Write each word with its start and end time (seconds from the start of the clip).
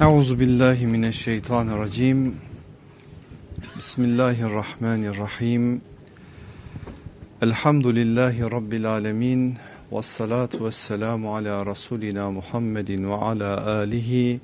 Euzu 0.00 0.40
billahi 0.40 0.86
mineşşeytanirracim. 0.86 2.36
Bismillahirrahmanirrahim. 3.78 5.80
Elhamdülillahi 7.42 8.42
rabbil 8.42 8.90
alamin. 8.90 9.56
Ves 9.92 10.06
salatu 10.06 10.64
vesselamu 10.64 11.36
ala 11.36 11.66
rasulina 11.66 12.30
Muhammedin 12.30 13.10
ve 13.10 13.14
ala 13.14 13.66
alihi 13.66 14.40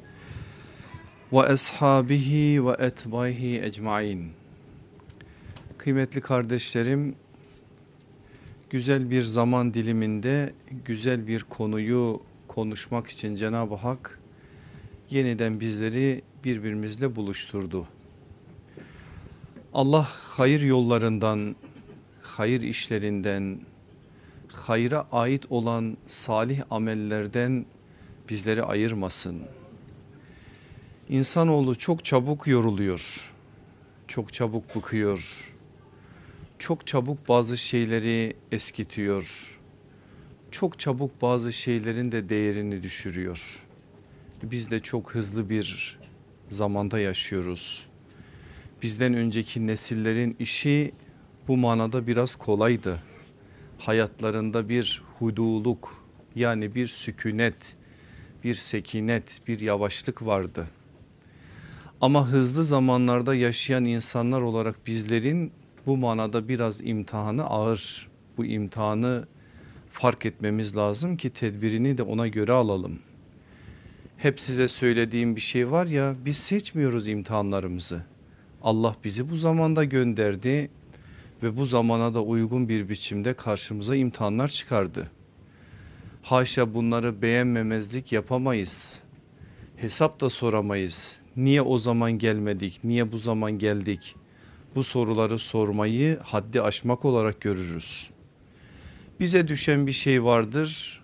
ve 1.33 1.41
ashabihi 1.41 2.67
ve 2.67 2.77
etbaihi 2.79 3.63
ecmaîn. 3.63 4.31
Kıymetli 5.79 6.21
kardeşlerim, 6.21 7.15
güzel 8.71 9.11
bir 9.11 9.23
zaman 9.23 9.75
diliminde 9.75 10.53
güzel 10.85 11.27
bir 11.27 11.43
konuyu 11.43 12.23
konuşmak 12.49 13.07
için 13.07 13.37
Cenab-ı 13.37 13.75
Hak 13.75 14.24
yeniden 15.15 15.61
bizleri 15.61 16.23
birbirimizle 16.45 17.17
buluşturdu. 17.17 17.89
Allah 19.75 20.09
hayır 20.21 20.61
yollarından, 20.61 21.57
hayır 22.23 22.61
işlerinden, 22.61 23.61
hayra 24.53 25.07
ait 25.13 25.45
olan 25.51 25.97
salih 26.07 26.63
amellerden 26.71 27.67
bizleri 28.29 28.63
ayırmasın. 28.63 29.43
İnsanoğlu 31.09 31.79
çok 31.79 32.05
çabuk 32.05 32.47
yoruluyor, 32.47 33.33
çok 34.09 34.33
çabuk 34.33 34.77
bıkıyor, 34.77 35.53
çok 36.59 36.87
çabuk 36.87 37.29
bazı 37.29 37.57
şeyleri 37.57 38.37
eskitiyor, 38.53 39.59
çok 40.51 40.79
çabuk 40.79 41.23
bazı 41.23 41.53
şeylerin 41.53 42.13
de 42.13 42.29
değerini 42.29 42.83
düşürüyor. 42.83 43.67
Biz 44.51 44.71
de 44.71 44.81
çok 44.81 45.15
hızlı 45.15 45.51
bir 45.51 45.99
zamanda 46.49 46.99
yaşıyoruz. 46.99 47.87
Bizden 48.83 49.15
önceki 49.15 49.67
nesillerin 49.67 50.37
işi 50.39 50.93
bu 51.49 51.57
manada 51.57 52.07
biraz 52.07 52.37
kolaydı. 52.37 53.03
Hayatlarında 53.79 54.69
bir 54.69 55.03
huduluk 55.13 56.05
yani 56.35 56.75
bir 56.75 56.87
sükunet, 56.87 57.77
bir 58.45 58.55
sekinet, 58.55 59.41
bir 59.49 59.61
yavaşlık 59.61 60.27
vardı. 60.27 60.69
Ama 62.01 62.29
hızlı 62.29 62.65
zamanlarda 62.65 63.35
yaşayan 63.35 63.85
insanlar 63.85 64.41
olarak 64.41 64.87
bizlerin 64.87 65.53
bu 65.87 65.97
manada 65.97 66.49
biraz 66.49 66.81
imtihanı 66.81 67.45
ağır. 67.45 68.09
Bu 68.37 68.45
imtihanı 68.45 69.29
fark 69.91 70.27
etmemiz 70.27 70.77
lazım 70.77 71.17
ki 71.17 71.31
tedbirini 71.31 71.99
de 71.99 72.03
ona 72.03 72.29
göre 72.29 72.53
alalım. 72.53 72.99
Hep 74.17 74.41
size 74.41 74.69
söylediğim 74.69 75.37
bir 75.37 75.41
şey 75.41 75.71
var 75.71 75.87
ya 75.87 76.15
biz 76.25 76.37
seçmiyoruz 76.37 77.09
imtihanlarımızı. 77.09 78.05
Allah 78.63 78.97
bizi 79.05 79.31
bu 79.31 79.37
zamanda 79.37 79.85
gönderdi 79.85 80.71
ve 81.43 81.57
bu 81.57 81.67
zamana 81.67 82.15
da 82.15 82.23
uygun 82.23 82.69
bir 82.69 82.89
biçimde 82.89 83.35
karşımıza 83.35 83.97
imtihanlar 83.97 84.49
çıkardı. 84.49 85.11
Haşa 86.23 86.75
bunları 86.75 87.23
beğenmemezlik 87.23 88.13
yapamayız. 88.13 89.01
Hesap 89.77 90.21
da 90.21 90.31
soramayız. 90.31 91.17
Niye 91.37 91.63
o 91.63 91.79
zaman 91.79 92.13
gelmedik? 92.13 92.81
Niye 92.85 93.13
bu 93.13 93.19
zaman 93.19 93.53
geldik? 93.53 94.17
Bu 94.75 94.85
soruları 94.85 95.39
sormayı 95.39 96.19
haddi 96.19 96.63
aşmak 96.63 97.05
olarak 97.05 97.41
görürüz. 97.41 98.11
Bize 99.21 99.49
düşen 99.49 99.87
bir 99.87 99.93
şey 99.93 100.25
vardır. 100.25 101.03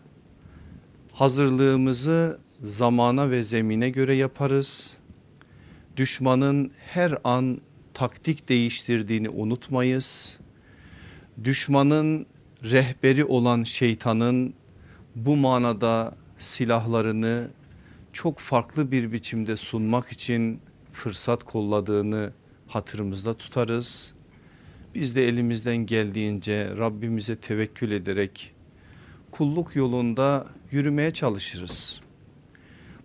Hazırlığımızı 1.13 2.41
zamana 2.65 3.31
ve 3.31 3.43
zemine 3.43 3.91
göre 3.91 4.15
yaparız. 4.15 4.97
Düşmanın 5.97 6.73
her 6.79 7.19
an 7.25 7.61
taktik 7.95 8.49
değiştirdiğini 8.49 9.29
unutmayız. 9.29 10.39
Düşmanın 11.45 12.27
rehberi 12.63 13.25
olan 13.25 13.63
şeytanın 13.63 14.55
bu 15.17 15.37
manada 15.37 16.15
silahlarını 16.39 17.51
çok 18.13 18.39
farklı 18.39 18.91
bir 18.91 19.13
biçimde 19.13 19.57
sunmak 19.57 20.09
için 20.13 20.61
fırsat 20.93 21.45
kolladığını 21.45 22.33
hatırımızda 22.69 23.35
tutarız. 23.35 24.15
Biz 24.95 25.17
de 25.17 25.29
elimizden 25.29 25.77
geldiğince 25.77 26.77
Rabbimize 26.77 27.37
tevekkül 27.37 27.91
ederek 27.91 28.55
kulluk 29.31 29.77
yolunda 29.77 30.47
yürümeye 30.71 31.11
çalışırız. 31.11 32.01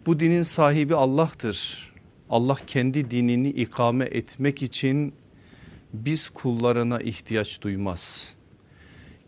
Bu 0.06 0.20
dinin 0.20 0.44
sahibi 0.44 0.96
Allah'tır. 0.96 1.92
Allah 2.30 2.58
kendi 2.68 3.12
dinini 3.12 3.50
ikame 3.50 4.06
etmek 4.06 4.64
için 4.64 5.14
biz 5.94 6.30
kullarına 6.30 7.00
ihtiyaç 7.00 7.62
duymaz. 7.62 8.34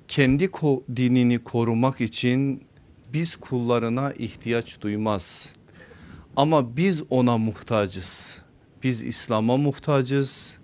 Kendi 0.08 0.52
dinini 0.96 1.40
korumak 1.40 2.02
için 2.02 2.64
biz 3.14 3.36
kullarına 3.36 4.14
ihtiyaç 4.14 4.82
duymaz. 4.82 5.54
Ama 6.36 6.78
biz 6.78 7.04
ona 7.10 7.38
muhtacız. 7.38 8.42
Biz 8.84 9.04
İslam'a 9.04 9.58
muhtacız. 9.58 10.58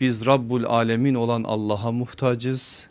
Biz 0.00 0.26
Rabbul 0.26 0.64
Alemin 0.64 1.14
olan 1.14 1.44
Allah'a 1.44 1.92
muhtacız. 1.92 2.90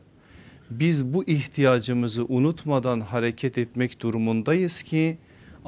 Biz 0.70 1.14
bu 1.14 1.24
ihtiyacımızı 1.24 2.26
unutmadan 2.26 3.00
hareket 3.00 3.58
etmek 3.58 4.02
durumundayız 4.02 4.82
ki 4.82 5.18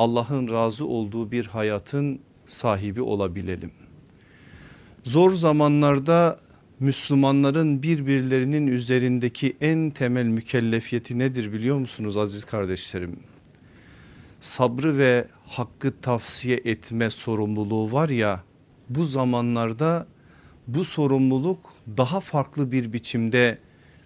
Allah'ın 0.01 0.49
razı 0.49 0.85
olduğu 0.85 1.31
bir 1.31 1.45
hayatın 1.45 2.19
sahibi 2.47 3.01
olabilelim. 3.01 3.71
Zor 5.03 5.31
zamanlarda 5.31 6.39
Müslümanların 6.79 7.83
birbirlerinin 7.83 8.67
üzerindeki 8.67 9.57
en 9.61 9.89
temel 9.89 10.25
mükellefiyeti 10.25 11.19
nedir 11.19 11.53
biliyor 11.53 11.77
musunuz 11.77 12.17
aziz 12.17 12.43
kardeşlerim? 12.43 13.19
Sabrı 14.39 14.97
ve 14.97 15.27
hakkı 15.47 16.01
tavsiye 16.01 16.59
etme 16.65 17.09
sorumluluğu 17.09 17.91
var 17.91 18.09
ya 18.09 18.43
bu 18.89 19.05
zamanlarda 19.05 20.07
bu 20.67 20.83
sorumluluk 20.83 21.73
daha 21.97 22.19
farklı 22.19 22.71
bir 22.71 22.93
biçimde 22.93 23.57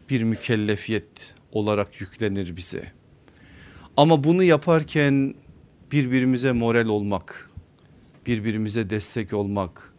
bir 0.10 0.24
mükellefiyet 0.24 1.36
olarak 1.52 2.02
yüklenir 2.02 2.56
bize. 2.56 2.92
Ama 3.98 4.24
bunu 4.24 4.44
yaparken 4.44 5.36
birbirimize 5.92 6.52
moral 6.52 6.88
olmak, 6.88 7.50
birbirimize 8.26 8.90
destek 8.90 9.34
olmak, 9.34 9.94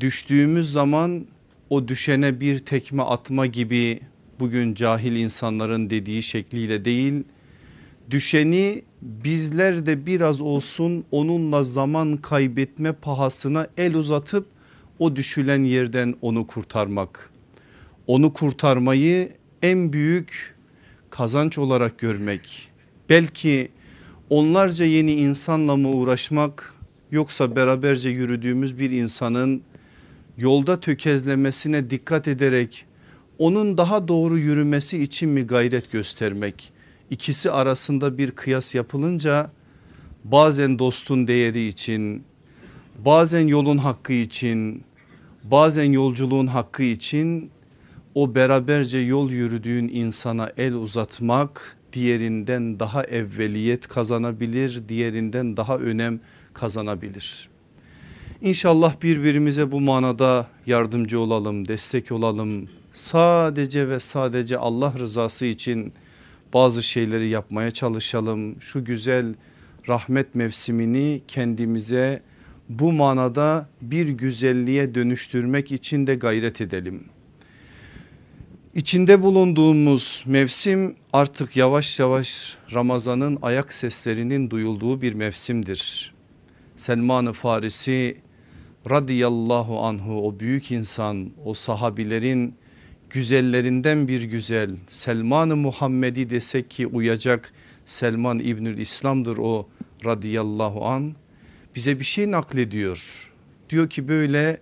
düştüğümüz 0.00 0.72
zaman 0.72 1.26
o 1.70 1.88
düşene 1.88 2.40
bir 2.40 2.58
tekme 2.58 3.02
atma 3.02 3.46
gibi 3.46 4.00
bugün 4.40 4.74
cahil 4.74 5.16
insanların 5.16 5.90
dediği 5.90 6.22
şekliyle 6.22 6.84
değil, 6.84 7.24
düşeni 8.10 8.82
bizler 9.02 9.86
de 9.86 10.06
biraz 10.06 10.40
olsun 10.40 11.04
onunla 11.10 11.64
zaman 11.64 12.16
kaybetme 12.16 12.92
pahasına 12.92 13.66
el 13.76 13.94
uzatıp 13.94 14.46
o 14.98 15.16
düşülen 15.16 15.62
yerden 15.62 16.14
onu 16.20 16.46
kurtarmak. 16.46 17.30
Onu 18.06 18.32
kurtarmayı 18.32 19.32
en 19.62 19.92
büyük 19.92 20.54
kazanç 21.10 21.58
olarak 21.58 21.98
görmek. 21.98 22.68
Belki 23.08 23.68
onlarca 24.30 24.84
yeni 24.84 25.12
insanla 25.12 25.76
mı 25.76 25.88
uğraşmak 25.88 26.74
yoksa 27.10 27.56
beraberce 27.56 28.08
yürüdüğümüz 28.08 28.78
bir 28.78 28.90
insanın 28.90 29.62
yolda 30.38 30.80
tökezlemesine 30.80 31.90
dikkat 31.90 32.28
ederek 32.28 32.84
onun 33.38 33.78
daha 33.78 34.08
doğru 34.08 34.38
yürümesi 34.38 35.02
için 35.02 35.28
mi 35.28 35.42
gayret 35.42 35.92
göstermek? 35.92 36.72
İkisi 37.10 37.50
arasında 37.50 38.18
bir 38.18 38.30
kıyas 38.30 38.74
yapılınca 38.74 39.50
bazen 40.24 40.78
dostun 40.78 41.26
değeri 41.26 41.66
için 41.66 42.22
bazen 42.98 43.46
yolun 43.46 43.78
hakkı 43.78 44.12
için 44.12 44.82
bazen 45.44 45.92
yolculuğun 45.92 46.46
hakkı 46.46 46.82
için 46.82 47.50
o 48.14 48.34
beraberce 48.34 48.98
yol 48.98 49.30
yürüdüğün 49.30 49.88
insana 49.88 50.52
el 50.56 50.74
uzatmak 50.74 51.77
diğerinden 51.92 52.80
daha 52.80 53.04
evveliyet 53.04 53.88
kazanabilir, 53.88 54.88
diğerinden 54.88 55.56
daha 55.56 55.78
önem 55.78 56.20
kazanabilir. 56.54 57.48
İnşallah 58.42 59.02
birbirimize 59.02 59.72
bu 59.72 59.80
manada 59.80 60.48
yardımcı 60.66 61.20
olalım, 61.20 61.68
destek 61.68 62.12
olalım. 62.12 62.68
Sadece 62.92 63.88
ve 63.88 64.00
sadece 64.00 64.58
Allah 64.58 64.94
rızası 64.98 65.46
için 65.46 65.92
bazı 66.54 66.82
şeyleri 66.82 67.28
yapmaya 67.28 67.70
çalışalım. 67.70 68.60
Şu 68.60 68.84
güzel 68.84 69.34
rahmet 69.88 70.34
mevsimini 70.34 71.22
kendimize 71.28 72.22
bu 72.68 72.92
manada 72.92 73.68
bir 73.82 74.08
güzelliğe 74.08 74.94
dönüştürmek 74.94 75.72
için 75.72 76.06
de 76.06 76.14
gayret 76.14 76.60
edelim. 76.60 77.04
İçinde 78.74 79.22
bulunduğumuz 79.22 80.24
mevsim 80.26 80.96
artık 81.12 81.56
yavaş 81.56 81.98
yavaş 81.98 82.56
Ramazan'ın 82.74 83.38
ayak 83.42 83.74
seslerinin 83.74 84.50
duyulduğu 84.50 85.00
bir 85.00 85.12
mevsimdir. 85.12 86.14
Selman-ı 86.76 87.32
Farisi 87.32 88.16
radıyallahu 88.90 89.80
anhu 89.80 90.26
o 90.26 90.40
büyük 90.40 90.72
insan 90.72 91.30
o 91.44 91.54
sahabilerin 91.54 92.54
güzellerinden 93.10 94.08
bir 94.08 94.22
güzel 94.22 94.70
Selman-ı 94.88 95.56
Muhammedi 95.56 96.30
desek 96.30 96.70
ki 96.70 96.86
uyacak 96.86 97.52
Selman 97.86 98.38
İbnül 98.38 98.78
İslam'dır 98.78 99.36
o 99.36 99.68
radıyallahu 100.04 100.86
an 100.86 101.14
bize 101.76 101.98
bir 101.98 102.04
şey 102.04 102.30
naklediyor. 102.30 103.32
Diyor 103.70 103.90
ki 103.90 104.08
böyle 104.08 104.60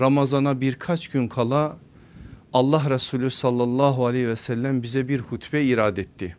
Ramazana 0.00 0.60
birkaç 0.60 1.08
gün 1.08 1.28
kala 1.28 1.76
Allah 2.52 2.90
Resulü 2.90 3.30
sallallahu 3.30 4.06
aleyhi 4.06 4.28
ve 4.28 4.36
sellem 4.36 4.82
bize 4.82 5.08
bir 5.08 5.20
hutbe 5.20 5.64
irad 5.64 5.96
etti. 5.96 6.36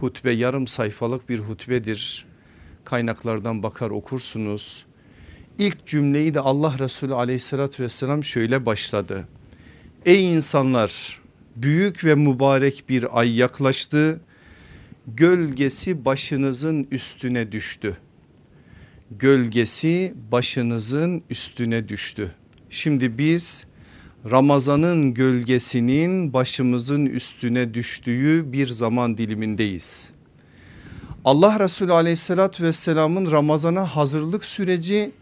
Hutbe 0.00 0.30
yarım 0.32 0.66
sayfalık 0.66 1.28
bir 1.28 1.38
hutbedir. 1.38 2.26
Kaynaklardan 2.84 3.62
bakar 3.62 3.90
okursunuz. 3.90 4.86
İlk 5.58 5.86
cümleyi 5.86 6.34
de 6.34 6.40
Allah 6.40 6.78
Resulü 6.78 7.14
aleyhissalatü 7.14 7.82
vesselam 7.82 8.24
şöyle 8.24 8.66
başladı. 8.66 9.28
Ey 10.06 10.34
insanlar 10.34 11.20
büyük 11.56 12.04
ve 12.04 12.14
mübarek 12.14 12.84
bir 12.88 13.18
ay 13.18 13.36
yaklaştı. 13.38 14.20
Gölgesi 15.06 16.04
başınızın 16.04 16.86
üstüne 16.90 17.52
düştü. 17.52 17.96
Gölgesi 19.10 20.14
başınızın 20.32 21.22
üstüne 21.30 21.88
düştü. 21.88 22.34
Şimdi 22.70 23.18
biz 23.18 23.66
Ramazanın 24.30 25.14
gölgesinin 25.14 26.32
başımızın 26.32 27.06
üstüne 27.06 27.74
düştüğü 27.74 28.52
bir 28.52 28.68
zaman 28.68 29.18
dilimindeyiz. 29.18 30.10
Allah 31.24 31.60
Resulü 31.60 31.92
aleyhissalatü 31.92 32.64
vesselamın 32.64 33.30
Ramazan'a 33.30 33.96
hazırlık 33.96 34.44
süreci 34.44 35.12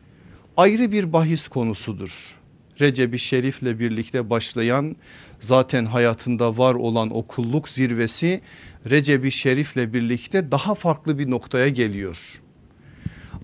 ayrı 0.57 0.93
bir 0.93 1.13
bahis 1.13 1.49
konusudur. 1.49 2.39
Recep-i 2.81 3.19
Şerif'le 3.19 3.79
birlikte 3.81 4.31
başlayan 4.31 4.97
zaten 5.41 5.85
hayatında 5.85 6.59
var 6.59 6.75
olan 6.75 7.17
o 7.17 7.27
kulluk 7.27 7.69
zirvesi 7.69 8.41
Recep-i 8.91 9.33
Şerif'le 9.33 9.93
birlikte 9.93 10.51
daha 10.51 10.75
farklı 10.75 11.19
bir 11.19 11.31
noktaya 11.31 11.69
geliyor. 11.69 12.41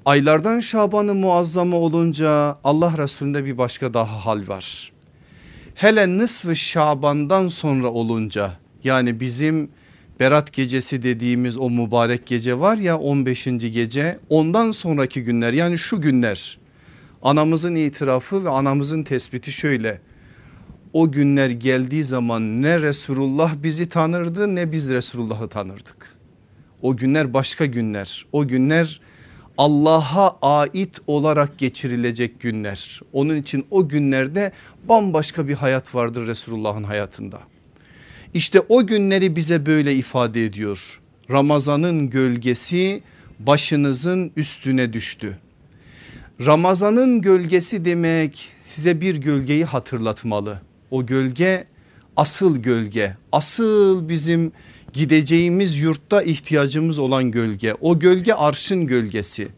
Aylardan 0.05 0.61
Şaban'ı 0.61 1.15
muazzama 1.15 1.77
olunca 1.77 2.59
Allah 2.65 2.99
Resulü'nde 2.99 3.45
bir 3.45 3.59
başka 3.59 3.95
daha 3.95 4.27
hal 4.27 4.49
var. 4.49 4.96
Hele 5.77 6.19
nısfı 6.19 6.57
Şaban'dan 6.57 7.49
sonra 7.49 7.89
olunca 7.89 8.53
yani 8.85 9.21
bizim 9.21 9.69
Berat 10.21 10.53
gecesi 10.53 11.03
dediğimiz 11.03 11.57
o 11.57 11.71
mübarek 11.71 12.27
gece 12.27 12.59
var 12.59 12.77
ya 12.77 12.99
15. 12.99 13.45
gece 13.45 14.19
ondan 14.29 14.71
sonraki 14.71 15.25
günler 15.25 15.53
yani 15.53 15.79
şu 15.79 16.01
günler 16.01 16.59
anamızın 17.23 17.75
itirafı 17.75 18.45
ve 18.45 18.49
anamızın 18.49 19.03
tespiti 19.03 19.53
şöyle 19.53 20.01
o 20.93 21.13
günler 21.13 21.51
geldiği 21.51 22.05
zaman 22.05 22.63
ne 22.63 22.83
Resulullah 22.83 23.55
bizi 23.63 23.89
tanırdı 23.89 24.55
ne 24.55 24.73
biz 24.73 24.91
Resulullah'ı 24.91 25.49
tanırdık. 25.49 26.17
O 26.83 26.97
günler 26.97 27.35
başka 27.35 27.67
günler 27.67 28.27
o 28.33 28.49
günler 28.49 29.01
Allah'a 29.59 30.39
ait 30.43 30.99
olarak 31.07 31.59
geçirilecek 31.59 32.41
günler. 32.41 33.01
Onun 33.13 33.37
için 33.37 33.67
o 33.71 33.89
günlerde 33.89 34.53
bambaşka 34.89 35.49
bir 35.49 35.55
hayat 35.55 35.95
vardır 35.95 36.27
Resulullah'ın 36.27 36.85
hayatında. 36.85 37.41
İşte 38.35 38.61
o 38.69 38.87
günleri 38.87 39.37
bize 39.37 39.67
böyle 39.67 39.95
ifade 39.95 40.45
ediyor. 40.45 41.01
Ramazanın 41.31 42.11
gölgesi 42.11 43.03
başınızın 43.39 44.33
üstüne 44.37 44.93
düştü. 44.93 45.39
Ramazanın 46.47 47.21
gölgesi 47.21 47.85
demek 47.85 48.53
size 48.59 49.01
bir 49.01 49.17
gölgeyi 49.17 49.65
hatırlatmalı. 49.65 50.61
O 50.91 51.07
gölge 51.07 51.67
asıl 52.17 52.59
gölge, 52.59 53.17
asıl 53.33 54.09
bizim 54.09 54.53
gideceğimiz 54.97 55.79
yurtta 55.79 56.23
ihtiyacımız 56.23 56.99
olan 56.99 57.31
gölge. 57.31 57.75
O 57.81 57.99
gölge 57.99 58.33
arşın 58.33 58.87
gölgesi. 58.87 59.49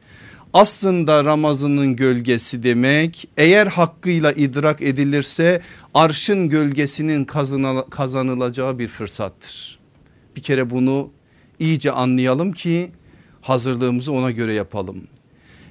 Aslında 0.53 1.25
Ramazan'ın 1.25 1.97
gölgesi 1.97 2.63
demek 2.63 3.29
eğer 3.37 3.67
hakkıyla 3.67 4.33
idrak 4.33 4.83
edilirse 4.83 5.61
arşın 5.95 6.49
gölgesinin 6.49 7.25
kazanılacağı 7.91 8.79
bir 8.79 8.89
fırsattır. 8.89 9.79
Bir 10.37 10.43
kere 10.43 10.71
bunu 10.71 11.11
iyice 11.59 11.93
anlayalım 11.93 12.53
ki 12.53 12.91
hazırlığımızı 13.41 14.13
ona 14.13 14.31
göre 14.31 14.53
yapalım. 14.53 15.03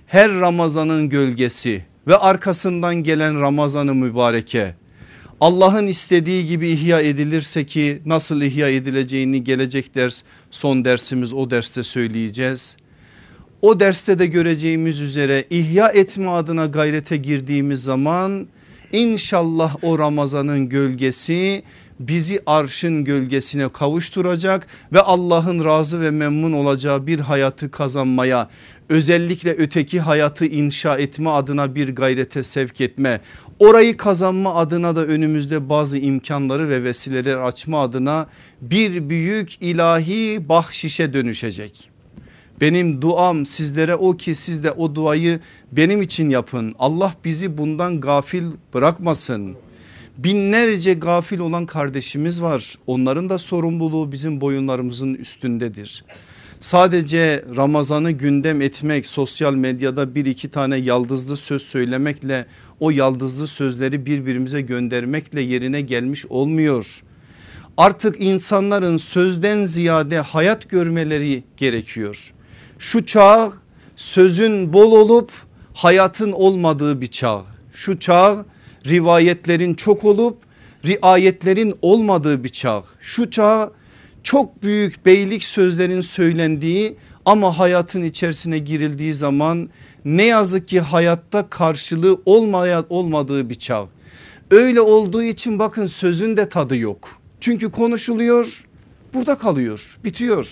Her 0.05 0.31
Ramazan'ın 0.31 1.09
gölgesi 1.09 1.85
ve 2.07 2.17
arkasından 2.17 2.95
gelen 2.95 3.41
Ramazan'ı 3.41 3.95
mübareke 3.95 4.75
Allah'ın 5.41 5.87
istediği 5.87 6.45
gibi 6.45 6.69
ihya 6.69 7.01
edilirse 7.01 7.65
ki 7.65 8.01
nasıl 8.05 8.41
ihya 8.41 8.69
edileceğini 8.69 9.43
gelecek 9.43 9.95
ders 9.95 10.23
son 10.51 10.85
dersimiz 10.85 11.33
o 11.33 11.49
derste 11.49 11.83
söyleyeceğiz. 11.83 12.77
O 13.61 13.79
derste 13.79 14.19
de 14.19 14.25
göreceğimiz 14.25 15.01
üzere 15.01 15.45
ihya 15.49 15.89
etme 15.89 16.29
adına 16.29 16.65
gayrete 16.65 17.17
girdiğimiz 17.17 17.83
zaman 17.83 18.47
inşallah 18.91 19.75
o 19.81 19.99
Ramazan'ın 19.99 20.69
gölgesi 20.69 21.63
bizi 21.99 22.41
arşın 22.45 23.03
gölgesine 23.03 23.69
kavuşturacak 23.69 24.67
ve 24.93 25.01
Allah'ın 25.01 25.65
razı 25.65 26.01
ve 26.01 26.11
memnun 26.11 26.53
olacağı 26.53 27.07
bir 27.07 27.19
hayatı 27.19 27.71
kazanmaya 27.71 28.49
özellikle 28.89 29.51
öteki 29.51 29.99
hayatı 29.99 30.45
inşa 30.45 30.97
etme 30.97 31.29
adına 31.29 31.75
bir 31.75 31.95
gayrete 31.95 32.43
sevk 32.43 32.81
etme 32.81 33.21
orayı 33.59 33.97
kazanma 33.97 34.55
adına 34.55 34.95
da 34.95 35.05
önümüzde 35.05 35.69
bazı 35.69 35.97
imkanları 35.97 36.69
ve 36.69 36.83
vesileler 36.83 37.37
açma 37.37 37.81
adına 37.81 38.27
bir 38.61 39.09
büyük 39.09 39.61
ilahi 39.61 40.49
bahşişe 40.49 41.13
dönüşecek. 41.13 41.91
Benim 42.61 43.01
duam 43.01 43.45
sizlere 43.45 43.95
o 43.95 44.17
ki 44.17 44.35
siz 44.35 44.63
de 44.63 44.71
o 44.71 44.95
duayı 44.95 45.39
benim 45.71 46.01
için 46.01 46.29
yapın. 46.29 46.73
Allah 46.79 47.13
bizi 47.25 47.57
bundan 47.57 48.01
gafil 48.01 48.43
bırakmasın. 48.73 49.55
Binlerce 50.17 50.93
gafil 50.93 51.39
olan 51.39 51.65
kardeşimiz 51.65 52.41
var. 52.41 52.75
Onların 52.87 53.29
da 53.29 53.37
sorumluluğu 53.37 54.11
bizim 54.11 54.41
boyunlarımızın 54.41 55.13
üstündedir. 55.13 56.03
Sadece 56.59 57.45
Ramazan'ı 57.55 58.11
gündem 58.11 58.61
etmek 58.61 59.07
sosyal 59.07 59.53
medyada 59.53 60.15
bir 60.15 60.25
iki 60.25 60.49
tane 60.49 60.77
yaldızlı 60.77 61.37
söz 61.37 61.61
söylemekle 61.61 62.45
o 62.79 62.91
yaldızlı 62.91 63.47
sözleri 63.47 64.05
birbirimize 64.05 64.61
göndermekle 64.61 65.41
yerine 65.41 65.81
gelmiş 65.81 66.25
olmuyor. 66.25 67.01
Artık 67.77 68.21
insanların 68.21 68.97
sözden 68.97 69.65
ziyade 69.65 70.19
hayat 70.19 70.69
görmeleri 70.69 71.43
gerekiyor. 71.57 72.33
Şu 72.79 73.05
çağ 73.05 73.51
sözün 73.95 74.73
bol 74.73 74.91
olup 74.91 75.31
hayatın 75.73 76.31
olmadığı 76.31 77.01
bir 77.01 77.07
çağ. 77.07 77.43
Şu 77.73 77.99
çağ 77.99 78.45
rivayetlerin 78.87 79.73
çok 79.73 80.03
olup 80.03 80.37
riayetlerin 80.85 81.75
olmadığı 81.81 82.43
bir 82.43 82.49
çağ. 82.49 82.83
Şu 83.01 83.29
çağ 83.29 83.71
çok 84.27 84.63
büyük 84.63 85.05
beylik 85.05 85.43
sözlerin 85.43 86.01
söylendiği 86.01 86.95
ama 87.25 87.59
hayatın 87.59 88.03
içerisine 88.03 88.57
girildiği 88.57 89.13
zaman 89.13 89.69
ne 90.05 90.23
yazık 90.23 90.67
ki 90.67 90.79
hayatta 90.79 91.49
karşılığı 91.49 92.21
olmaya, 92.25 92.83
olmadığı 92.89 93.49
bir 93.49 93.55
çağ. 93.55 93.87
Öyle 94.51 94.81
olduğu 94.81 95.23
için 95.23 95.59
bakın 95.59 95.85
sözün 95.85 96.37
de 96.37 96.49
tadı 96.49 96.77
yok. 96.77 97.09
Çünkü 97.39 97.71
konuşuluyor 97.71 98.65
burada 99.13 99.37
kalıyor 99.37 99.97
bitiyor. 100.03 100.51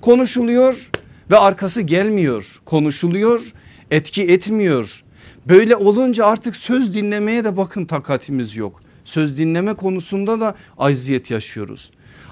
Konuşuluyor 0.00 0.90
ve 1.30 1.36
arkası 1.36 1.80
gelmiyor. 1.80 2.60
Konuşuluyor 2.64 3.52
etki 3.90 4.22
etmiyor. 4.22 5.04
Böyle 5.48 5.76
olunca 5.76 6.26
artık 6.26 6.56
söz 6.56 6.94
dinlemeye 6.94 7.44
de 7.44 7.56
bakın 7.56 7.84
takatimiz 7.84 8.56
yok. 8.56 8.85
Söz 9.06 9.38
dinleme 9.38 9.74
konusunda 9.74 10.40
da 10.40 10.54
acziyet 10.78 11.30
yaşıyoruz. 11.30 11.90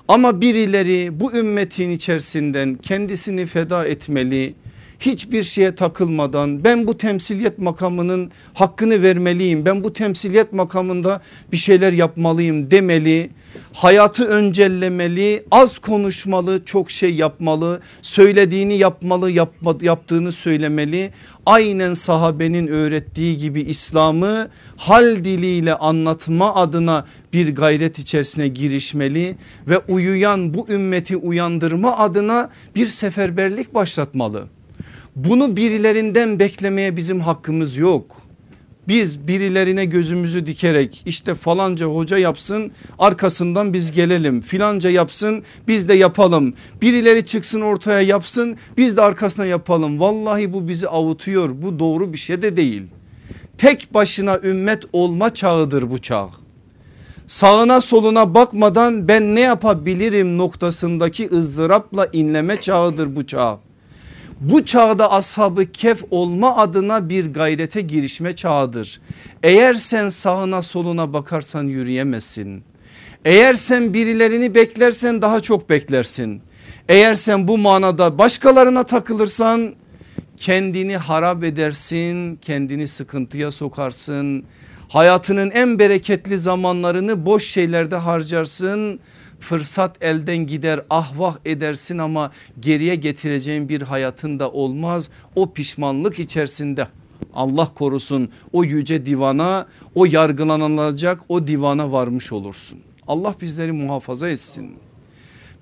Ama 0.08 0.40
birileri 0.40 1.20
bu 1.20 1.32
ümmetin 1.32 1.90
içerisinden 1.90 2.74
kendisini 2.74 3.46
feda 3.46 3.86
etmeli. 3.86 4.54
Hiçbir 5.00 5.42
şeye 5.42 5.74
takılmadan 5.74 6.64
ben 6.64 6.86
bu 6.86 6.98
temsiliyet 6.98 7.58
makamının 7.58 8.30
hakkını 8.54 9.02
vermeliyim. 9.02 9.66
Ben 9.66 9.84
bu 9.84 9.92
temsiliyet 9.92 10.52
makamında 10.52 11.22
bir 11.52 11.56
şeyler 11.56 11.92
yapmalıyım 11.92 12.70
demeli. 12.70 13.30
Hayatı 13.72 14.28
öncellemeli, 14.28 15.44
az 15.50 15.78
konuşmalı, 15.78 16.64
çok 16.64 16.90
şey 16.90 17.14
yapmalı, 17.14 17.80
söylediğini 18.02 18.74
yapmalı, 18.74 19.30
yapma, 19.30 19.74
yaptığını 19.80 20.32
söylemeli. 20.32 21.10
Aynen 21.46 21.92
sahabenin 21.92 22.66
öğrettiği 22.66 23.38
gibi 23.38 23.62
İslam'ı 23.62 24.48
hal 24.76 25.24
diliyle 25.24 25.74
anlatma 25.74 26.54
adına 26.54 27.06
bir 27.32 27.54
gayret 27.54 27.98
içerisine 27.98 28.48
girişmeli 28.48 29.36
ve 29.68 29.78
uyuyan 29.78 30.54
bu 30.54 30.66
ümmeti 30.68 31.16
uyandırma 31.16 31.98
adına 31.98 32.50
bir 32.76 32.86
seferberlik 32.86 33.74
başlatmalı. 33.74 34.48
Bunu 35.16 35.56
birilerinden 35.56 36.38
beklemeye 36.38 36.96
bizim 36.96 37.20
hakkımız 37.20 37.76
yok. 37.76 38.16
Biz 38.88 39.28
birilerine 39.28 39.84
gözümüzü 39.84 40.46
dikerek 40.46 41.02
işte 41.06 41.34
falanca 41.34 41.86
hoca 41.86 42.18
yapsın 42.18 42.72
arkasından 42.98 43.72
biz 43.72 43.92
gelelim 43.92 44.40
filanca 44.40 44.90
yapsın 44.90 45.42
biz 45.68 45.88
de 45.88 45.94
yapalım. 45.94 46.54
Birileri 46.82 47.24
çıksın 47.24 47.60
ortaya 47.60 48.00
yapsın 48.00 48.56
biz 48.76 48.96
de 48.96 49.02
arkasına 49.02 49.46
yapalım. 49.46 50.00
Vallahi 50.00 50.52
bu 50.52 50.68
bizi 50.68 50.88
avutuyor 50.88 51.50
bu 51.62 51.78
doğru 51.78 52.12
bir 52.12 52.18
şey 52.18 52.42
de 52.42 52.56
değil. 52.56 52.82
Tek 53.58 53.94
başına 53.94 54.38
ümmet 54.42 54.82
olma 54.92 55.34
çağıdır 55.34 55.90
bu 55.90 55.98
çağ. 55.98 56.28
Sağına 57.26 57.80
soluna 57.80 58.34
bakmadan 58.34 59.08
ben 59.08 59.34
ne 59.34 59.40
yapabilirim 59.40 60.38
noktasındaki 60.38 61.28
ızdırapla 61.30 62.08
inleme 62.12 62.60
çağıdır 62.60 63.16
bu 63.16 63.26
çağ. 63.26 63.58
Bu 64.40 64.64
çağda 64.64 65.12
ashabı 65.12 65.72
kef 65.72 66.04
olma 66.10 66.56
adına 66.56 67.08
bir 67.08 67.32
gayrete 67.32 67.80
girişme 67.80 68.32
çağıdır. 68.36 69.00
Eğer 69.42 69.74
sen 69.74 70.08
sağına 70.08 70.62
soluna 70.62 71.12
bakarsan 71.12 71.64
yürüyemezsin. 71.64 72.62
Eğer 73.24 73.54
sen 73.54 73.94
birilerini 73.94 74.54
beklersen 74.54 75.22
daha 75.22 75.40
çok 75.40 75.70
beklersin. 75.70 76.42
Eğer 76.88 77.14
sen 77.14 77.48
bu 77.48 77.58
manada 77.58 78.18
başkalarına 78.18 78.82
takılırsan 78.82 79.74
kendini 80.36 80.96
harap 80.96 81.44
edersin, 81.44 82.36
kendini 82.36 82.88
sıkıntıya 82.88 83.50
sokarsın. 83.50 84.44
Hayatının 84.88 85.50
en 85.50 85.78
bereketli 85.78 86.38
zamanlarını 86.38 87.26
boş 87.26 87.46
şeylerde 87.46 87.96
harcarsın 87.96 89.00
fırsat 89.44 90.02
elden 90.02 90.36
gider 90.36 90.80
ahvah 90.90 91.36
edersin 91.44 91.98
ama 91.98 92.32
geriye 92.60 92.94
getireceğin 92.94 93.68
bir 93.68 93.82
hayatın 93.82 94.38
da 94.38 94.50
olmaz. 94.50 95.10
O 95.36 95.52
pişmanlık 95.52 96.18
içerisinde 96.18 96.88
Allah 97.34 97.74
korusun 97.74 98.30
o 98.52 98.64
yüce 98.64 99.06
divana 99.06 99.66
o 99.94 100.04
yargılanılacak 100.04 101.20
o 101.28 101.46
divana 101.46 101.92
varmış 101.92 102.32
olursun. 102.32 102.78
Allah 103.06 103.34
bizleri 103.40 103.72
muhafaza 103.72 104.28
etsin. 104.28 104.76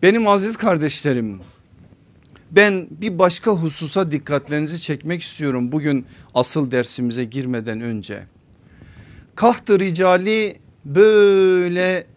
Benim 0.02 0.28
aziz 0.28 0.56
kardeşlerim 0.56 1.40
ben 2.50 2.86
bir 2.90 3.18
başka 3.18 3.50
hususa 3.50 4.10
dikkatlerinizi 4.10 4.80
çekmek 4.80 5.22
istiyorum 5.22 5.72
bugün 5.72 6.06
asıl 6.34 6.70
dersimize 6.70 7.24
girmeden 7.24 7.80
önce. 7.80 8.22
Kahtı 9.34 9.80
ricali 9.80 10.56
böyle 10.84 12.11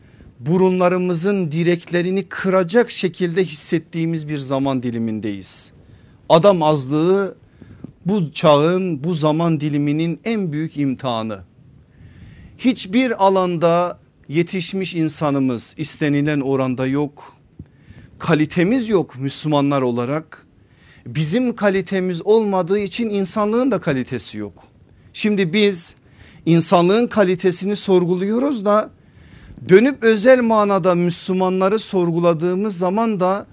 burunlarımızın 0.46 1.52
direklerini 1.52 2.24
kıracak 2.30 2.92
şekilde 2.92 3.44
hissettiğimiz 3.44 4.30
bir 4.30 4.38
zaman 4.38 4.84
dilimindeyiz. 4.84 5.72
Adam 6.30 6.64
azlığı 6.64 7.38
bu 8.06 8.32
çağın 8.32 9.04
bu 9.04 9.14
zaman 9.14 9.60
diliminin 9.60 10.20
en 10.24 10.52
büyük 10.52 10.78
imtihanı. 10.78 11.40
Hiçbir 12.58 13.26
alanda 13.26 14.00
yetişmiş 14.28 14.96
insanımız 14.96 15.76
istenilen 15.78 16.40
oranda 16.40 16.88
yok. 16.88 17.34
Kalitemiz 18.20 18.90
yok 18.90 19.16
Müslümanlar 19.20 19.82
olarak. 19.82 20.46
Bizim 21.08 21.56
kalitemiz 21.56 22.22
olmadığı 22.22 22.80
için 22.80 23.10
insanlığın 23.10 23.72
da 23.72 23.80
kalitesi 23.80 24.38
yok. 24.38 24.64
Şimdi 25.14 25.54
biz 25.54 25.96
insanlığın 26.46 27.08
kalitesini 27.08 27.76
sorguluyoruz 27.76 28.66
da 28.66 28.90
Dönüp 29.70 30.04
özel 30.04 30.42
manada 30.42 30.96
Müslümanları 30.96 31.80
sorguladığımız 31.80 32.78
zaman 32.78 33.20
da 33.20 33.48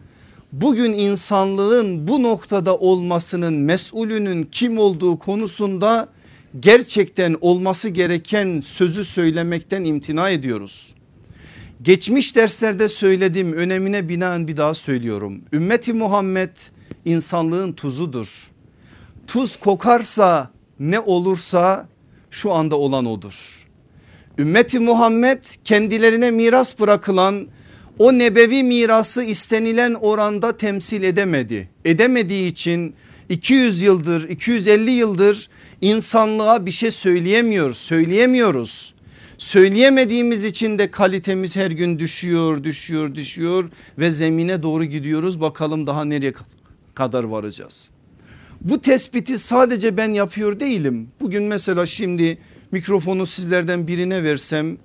bugün 0.53 0.93
insanlığın 0.93 2.09
bu 2.09 2.23
noktada 2.23 2.77
olmasının 2.77 3.55
mesulünün 3.55 4.49
kim 4.53 4.79
olduğu 4.79 5.19
konusunda 5.19 6.09
gerçekten 6.61 7.37
olması 7.41 7.89
gereken 7.89 8.61
sözü 8.65 9.05
söylemekten 9.05 9.85
imtina 9.85 10.31
ediyoruz. 10.31 10.95
Geçmiş 11.83 12.37
derslerde 12.37 12.89
söyledim 12.89 13.53
önemine 13.53 14.09
binaen 14.09 14.49
bir 14.49 14.57
daha 14.57 14.75
söylüyorum. 14.75 15.43
Ümmeti 15.53 15.93
Muhammed 15.93 16.57
insanlığın 17.05 17.73
tuzudur. 17.73 18.51
Tuz 19.27 19.57
kokarsa 19.57 20.51
ne 20.81 21.01
olursa 21.01 21.89
şu 22.31 22.53
anda 22.53 22.77
olan 22.77 23.07
odur. 23.07 23.67
Ümmeti 24.39 24.79
Muhammed 24.79 25.45
kendilerine 25.65 26.31
miras 26.31 26.81
bırakılan 26.81 27.47
o 27.99 28.19
nebevi 28.19 28.63
mirası 28.63 29.25
istenilen 29.25 29.95
oranda 29.95 30.57
temsil 30.57 31.03
edemedi. 31.03 31.69
Edemediği 31.85 32.47
için 32.51 32.95
200 33.29 33.83
yıldır 33.83 34.29
250 34.29 34.91
yıldır 34.91 35.49
insanlığa 35.81 36.67
bir 36.67 36.71
şey 36.71 36.91
söyleyemiyor 36.91 37.73
söyleyemiyoruz. 37.73 38.95
Söyleyemediğimiz 39.39 40.45
için 40.45 40.79
de 40.79 40.91
kalitemiz 40.91 41.57
her 41.57 41.71
gün 41.71 41.99
düşüyor 41.99 42.65
düşüyor 42.65 43.15
düşüyor 43.15 43.71
ve 43.99 44.11
zemine 44.11 44.63
doğru 44.63 44.85
gidiyoruz 44.85 45.41
bakalım 45.41 45.87
daha 45.87 46.05
nereye 46.05 46.33
kadar 46.95 47.25
varacağız. 47.25 47.91
Bu 48.61 48.81
tespiti 48.81 49.39
sadece 49.39 49.97
ben 49.97 50.15
yapıyor 50.15 50.61
değilim. 50.61 51.09
Bugün 51.21 51.43
mesela 51.43 51.87
şimdi 51.87 52.39
mikrofonu 52.73 53.27
sizlerden 53.27 53.87
birine 53.89 54.25
versem 54.25 54.79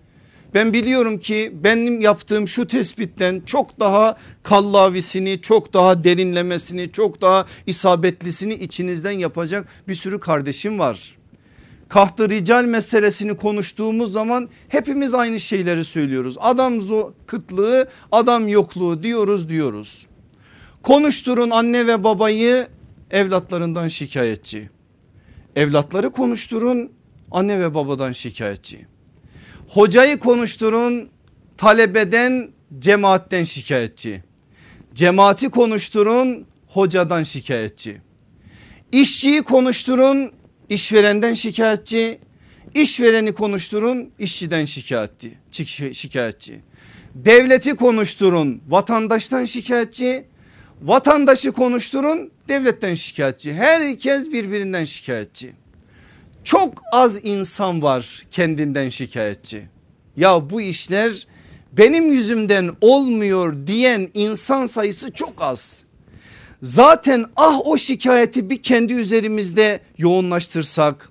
ben 0.53 0.73
biliyorum 0.73 1.19
ki 1.19 1.53
benim 1.63 2.01
yaptığım 2.01 2.47
şu 2.47 2.67
tespitten 2.67 3.41
çok 3.45 3.79
daha 3.79 4.17
kallavisini, 4.43 5.41
çok 5.41 5.73
daha 5.73 6.03
derinlemesini, 6.03 6.91
çok 6.91 7.21
daha 7.21 7.45
isabetlisini 7.65 8.53
içinizden 8.53 9.11
yapacak 9.11 9.67
bir 9.87 9.95
sürü 9.95 10.19
kardeşim 10.19 10.79
var. 10.79 11.17
Kahtı 11.89 12.29
rical 12.29 12.63
meselesini 12.63 13.37
konuştuğumuz 13.37 14.11
zaman 14.11 14.49
hepimiz 14.67 15.13
aynı 15.13 15.39
şeyleri 15.39 15.83
söylüyoruz. 15.83 16.35
Adam 16.39 16.79
kıtlığı, 17.27 17.87
adam 18.11 18.47
yokluğu 18.47 19.03
diyoruz 19.03 19.49
diyoruz. 19.49 20.07
Konuşturun 20.83 21.49
anne 21.49 21.87
ve 21.87 22.03
babayı 22.03 22.67
evlatlarından 23.11 23.87
şikayetçi. 23.87 24.69
Evlatları 25.55 26.09
konuşturun 26.09 26.91
anne 27.31 27.59
ve 27.59 27.73
babadan 27.73 28.11
şikayetçi. 28.11 28.85
Hocayı 29.67 30.19
konuşturun 30.19 31.09
talebeden 31.57 32.49
cemaatten 32.79 33.43
şikayetçi. 33.43 34.23
Cemaati 34.93 35.49
konuşturun 35.49 36.45
hocadan 36.67 37.23
şikayetçi. 37.23 38.01
İşçiyi 38.91 39.41
konuşturun 39.41 40.31
işverenden 40.69 41.33
şikayetçi. 41.33 42.19
İşvereni 42.73 43.33
konuşturun 43.33 44.11
işçiden 44.19 44.65
şikayetçi. 44.65 45.37
şikayetçi. 45.93 46.61
Devleti 47.15 47.75
konuşturun 47.75 48.61
vatandaştan 48.67 49.45
şikayetçi. 49.45 50.25
Vatandaşı 50.81 51.51
konuşturun 51.51 52.31
devletten 52.47 52.93
şikayetçi. 52.93 53.53
Herkes 53.53 54.31
birbirinden 54.31 54.85
şikayetçi. 54.85 55.51
Çok 56.47 56.73
az 56.91 57.19
insan 57.23 57.81
var 57.81 58.25
kendinden 58.31 58.89
şikayetçi. 58.89 59.67
Ya 60.17 60.49
bu 60.49 60.61
işler 60.61 61.27
benim 61.71 62.11
yüzümden 62.11 62.71
olmuyor 62.81 63.67
diyen 63.67 64.09
insan 64.13 64.65
sayısı 64.65 65.11
çok 65.11 65.41
az. 65.41 65.85
Zaten 66.61 67.25
ah 67.35 67.59
o 67.65 67.77
şikayeti 67.77 68.49
bir 68.49 68.63
kendi 68.63 68.93
üzerimizde 68.93 69.79
yoğunlaştırsak 69.97 71.09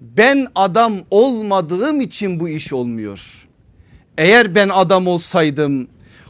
ben 0.00 0.46
adam 0.54 0.94
olmadığım 1.10 2.00
için 2.00 2.40
bu 2.40 2.48
iş 2.48 2.72
olmuyor. 2.72 3.48
Eğer 4.18 4.54
ben 4.54 4.68
adam 4.68 5.06
olsaydım 5.06 5.88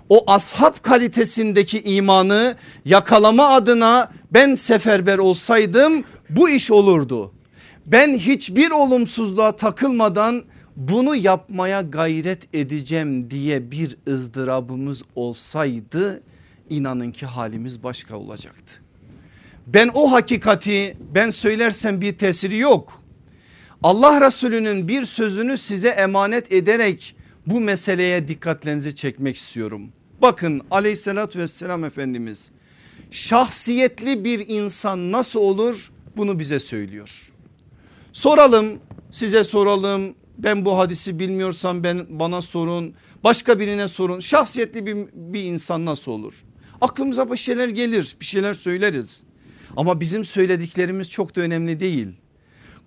o 0.09 0.31
ashab 0.31 0.83
kalitesindeki 0.83 1.81
imanı 1.81 2.57
yakalama 2.85 3.49
adına 3.49 4.13
ben 4.33 4.55
seferber 4.55 5.19
olsaydım 5.19 6.05
bu 6.31 6.51
iş 6.51 6.71
olurdu 6.71 7.33
ben 7.87 8.19
hiçbir 8.19 8.71
olumsuzluğa 8.71 9.57
takılmadan 9.57 10.45
bunu 10.77 11.17
yapmaya 11.17 11.81
gayret 11.81 12.55
edeceğim 12.55 13.31
diye 13.31 13.71
bir 13.71 13.97
ızdırabımız 14.09 15.03
olsaydı 15.15 16.23
inanın 16.71 17.13
ki 17.13 17.27
halimiz 17.27 17.83
başka 17.83 18.17
olacaktı. 18.17 18.81
Ben 19.67 19.91
o 19.95 20.13
hakikati 20.13 20.97
ben 21.15 21.31
söylersem 21.31 22.01
bir 22.01 22.19
tesiri 22.19 22.59
yok. 22.59 23.03
Allah 23.83 24.27
Resulü'nün 24.27 24.89
bir 24.89 25.03
sözünü 25.03 25.57
size 25.57 25.89
emanet 25.89 26.53
ederek 26.53 27.17
bu 27.47 27.61
meseleye 27.61 28.29
dikkatlerinizi 28.29 28.97
çekmek 28.97 29.37
istiyorum. 29.37 29.89
Bakın 30.23 30.63
aleyhissalatü 30.71 31.39
vesselam 31.39 31.85
Efendimiz 31.85 32.51
şahsiyetli 33.11 34.25
bir 34.25 34.49
insan 34.49 35.13
nasıl 35.13 35.41
olur 35.41 35.91
bunu 36.17 36.39
bize 36.39 36.59
söylüyor. 36.59 37.33
Soralım 38.17 38.81
size 39.11 39.45
soralım 39.45 40.15
ben 40.39 40.65
bu 40.65 40.79
hadisi 40.79 41.19
bilmiyorsam 41.19 41.85
ben 41.85 42.07
bana 42.11 42.41
sorun 42.41 42.95
başka 43.25 43.61
birine 43.61 43.89
sorun 43.89 44.21
şahsiyetli 44.21 44.87
bir, 44.87 44.97
bir 45.13 45.43
insan 45.43 45.85
nasıl 45.85 46.13
olur? 46.13 46.45
Aklımıza 46.81 47.33
bir 47.33 47.37
şeyler 47.37 47.69
gelir 47.69 48.17
bir 48.21 48.25
şeyler 48.25 48.55
söyleriz. 48.55 49.23
Ama 49.77 50.01
bizim 50.01 50.25
söylediklerimiz 50.25 51.11
çok 51.11 51.37
da 51.37 51.41
önemli 51.41 51.81
değil. 51.81 52.09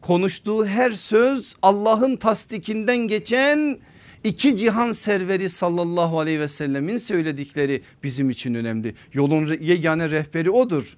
Konuştuğu 0.02 0.66
her 0.66 0.92
söz 0.92 1.56
Allah'ın 1.62 2.16
tasdikinden 2.16 2.98
geçen 2.98 3.80
iki 4.24 4.58
cihan 4.58 4.92
serveri 4.92 5.50
sallallahu 5.50 6.20
aleyhi 6.20 6.40
ve 6.40 6.48
sellemin 6.48 6.98
söyledikleri 6.98 7.82
bizim 8.04 8.30
için 8.30 8.54
önemli. 8.54 8.96
Yolun 9.14 9.58
yegane 9.62 10.10
rehberi 10.10 10.50
odur. 10.50 10.98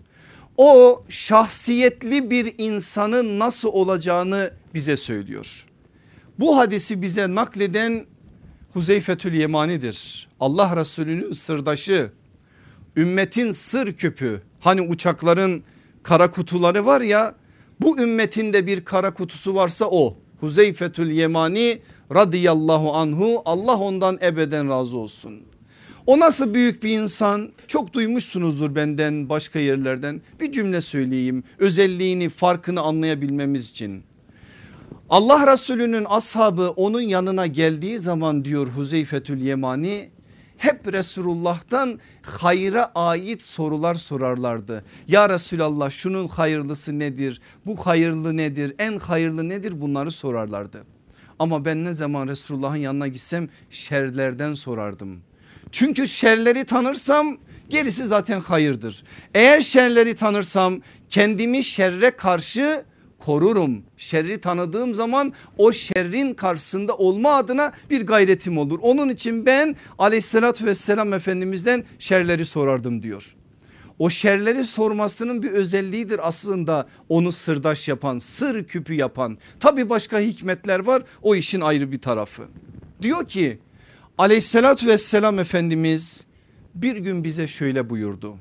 O 0.63 1.01
şahsiyetli 1.09 2.31
bir 2.31 2.55
insanın 2.57 3.39
nasıl 3.39 3.69
olacağını 3.69 4.53
bize 4.73 4.97
söylüyor. 4.97 5.65
Bu 6.39 6.57
hadisi 6.57 7.01
bize 7.01 7.35
nakleden 7.35 8.05
Huzeyfetül 8.73 9.33
Yemani'dir. 9.33 10.29
Allah 10.39 10.75
Resulü'nün 10.75 11.31
sırdaşı, 11.31 12.11
ümmetin 12.95 13.51
sır 13.51 13.93
küpü. 13.93 14.41
Hani 14.59 14.81
uçakların 14.81 15.63
kara 16.03 16.31
kutuları 16.31 16.85
var 16.85 17.01
ya 17.01 17.35
bu 17.81 17.99
ümmetinde 17.99 18.67
bir 18.67 18.85
kara 18.85 19.13
kutusu 19.13 19.55
varsa 19.55 19.85
o. 19.85 20.17
Huzeyfetül 20.39 21.11
Yemani 21.11 21.81
radıyallahu 22.13 22.93
anhu 22.93 23.41
Allah 23.45 23.77
ondan 23.77 24.19
ebeden 24.21 24.69
razı 24.69 24.97
olsun. 24.97 25.50
O 26.05 26.19
nasıl 26.19 26.53
büyük 26.53 26.83
bir 26.83 26.99
insan 26.99 27.49
çok 27.67 27.93
duymuşsunuzdur 27.93 28.75
benden 28.75 29.29
başka 29.29 29.59
yerlerden 29.59 30.21
bir 30.39 30.51
cümle 30.51 30.81
söyleyeyim 30.81 31.43
özelliğini 31.59 32.29
farkını 32.29 32.81
anlayabilmemiz 32.81 33.69
için. 33.69 34.03
Allah 35.09 35.53
Resulü'nün 35.53 36.05
ashabı 36.09 36.69
onun 36.69 37.01
yanına 37.01 37.47
geldiği 37.47 37.99
zaman 37.99 38.45
diyor 38.45 38.67
Huzeyfetül 38.67 39.41
Yemani 39.41 40.09
hep 40.57 40.93
Resulullah'tan 40.93 41.99
hayra 42.21 42.91
ait 42.95 43.41
sorular 43.41 43.95
sorarlardı. 43.95 44.83
Ya 45.07 45.29
Resulallah 45.29 45.89
şunun 45.89 46.27
hayırlısı 46.27 46.99
nedir? 46.99 47.41
Bu 47.65 47.75
hayırlı 47.75 48.37
nedir? 48.37 48.75
En 48.79 48.97
hayırlı 48.97 49.49
nedir? 49.49 49.81
Bunları 49.81 50.11
sorarlardı. 50.11 50.83
Ama 51.39 51.65
ben 51.65 51.83
ne 51.85 51.93
zaman 51.93 52.27
Resulullah'ın 52.27 52.75
yanına 52.75 53.07
gitsem 53.07 53.49
şerlerden 53.69 54.53
sorardım. 54.53 55.19
Çünkü 55.71 56.07
şerleri 56.07 56.63
tanırsam 56.63 57.37
gerisi 57.69 58.05
zaten 58.05 58.39
hayırdır. 58.39 59.03
Eğer 59.35 59.61
şerleri 59.61 60.15
tanırsam 60.15 60.81
kendimi 61.09 61.63
şerre 61.63 62.11
karşı 62.11 62.85
korurum. 63.19 63.83
Şerri 63.97 64.39
tanıdığım 64.39 64.93
zaman 64.93 65.33
o 65.57 65.73
şerrin 65.73 66.33
karşısında 66.33 66.97
olma 66.97 67.31
adına 67.33 67.71
bir 67.89 68.07
gayretim 68.07 68.57
olur. 68.57 68.79
Onun 68.81 69.09
için 69.09 69.45
ben 69.45 69.75
aleyhissalatü 69.99 70.65
vesselam 70.65 71.13
efendimizden 71.13 71.83
şerleri 71.99 72.45
sorardım 72.45 73.03
diyor. 73.03 73.35
O 73.99 74.09
şerleri 74.09 74.63
sormasının 74.63 75.43
bir 75.43 75.51
özelliğidir 75.51 76.27
aslında 76.27 76.87
onu 77.09 77.31
sırdaş 77.31 77.87
yapan 77.87 78.19
sır 78.19 78.63
küpü 78.63 78.93
yapan. 78.93 79.37
Tabi 79.59 79.89
başka 79.89 80.19
hikmetler 80.19 80.79
var 80.79 81.03
o 81.21 81.35
işin 81.35 81.61
ayrı 81.61 81.91
bir 81.91 82.01
tarafı. 82.01 82.43
Diyor 83.01 83.27
ki 83.27 83.59
aleyhissalatü 84.17 84.87
vesselam 84.87 85.39
efendimiz 85.39 86.25
bir 86.75 86.95
gün 86.95 87.23
bize 87.23 87.47
şöyle 87.47 87.89
buyurdu. 87.89 88.37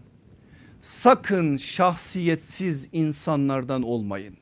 Sakın 0.82 1.56
şahsiyetsiz 1.56 2.88
insanlardan 2.92 3.82
olmayın. 3.82 4.36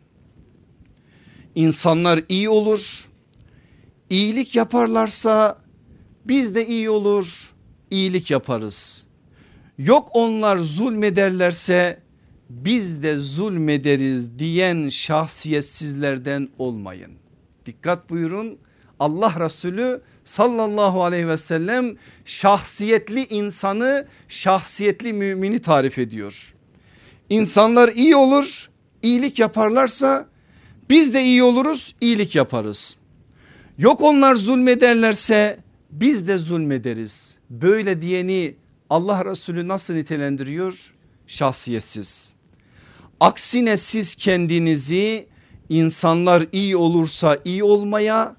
İnsanlar 1.55 2.23
iyi 2.29 2.49
olur. 2.49 3.09
İyilik 4.11 4.57
yaparlarsa 4.57 5.59
biz 6.25 6.55
de 6.55 6.67
iyi 6.67 6.91
olur. 6.91 7.53
iyilik 7.91 8.31
yaparız. 8.31 9.07
Yok 9.79 10.09
onlar 10.15 10.57
zulmederlerse 10.57 12.01
biz 12.51 13.03
de 13.03 13.19
zulmederiz 13.19 14.39
diyen 14.39 14.89
şahsiyetsizlerden 14.89 16.49
olmayın. 16.59 17.13
Dikkat 17.67 18.11
buyurun 18.11 18.59
Allah 19.01 19.35
Resulü 19.45 20.01
sallallahu 20.29 21.05
aleyhi 21.05 21.29
ve 21.29 21.37
sellem 21.37 21.97
şahsiyetli 22.25 23.25
insanı 23.25 24.07
şahsiyetli 24.29 25.13
mümini 25.13 25.59
tarif 25.59 25.99
ediyor. 25.99 26.55
İnsanlar 27.31 27.89
iyi 27.89 28.17
olur 28.17 28.71
iyilik 29.03 29.39
yaparlarsa 29.39 30.29
biz 30.91 31.15
de 31.15 31.23
iyi 31.23 31.43
oluruz 31.43 31.95
iyilik 32.01 32.35
yaparız. 32.35 32.97
Yok 33.79 34.01
onlar 34.01 34.35
zulmederlerse 34.35 35.59
biz 35.91 36.29
de 36.29 36.39
zulmederiz. 36.39 37.39
Böyle 37.51 38.01
diyeni 38.01 38.55
Allah 38.91 39.25
Resulü 39.25 39.69
nasıl 39.69 39.95
nitelendiriyor? 39.95 40.95
Şahsiyetsiz. 41.27 42.35
Aksine 43.21 43.77
siz 43.77 44.15
kendinizi 44.15 45.27
insanlar 45.69 46.47
iyi 46.53 46.77
olursa 46.77 47.39
iyi 47.45 47.65
olmaya, 47.65 48.37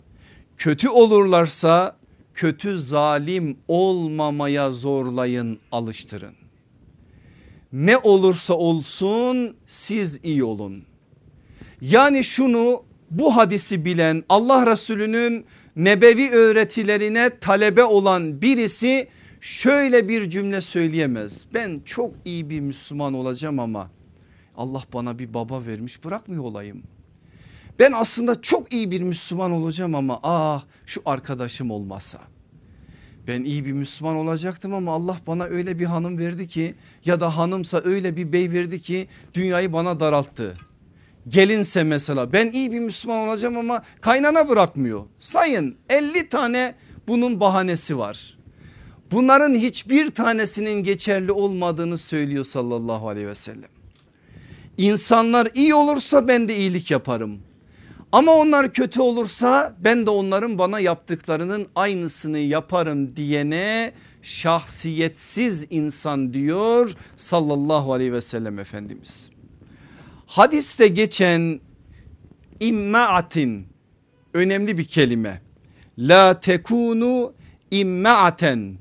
kötü 0.59 0.89
olurlarsa 0.89 1.97
kötü 2.33 2.77
zalim 2.77 3.57
olmamaya 3.67 4.71
zorlayın, 4.71 5.59
alıştırın. 5.71 6.33
Ne 7.73 7.97
olursa 7.97 8.53
olsun 8.53 9.55
siz 9.65 10.19
iyi 10.23 10.43
olun. 10.43 10.83
Yani 11.81 12.23
şunu 12.23 12.83
bu 13.11 13.35
hadisi 13.35 13.85
bilen 13.85 14.23
Allah 14.29 14.71
Resulü'nün 14.71 15.45
nebevi 15.75 16.31
öğretilerine 16.31 17.39
talebe 17.39 17.83
olan 17.83 18.41
birisi 18.41 19.07
şöyle 19.41 20.09
bir 20.09 20.29
cümle 20.29 20.61
söyleyemez. 20.61 21.45
Ben 21.53 21.81
çok 21.85 22.13
iyi 22.25 22.49
bir 22.49 22.59
Müslüman 22.59 23.13
olacağım 23.13 23.59
ama 23.59 23.91
Allah 24.57 24.83
bana 24.93 25.19
bir 25.19 25.33
baba 25.33 25.65
vermiş 25.65 26.03
bırakmıyor 26.03 26.43
olayım. 26.43 26.83
Ben 27.79 27.91
aslında 27.91 28.41
çok 28.41 28.73
iyi 28.73 28.91
bir 28.91 29.01
Müslüman 29.01 29.51
olacağım 29.51 29.95
ama 29.95 30.19
ah 30.23 30.63
şu 30.85 31.01
arkadaşım 31.05 31.71
olmasa. 31.71 32.19
Ben 33.27 33.43
iyi 33.43 33.65
bir 33.65 33.71
Müslüman 33.71 34.15
olacaktım 34.15 34.73
ama 34.73 34.91
Allah 34.93 35.17
bana 35.27 35.43
öyle 35.43 35.79
bir 35.79 35.85
hanım 35.85 36.17
verdi 36.17 36.47
ki 36.47 36.75
ya 37.05 37.19
da 37.19 37.37
hanımsa 37.37 37.81
öyle 37.83 38.17
bir 38.17 38.33
bey 38.33 38.51
verdi 38.51 38.81
ki 38.81 39.07
dünyayı 39.33 39.73
bana 39.73 39.99
daralttı. 39.99 40.57
Gelinse 41.27 41.83
mesela 41.83 42.33
ben 42.33 42.51
iyi 42.51 42.71
bir 42.71 42.79
Müslüman 42.79 43.27
olacağım 43.27 43.57
ama 43.57 43.83
kaynana 44.01 44.49
bırakmıyor. 44.49 45.05
Sayın 45.19 45.75
50 45.89 46.29
tane 46.29 46.75
bunun 47.07 47.39
bahanesi 47.39 47.97
var. 47.97 48.37
Bunların 49.11 49.55
hiçbir 49.55 50.09
tanesinin 50.09 50.83
geçerli 50.83 51.31
olmadığını 51.31 51.97
söylüyor 51.97 52.43
sallallahu 52.43 53.09
aleyhi 53.09 53.27
ve 53.27 53.35
sellem. 53.35 53.69
İnsanlar 54.77 55.47
iyi 55.53 55.75
olursa 55.75 56.27
ben 56.27 56.47
de 56.47 56.57
iyilik 56.57 56.91
yaparım. 56.91 57.39
Ama 58.11 58.31
onlar 58.31 58.73
kötü 58.73 59.01
olursa 59.01 59.75
ben 59.79 60.05
de 60.05 60.09
onların 60.09 60.57
bana 60.57 60.79
yaptıklarının 60.79 61.65
aynısını 61.75 62.37
yaparım 62.37 63.15
diyene 63.15 63.91
şahsiyetsiz 64.21 65.67
insan 65.69 66.33
diyor 66.33 66.93
sallallahu 67.17 67.93
aleyhi 67.93 68.13
ve 68.13 68.21
sellem 68.21 68.59
Efendimiz. 68.59 69.29
Hadiste 70.25 70.87
geçen 70.87 71.59
immaatin 72.59 73.67
önemli 74.33 74.77
bir 74.77 74.85
kelime. 74.85 75.41
La 75.97 76.39
tekunu 76.39 77.33
immaaten 77.71 78.77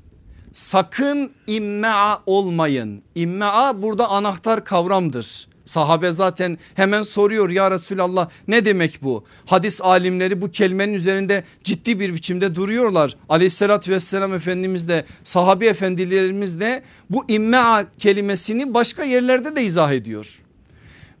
sakın 0.53 1.31
immaa 1.47 2.23
olmayın. 2.25 3.03
İmmaa 3.15 3.81
burada 3.81 4.09
anahtar 4.09 4.65
kavramdır. 4.65 5.48
Sahabe 5.69 6.11
zaten 6.11 6.57
hemen 6.75 7.01
soruyor 7.01 7.49
ya 7.49 7.71
Resulallah 7.71 8.29
ne 8.47 8.65
demek 8.65 8.99
bu? 9.01 9.25
Hadis 9.45 9.81
alimleri 9.81 10.41
bu 10.41 10.51
kelimenin 10.51 10.93
üzerinde 10.93 11.43
ciddi 11.63 11.99
bir 11.99 12.13
biçimde 12.13 12.55
duruyorlar. 12.55 13.15
Aleyhissalatü 13.29 13.91
vesselam 13.91 14.33
Efendimiz 14.33 14.87
de 14.87 15.05
sahabi 15.23 15.65
efendilerimiz 15.65 16.59
de 16.59 16.83
bu 17.09 17.25
immaa 17.27 17.85
kelimesini 17.97 18.73
başka 18.73 19.03
yerlerde 19.03 19.55
de 19.55 19.63
izah 19.63 19.91
ediyor. 19.91 20.39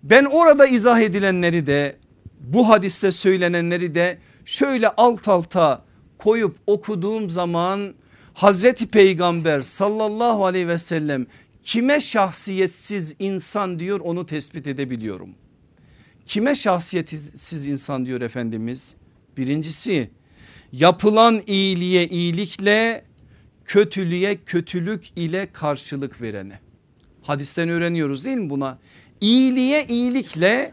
Ben 0.03 0.25
orada 0.25 0.67
izah 0.67 0.99
edilenleri 0.99 1.65
de 1.65 1.95
bu 2.39 2.69
hadiste 2.69 3.11
söylenenleri 3.11 3.95
de 3.95 4.17
şöyle 4.45 4.89
alt 4.89 5.27
alta 5.27 5.85
koyup 6.17 6.57
okuduğum 6.67 7.29
zaman 7.29 7.93
Hazreti 8.33 8.87
Peygamber 8.87 9.61
sallallahu 9.61 10.45
aleyhi 10.45 10.67
ve 10.67 10.77
sellem 10.77 11.27
kime 11.63 11.99
şahsiyetsiz 11.99 13.15
insan 13.19 13.79
diyor 13.79 13.99
onu 13.99 14.25
tespit 14.25 14.67
edebiliyorum. 14.67 15.29
Kime 16.25 16.55
şahsiyetsiz 16.55 17.67
insan 17.67 18.05
diyor 18.05 18.21
Efendimiz? 18.21 18.95
Birincisi 19.37 20.09
yapılan 20.71 21.41
iyiliğe 21.47 22.07
iyilikle 22.07 23.03
kötülüğe 23.65 24.37
kötülük 24.45 25.11
ile 25.15 25.47
karşılık 25.53 26.21
verene. 26.21 26.59
Hadisten 27.21 27.69
öğreniyoruz 27.69 28.25
değil 28.25 28.37
mi 28.37 28.49
buna? 28.49 28.79
İyiliğe 29.21 29.85
iyilikle 29.85 30.71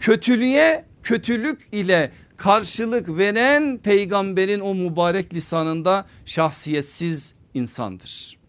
kötülüğe 0.00 0.84
kötülük 1.02 1.68
ile 1.72 2.12
karşılık 2.36 3.18
veren 3.18 3.78
peygamberin 3.78 4.60
o 4.60 4.74
mübarek 4.74 5.34
lisanında 5.34 6.06
şahsiyetsiz 6.26 7.34
insandır. 7.54 8.41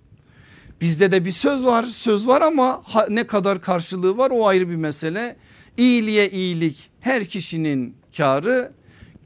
Bizde 0.83 1.11
de 1.11 1.25
bir 1.25 1.31
söz 1.31 1.65
var 1.65 1.83
söz 1.83 2.27
var 2.27 2.41
ama 2.41 2.83
ne 3.09 3.27
kadar 3.27 3.61
karşılığı 3.61 4.17
var 4.17 4.31
o 4.31 4.47
ayrı 4.47 4.69
bir 4.69 4.75
mesele. 4.75 5.35
İyiliğe 5.77 6.29
iyilik 6.29 6.89
her 6.99 7.25
kişinin 7.25 7.95
karı 8.17 8.71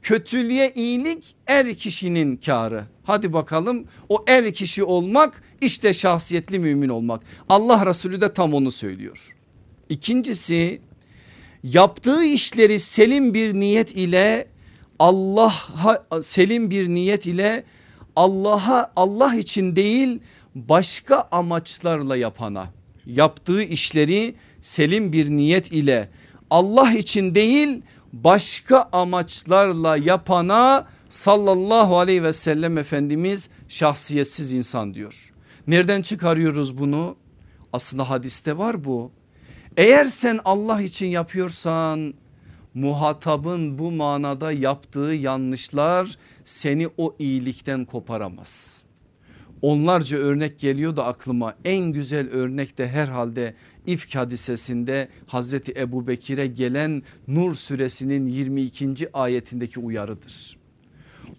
kötülüğe 0.02 0.72
iyilik 0.74 1.34
er 1.46 1.74
kişinin 1.74 2.36
karı. 2.36 2.84
Hadi 3.04 3.32
bakalım 3.32 3.84
o 4.08 4.24
er 4.26 4.52
kişi 4.52 4.84
olmak 4.84 5.42
işte 5.60 5.94
şahsiyetli 5.94 6.58
mümin 6.58 6.88
olmak. 6.88 7.22
Allah 7.48 7.86
Resulü 7.86 8.20
de 8.20 8.32
tam 8.32 8.54
onu 8.54 8.70
söylüyor. 8.70 9.36
İkincisi 9.88 10.80
yaptığı 11.62 12.24
işleri 12.24 12.80
selim 12.80 13.34
bir 13.34 13.54
niyet 13.54 13.96
ile 13.96 14.48
Allah 14.98 15.54
selim 16.22 16.70
bir 16.70 16.88
niyet 16.88 17.26
ile 17.26 17.64
Allah'a 18.16 18.92
Allah 18.96 19.34
için 19.34 19.76
değil 19.76 20.20
başka 20.68 21.28
amaçlarla 21.32 22.16
yapana 22.16 22.68
yaptığı 23.06 23.62
işleri 23.62 24.34
selim 24.60 25.12
bir 25.12 25.30
niyet 25.30 25.72
ile 25.72 26.08
Allah 26.50 26.92
için 26.92 27.34
değil 27.34 27.82
başka 28.12 28.88
amaçlarla 28.92 29.96
yapana 29.96 30.86
sallallahu 31.08 31.98
aleyhi 31.98 32.22
ve 32.22 32.32
sellem 32.32 32.78
Efendimiz 32.78 33.50
şahsiyetsiz 33.68 34.52
insan 34.52 34.94
diyor. 34.94 35.32
Nereden 35.66 36.02
çıkarıyoruz 36.02 36.78
bunu? 36.78 37.16
Aslında 37.72 38.10
hadiste 38.10 38.58
var 38.58 38.84
bu. 38.84 39.10
Eğer 39.76 40.06
sen 40.06 40.40
Allah 40.44 40.82
için 40.82 41.06
yapıyorsan 41.06 42.14
muhatabın 42.74 43.78
bu 43.78 43.90
manada 43.90 44.52
yaptığı 44.52 45.12
yanlışlar 45.14 46.18
seni 46.44 46.88
o 46.96 47.16
iyilikten 47.18 47.84
koparamaz. 47.84 48.82
Onlarca 49.62 50.18
örnek 50.18 50.58
geliyor 50.58 50.96
da 50.96 51.06
aklıma 51.06 51.54
en 51.64 51.92
güzel 51.92 52.30
örnek 52.30 52.78
de 52.78 52.88
herhalde 52.88 53.54
İfk 53.86 54.14
hadisesinde 54.14 55.08
Hazreti 55.26 55.72
Ebu 55.76 56.06
Bekir'e 56.06 56.46
gelen 56.46 57.02
Nur 57.28 57.54
suresinin 57.54 58.26
22. 58.26 59.08
ayetindeki 59.12 59.80
uyarıdır. 59.80 60.58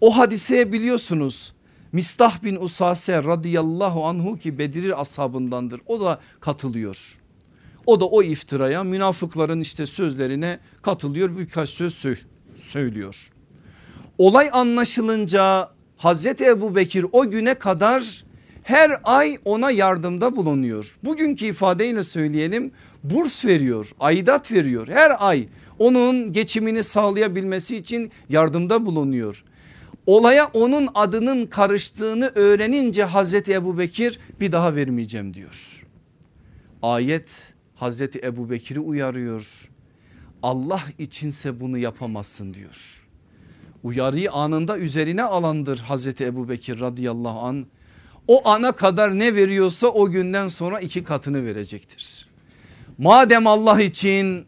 O 0.02 0.18
hadiseye 0.18 0.72
biliyorsunuz 0.72 1.54
Mistah 1.92 2.44
bin 2.44 2.56
Usase 2.56 3.24
radıyallahu 3.24 4.06
anhu 4.06 4.40
ki 4.40 4.58
Bedir 4.58 5.02
ashabındandır 5.02 5.82
o 5.86 6.02
da 6.02 6.20
katılıyor. 6.40 7.20
O 7.86 8.00
da 8.00 8.06
o 8.06 8.24
iftiraya 8.24 8.84
münafıkların 8.84 9.60
işte 9.60 9.86
sözlerine 9.86 10.60
katılıyor 10.82 11.38
birkaç 11.38 11.70
söz 11.70 12.06
söylüyor. 12.58 13.32
Olay 14.18 14.50
anlaşılınca 14.54 15.72
Hazreti 16.00 16.46
Ebu 16.46 16.76
Bekir 16.76 17.06
o 17.12 17.30
güne 17.30 17.54
kadar 17.54 18.24
her 18.64 18.92
ay 19.04 19.38
ona 19.46 19.72
yardımda 19.72 20.36
bulunuyor. 20.36 20.98
Bugünkü 21.04 21.46
ifadeyle 21.46 22.04
söyleyelim 22.04 22.72
burs 23.04 23.46
veriyor 23.46 23.92
aidat 24.00 24.52
veriyor 24.52 24.88
her 24.88 25.12
ay 25.20 25.48
onun 25.80 26.34
geçimini 26.34 26.84
sağlayabilmesi 26.84 27.78
için 27.78 28.12
yardımda 28.30 28.86
bulunuyor. 28.86 29.44
Olaya 30.06 30.46
onun 30.54 30.90
adının 30.96 31.46
karıştığını 31.46 32.32
öğrenince 32.36 33.04
Hazreti 33.04 33.54
Ebu 33.54 33.78
Bekir 33.78 34.20
bir 34.40 34.52
daha 34.52 34.76
vermeyeceğim 34.76 35.34
diyor. 35.34 35.84
Ayet 36.82 37.54
Hazreti 37.76 38.20
Ebu 38.24 38.50
Bekir'i 38.50 38.80
uyarıyor. 38.80 39.70
Allah 40.44 40.82
içinse 41.00 41.60
bunu 41.60 41.78
yapamazsın 41.78 42.54
diyor. 42.54 43.09
Uyarıyı 43.84 44.32
anında 44.32 44.78
üzerine 44.78 45.24
alandır 45.24 45.80
Hazreti 45.80 46.26
Ebu 46.26 46.50
Bekir 46.50 46.80
radıyallahu 46.80 47.40
an. 47.40 47.66
O 48.28 48.50
ana 48.50 48.72
kadar 48.72 49.20
ne 49.20 49.36
veriyorsa 49.36 49.88
o 49.88 50.10
günden 50.10 50.48
sonra 50.48 50.80
iki 50.80 51.04
katını 51.04 51.46
verecektir. 51.46 52.28
Madem 52.98 53.48
Allah 53.48 53.82
için 53.82 54.46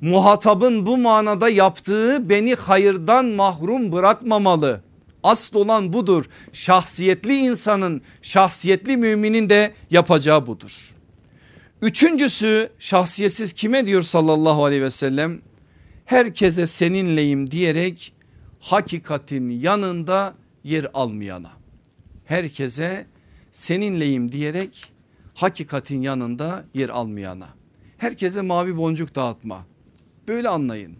muhatabın 0.00 0.86
bu 0.86 0.98
manada 0.98 1.48
yaptığı 1.48 2.28
beni 2.28 2.54
hayırdan 2.54 3.24
mahrum 3.24 3.92
bırakmamalı. 3.92 4.80
Asıl 5.22 5.58
olan 5.58 5.92
budur. 5.92 6.24
Şahsiyetli 6.52 7.38
insanın, 7.38 8.02
şahsiyetli 8.22 8.96
müminin 8.96 9.48
de 9.48 9.74
yapacağı 9.90 10.46
budur. 10.46 10.94
Üçüncüsü 11.82 12.70
şahsiyetsiz 12.78 13.52
kime 13.52 13.86
diyor 13.86 14.02
sallallahu 14.02 14.64
aleyhi 14.64 14.82
ve 14.82 14.90
sellem? 14.90 15.40
Herkese 16.04 16.66
seninleyim 16.66 17.50
diyerek 17.50 18.12
hakikatin 18.62 19.50
yanında 19.50 20.34
yer 20.64 20.86
almayana. 20.94 21.50
Herkese 22.24 23.06
seninleyim 23.50 24.32
diyerek 24.32 24.92
hakikatin 25.34 26.02
yanında 26.02 26.64
yer 26.74 26.88
almayana. 26.88 27.48
Herkese 27.98 28.42
mavi 28.42 28.76
boncuk 28.76 29.14
dağıtma. 29.14 29.66
Böyle 30.28 30.48
anlayın. 30.48 30.96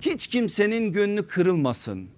Hiç 0.00 0.26
kimsenin 0.26 0.92
gönlü 0.92 1.26
kırılmasın. 1.26 2.08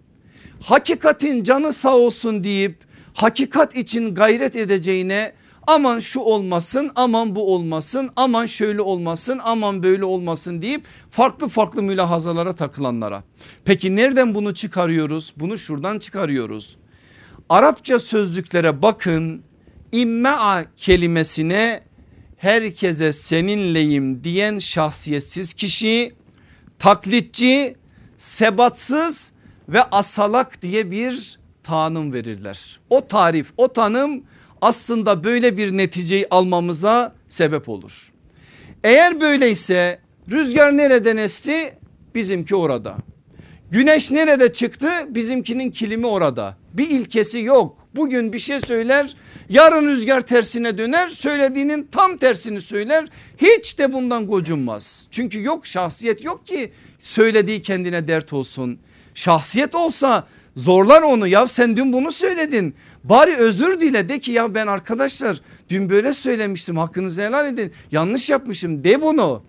Hakikatin 0.60 1.42
canı 1.42 1.72
sağ 1.72 1.96
olsun 1.96 2.44
deyip 2.44 2.76
hakikat 3.14 3.76
için 3.76 4.14
gayret 4.14 4.56
edeceğine 4.56 5.32
aman 5.66 5.98
şu 5.98 6.20
olmasın 6.20 6.90
aman 6.96 7.36
bu 7.36 7.54
olmasın 7.54 8.10
aman 8.16 8.46
şöyle 8.46 8.80
olmasın 8.80 9.40
aman 9.44 9.82
böyle 9.82 10.04
olmasın 10.04 10.62
deyip 10.62 10.86
farklı 11.10 11.48
farklı 11.48 11.82
mülahazalara 11.82 12.54
takılanlara. 12.54 13.22
Peki 13.64 13.96
nereden 13.96 14.34
bunu 14.34 14.54
çıkarıyoruz? 14.54 15.34
Bunu 15.36 15.58
şuradan 15.58 15.98
çıkarıyoruz. 15.98 16.76
Arapça 17.48 17.98
sözlüklere 17.98 18.82
bakın 18.82 19.42
imma'a 19.92 20.64
kelimesine 20.76 21.82
herkese 22.36 23.12
seninleyim 23.12 24.24
diyen 24.24 24.58
şahsiyetsiz 24.58 25.52
kişi 25.52 26.12
taklitçi 26.78 27.74
sebatsız 28.16 29.32
ve 29.68 29.82
asalak 29.82 30.62
diye 30.62 30.90
bir 30.90 31.38
tanım 31.62 32.12
verirler. 32.12 32.80
O 32.90 33.06
tarif 33.06 33.52
o 33.56 33.72
tanım 33.72 34.24
aslında 34.60 35.24
böyle 35.24 35.56
bir 35.56 35.76
neticeyi 35.76 36.26
almamıza 36.30 37.14
sebep 37.28 37.68
olur. 37.68 38.12
Eğer 38.84 39.20
böyleyse 39.20 40.00
rüzgar 40.30 40.76
nereden 40.76 41.16
esti 41.16 41.74
bizimki 42.14 42.56
orada. 42.56 42.96
Güneş 43.70 44.10
nerede 44.10 44.52
çıktı 44.52 44.88
bizimkinin 45.08 45.70
kilimi 45.70 46.06
orada. 46.06 46.56
Bir 46.72 46.90
ilkesi 46.90 47.42
yok. 47.42 47.78
Bugün 47.96 48.32
bir 48.32 48.38
şey 48.38 48.60
söyler 48.60 49.16
yarın 49.48 49.86
rüzgar 49.86 50.20
tersine 50.20 50.78
döner 50.78 51.08
söylediğinin 51.08 51.88
tam 51.92 52.16
tersini 52.16 52.60
söyler. 52.60 53.06
Hiç 53.38 53.78
de 53.78 53.92
bundan 53.92 54.26
gocunmaz. 54.26 55.06
Çünkü 55.10 55.42
yok 55.42 55.66
şahsiyet 55.66 56.24
yok 56.24 56.46
ki 56.46 56.72
söylediği 56.98 57.62
kendine 57.62 58.06
dert 58.06 58.32
olsun. 58.32 58.78
Şahsiyet 59.14 59.74
olsa 59.74 60.26
zorlar 60.56 61.02
onu 61.02 61.26
ya 61.26 61.46
sen 61.46 61.76
dün 61.76 61.92
bunu 61.92 62.10
söyledin. 62.10 62.74
Bari 63.04 63.36
özür 63.36 63.80
dile 63.80 64.08
de 64.08 64.18
ki 64.18 64.32
ya 64.32 64.54
ben 64.54 64.66
arkadaşlar 64.66 65.40
dün 65.70 65.90
böyle 65.90 66.12
söylemiştim 66.12 66.76
hakkınızı 66.76 67.22
helal 67.22 67.46
edin 67.46 67.72
yanlış 67.90 68.30
yapmışım 68.30 68.84
de 68.84 69.02
bunu. 69.02 69.42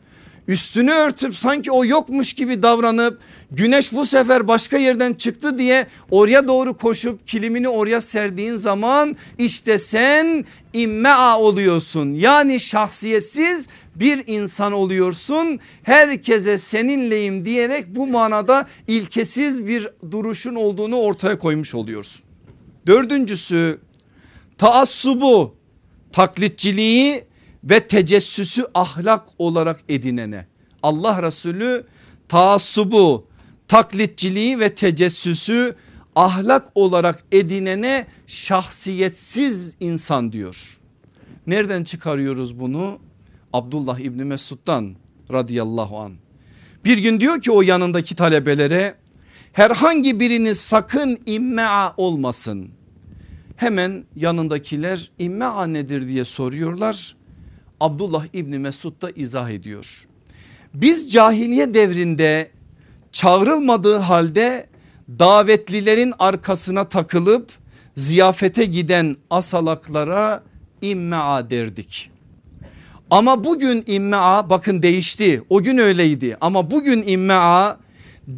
Üstünü 0.47 0.91
örtüp 0.91 1.35
sanki 1.35 1.71
o 1.71 1.85
yokmuş 1.85 2.33
gibi 2.33 2.63
davranıp 2.63 3.19
güneş 3.51 3.93
bu 3.93 4.05
sefer 4.05 4.47
başka 4.47 4.77
yerden 4.77 5.13
çıktı 5.13 5.57
diye 5.57 5.87
oraya 6.11 6.47
doğru 6.47 6.77
koşup 6.77 7.27
kilimini 7.27 7.69
oraya 7.69 8.01
serdiğin 8.01 8.55
zaman 8.55 9.15
işte 9.37 9.77
sen 9.77 10.45
immea 10.73 11.39
oluyorsun. 11.39 12.13
Yani 12.13 12.59
şahsiyetsiz 12.59 13.69
bir 13.95 14.23
insan 14.27 14.73
oluyorsun. 14.73 15.59
Herkese 15.83 16.57
seninleyim 16.57 17.45
diyerek 17.45 17.95
bu 17.95 18.07
manada 18.07 18.67
ilkesiz 18.87 19.67
bir 19.67 19.89
duruşun 20.11 20.55
olduğunu 20.55 20.97
ortaya 20.97 21.39
koymuş 21.39 21.75
oluyorsun. 21.75 22.24
Dördüncüsü 22.87 23.79
taassubu 24.57 25.55
taklitçiliği 26.11 27.25
ve 27.63 27.87
tecessüsü 27.87 28.65
ahlak 28.73 29.27
olarak 29.37 29.83
edinene. 29.89 30.47
Allah 30.83 31.23
Resulü 31.23 31.85
taassubu 32.27 33.27
taklitçiliği 33.67 34.59
ve 34.59 34.75
tecessüsü 34.75 35.75
ahlak 36.15 36.67
olarak 36.75 37.23
edinene 37.31 38.07
şahsiyetsiz 38.27 39.75
insan 39.79 40.31
diyor. 40.31 40.77
Nereden 41.47 41.83
çıkarıyoruz 41.83 42.59
bunu? 42.59 42.99
Abdullah 43.53 43.99
İbni 43.99 44.23
Mesud'dan 44.23 44.95
radıyallahu 45.31 45.99
an. 45.99 46.13
Bir 46.85 46.97
gün 46.97 47.19
diyor 47.19 47.41
ki 47.41 47.51
o 47.51 47.61
yanındaki 47.61 48.15
talebelere 48.15 48.95
herhangi 49.55 50.19
biriniz 50.19 50.59
sakın 50.59 51.19
immea 51.25 51.93
olmasın. 51.97 52.69
Hemen 53.55 54.03
yanındakiler 54.15 55.11
immea 55.19 55.67
nedir 55.67 56.07
diye 56.07 56.25
soruyorlar. 56.25 57.15
Abdullah 57.79 58.25
İbni 58.33 58.59
Mesud 58.59 59.01
da 59.01 59.09
izah 59.15 59.49
ediyor. 59.49 60.07
Biz 60.73 61.11
cahiliye 61.11 61.73
devrinde 61.73 62.51
çağrılmadığı 63.11 63.97
halde 63.97 64.67
davetlilerin 65.19 66.13
arkasına 66.19 66.89
takılıp 66.89 67.51
ziyafete 67.95 68.65
giden 68.65 69.17
asalaklara 69.29 70.43
immea 70.81 71.49
derdik. 71.49 72.11
Ama 73.09 73.43
bugün 73.43 73.83
immea 73.87 74.49
bakın 74.49 74.81
değişti 74.81 75.41
o 75.49 75.63
gün 75.63 75.77
öyleydi 75.77 76.37
ama 76.41 76.71
bugün 76.71 77.03
immea 77.07 77.84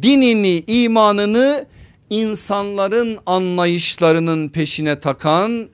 dinini 0.02 0.64
imanını 0.66 1.66
insanların 2.10 3.18
anlayışlarının 3.26 4.48
peşine 4.48 5.00
takan 5.00 5.68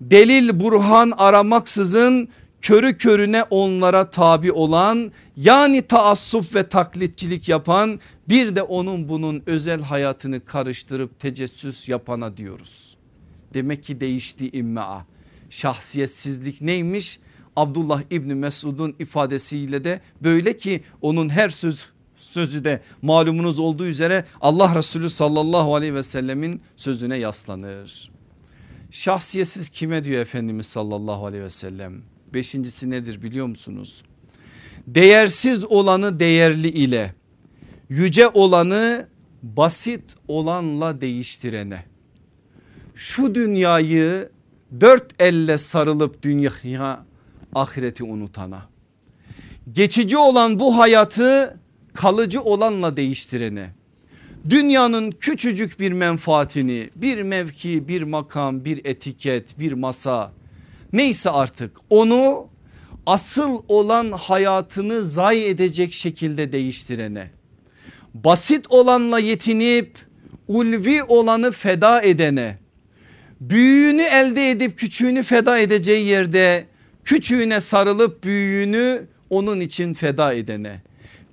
delil 0.00 0.60
burhan 0.60 1.12
aramaksızın 1.16 2.28
körü 2.60 2.96
körüne 2.96 3.42
onlara 3.42 4.10
tabi 4.10 4.52
olan 4.52 5.12
yani 5.36 5.82
taassup 5.82 6.54
ve 6.54 6.68
taklitçilik 6.68 7.48
yapan 7.48 8.00
bir 8.28 8.56
de 8.56 8.62
onun 8.62 9.08
bunun 9.08 9.42
özel 9.46 9.82
hayatını 9.82 10.44
karıştırıp 10.44 11.20
tecessüs 11.20 11.88
yapana 11.88 12.36
diyoruz. 12.36 12.96
Demek 13.54 13.84
ki 13.84 14.00
değişti 14.00 14.50
immea. 14.50 15.06
Şahsiyetsizlik 15.50 16.60
neymiş? 16.60 17.18
Abdullah 17.56 18.02
İbni 18.10 18.34
Mesud'un 18.34 18.94
ifadesiyle 18.98 19.84
de 19.84 20.00
böyle 20.22 20.56
ki 20.56 20.82
onun 21.00 21.28
her 21.28 21.50
söz 21.50 21.88
sözü 22.30 22.64
de 22.64 22.80
malumunuz 23.02 23.58
olduğu 23.58 23.86
üzere 23.86 24.24
Allah 24.40 24.74
Resulü 24.74 25.08
sallallahu 25.08 25.74
aleyhi 25.74 25.94
ve 25.94 26.02
sellemin 26.02 26.62
sözüne 26.76 27.16
yaslanır. 27.16 28.10
Şahsiyetsiz 28.90 29.68
kime 29.68 30.04
diyor 30.04 30.20
Efendimiz 30.22 30.66
sallallahu 30.66 31.26
aleyhi 31.26 31.44
ve 31.44 31.50
sellem? 31.50 32.02
Beşincisi 32.34 32.90
nedir 32.90 33.22
biliyor 33.22 33.46
musunuz? 33.46 34.02
Değersiz 34.86 35.64
olanı 35.64 36.18
değerli 36.18 36.68
ile 36.68 37.14
yüce 37.88 38.28
olanı 38.28 39.08
basit 39.42 40.02
olanla 40.28 41.00
değiştirene. 41.00 41.84
Şu 42.94 43.34
dünyayı 43.34 44.28
dört 44.80 45.22
elle 45.22 45.58
sarılıp 45.58 46.22
dünya 46.22 47.04
ahireti 47.54 48.04
unutana. 48.04 48.68
Geçici 49.72 50.16
olan 50.16 50.58
bu 50.58 50.78
hayatı 50.78 51.57
kalıcı 51.98 52.40
olanla 52.42 52.96
değiştirene. 52.96 53.70
Dünyanın 54.50 55.10
küçücük 55.10 55.80
bir 55.80 55.92
menfaatini 55.92 56.90
bir 56.96 57.22
mevki 57.22 57.88
bir 57.88 58.02
makam 58.02 58.64
bir 58.64 58.84
etiket 58.84 59.58
bir 59.58 59.72
masa 59.72 60.32
neyse 60.92 61.30
artık 61.30 61.76
onu 61.90 62.48
asıl 63.06 63.62
olan 63.68 64.12
hayatını 64.12 65.02
zayi 65.02 65.44
edecek 65.44 65.92
şekilde 65.92 66.52
değiştirene. 66.52 67.30
Basit 68.14 68.66
olanla 68.68 69.18
yetinip 69.18 69.98
ulvi 70.48 71.02
olanı 71.02 71.52
feda 71.52 72.02
edene. 72.02 72.58
Büyüğünü 73.40 74.02
elde 74.02 74.50
edip 74.50 74.78
küçüğünü 74.78 75.22
feda 75.22 75.58
edeceği 75.58 76.06
yerde 76.06 76.64
küçüğüne 77.04 77.60
sarılıp 77.60 78.24
büyüğünü 78.24 79.06
onun 79.30 79.60
için 79.60 79.94
feda 79.94 80.32
edene. 80.32 80.88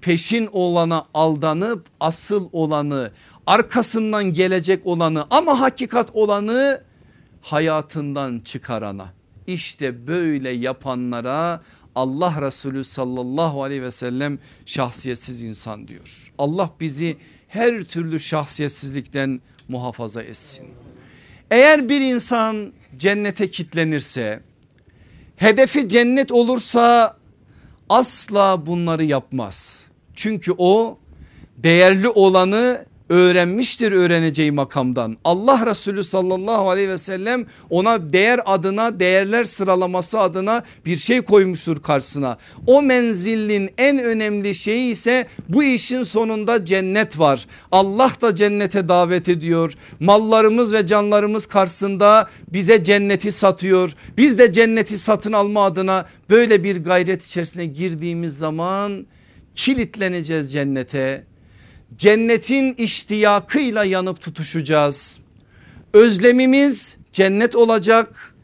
Peşin 0.06 0.50
olana 0.52 1.06
aldanıp 1.14 1.86
asıl 2.00 2.50
olanı 2.52 3.12
arkasından 3.48 4.34
gelecek 4.34 4.86
olanı 4.88 5.28
ama 5.30 5.60
hakikat 5.60 6.10
olanı 6.14 6.82
hayatından 7.42 8.40
çıkarana. 8.40 9.14
İşte 9.48 10.08
böyle 10.08 10.50
yapanlara 10.50 11.62
Allah 11.96 12.42
Resulü 12.42 12.84
sallallahu 12.84 13.64
aleyhi 13.64 13.82
ve 13.82 13.92
sellem 13.92 14.40
şahsiyetsiz 14.66 15.42
insan 15.42 15.88
diyor. 15.88 16.32
Allah 16.38 16.70
bizi 16.80 17.18
her 17.48 17.82
türlü 17.82 18.20
şahsiyetsizlikten 18.20 19.42
muhafaza 19.68 20.22
etsin. 20.22 20.68
Eğer 21.52 21.90
bir 21.90 22.02
insan 22.02 22.74
cennete 22.98 23.50
kitlenirse 23.50 24.42
hedefi 25.36 25.88
cennet 25.88 26.32
olursa 26.32 27.16
asla 27.90 28.66
bunları 28.66 29.04
yapmaz. 29.04 29.86
Çünkü 30.16 30.54
o 30.58 30.98
değerli 31.58 32.10
olanı 32.10 32.86
öğrenmiştir 33.10 33.92
öğreneceği 33.92 34.52
makamdan. 34.52 35.18
Allah 35.24 35.66
Resulü 35.66 36.04
sallallahu 36.04 36.70
aleyhi 36.70 36.90
ve 36.90 36.98
sellem 36.98 37.46
ona 37.70 38.14
değer 38.14 38.40
adına 38.46 39.00
değerler 39.00 39.44
sıralaması 39.44 40.20
adına 40.20 40.64
bir 40.86 40.98
şey 40.98 41.22
koymuştur 41.22 41.82
karşısına. 41.82 42.38
O 42.68 42.82
menzilin 42.82 43.70
en 43.78 44.00
önemli 44.00 44.56
şeyi 44.56 44.92
ise 44.92 45.28
bu 45.50 45.64
işin 45.64 46.04
sonunda 46.04 46.66
cennet 46.66 47.20
var. 47.20 47.48
Allah 47.72 48.12
da 48.22 48.36
cennete 48.36 48.88
davet 48.88 49.30
ediyor. 49.30 49.74
Mallarımız 50.00 50.74
ve 50.74 50.88
canlarımız 50.88 51.46
karşısında 51.46 52.30
bize 52.54 52.84
cenneti 52.84 53.32
satıyor. 53.32 53.92
Biz 54.18 54.38
de 54.40 54.54
cenneti 54.54 54.98
satın 54.98 55.34
alma 55.34 55.66
adına 55.66 56.06
böyle 56.30 56.64
bir 56.64 56.84
gayret 56.84 57.26
içerisine 57.26 57.66
girdiğimiz 57.66 58.38
zaman 58.38 59.06
kilitleneceğiz 59.56 60.54
cennete 60.54 61.24
cennetin 61.98 62.74
iştiyakıyla 62.74 63.84
yanıp 63.84 64.22
tutuşacağız. 64.22 65.20
Özlemimiz 65.94 66.98
cennet 67.12 67.56
olacak. 67.56 68.36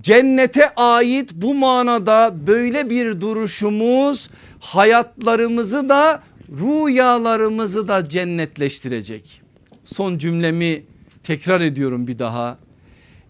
Cennete 0.00 0.74
ait 0.74 1.30
bu 1.34 1.54
manada 1.54 2.46
böyle 2.46 2.90
bir 2.90 3.20
duruşumuz 3.20 4.30
hayatlarımızı 4.60 5.88
da 5.88 6.22
rüyalarımızı 6.50 7.88
da 7.88 8.08
cennetleştirecek. 8.08 9.42
Son 9.84 10.18
cümlemi 10.18 10.82
tekrar 11.22 11.60
ediyorum 11.60 12.06
bir 12.06 12.18
daha. 12.18 12.58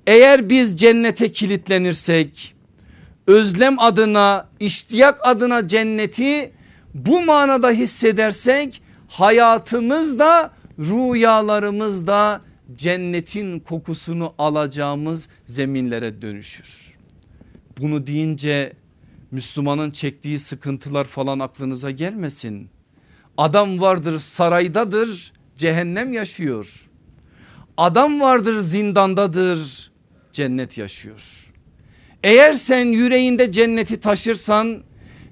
Eğer 0.07 0.49
biz 0.49 0.81
cennete 0.81 1.33
kilitlenirsek 1.33 2.55
özlem 3.27 3.79
adına 3.79 4.49
iştiyak 4.61 5.18
adına 5.23 5.68
cenneti 5.68 6.53
bu 6.94 7.24
manada 7.24 7.70
hissedersek 7.70 8.83
hayatımızda 9.09 10.50
rüyalarımızda 10.78 12.40
cennetin 12.76 13.61
kokusunu 13.61 14.35
alacağımız 14.38 15.28
zeminlere 15.46 16.22
dönüşür. 16.22 16.94
Bunu 17.81 18.07
deyince 18.07 18.72
Müslümanın 19.31 19.90
çektiği 19.90 20.38
sıkıntılar 20.38 21.05
falan 21.05 21.38
aklınıza 21.38 21.90
gelmesin. 21.90 22.68
Adam 23.38 23.81
vardır 23.81 24.18
saraydadır 24.18 25.33
cehennem 25.57 26.12
yaşıyor. 26.12 26.88
Adam 27.76 28.20
vardır 28.20 28.61
zindandadır 28.61 29.90
cennet 30.33 30.78
yaşıyor. 30.78 31.52
Eğer 32.22 32.52
sen 32.52 32.87
yüreğinde 32.87 33.52
cenneti 33.52 34.00
taşırsan 34.00 34.83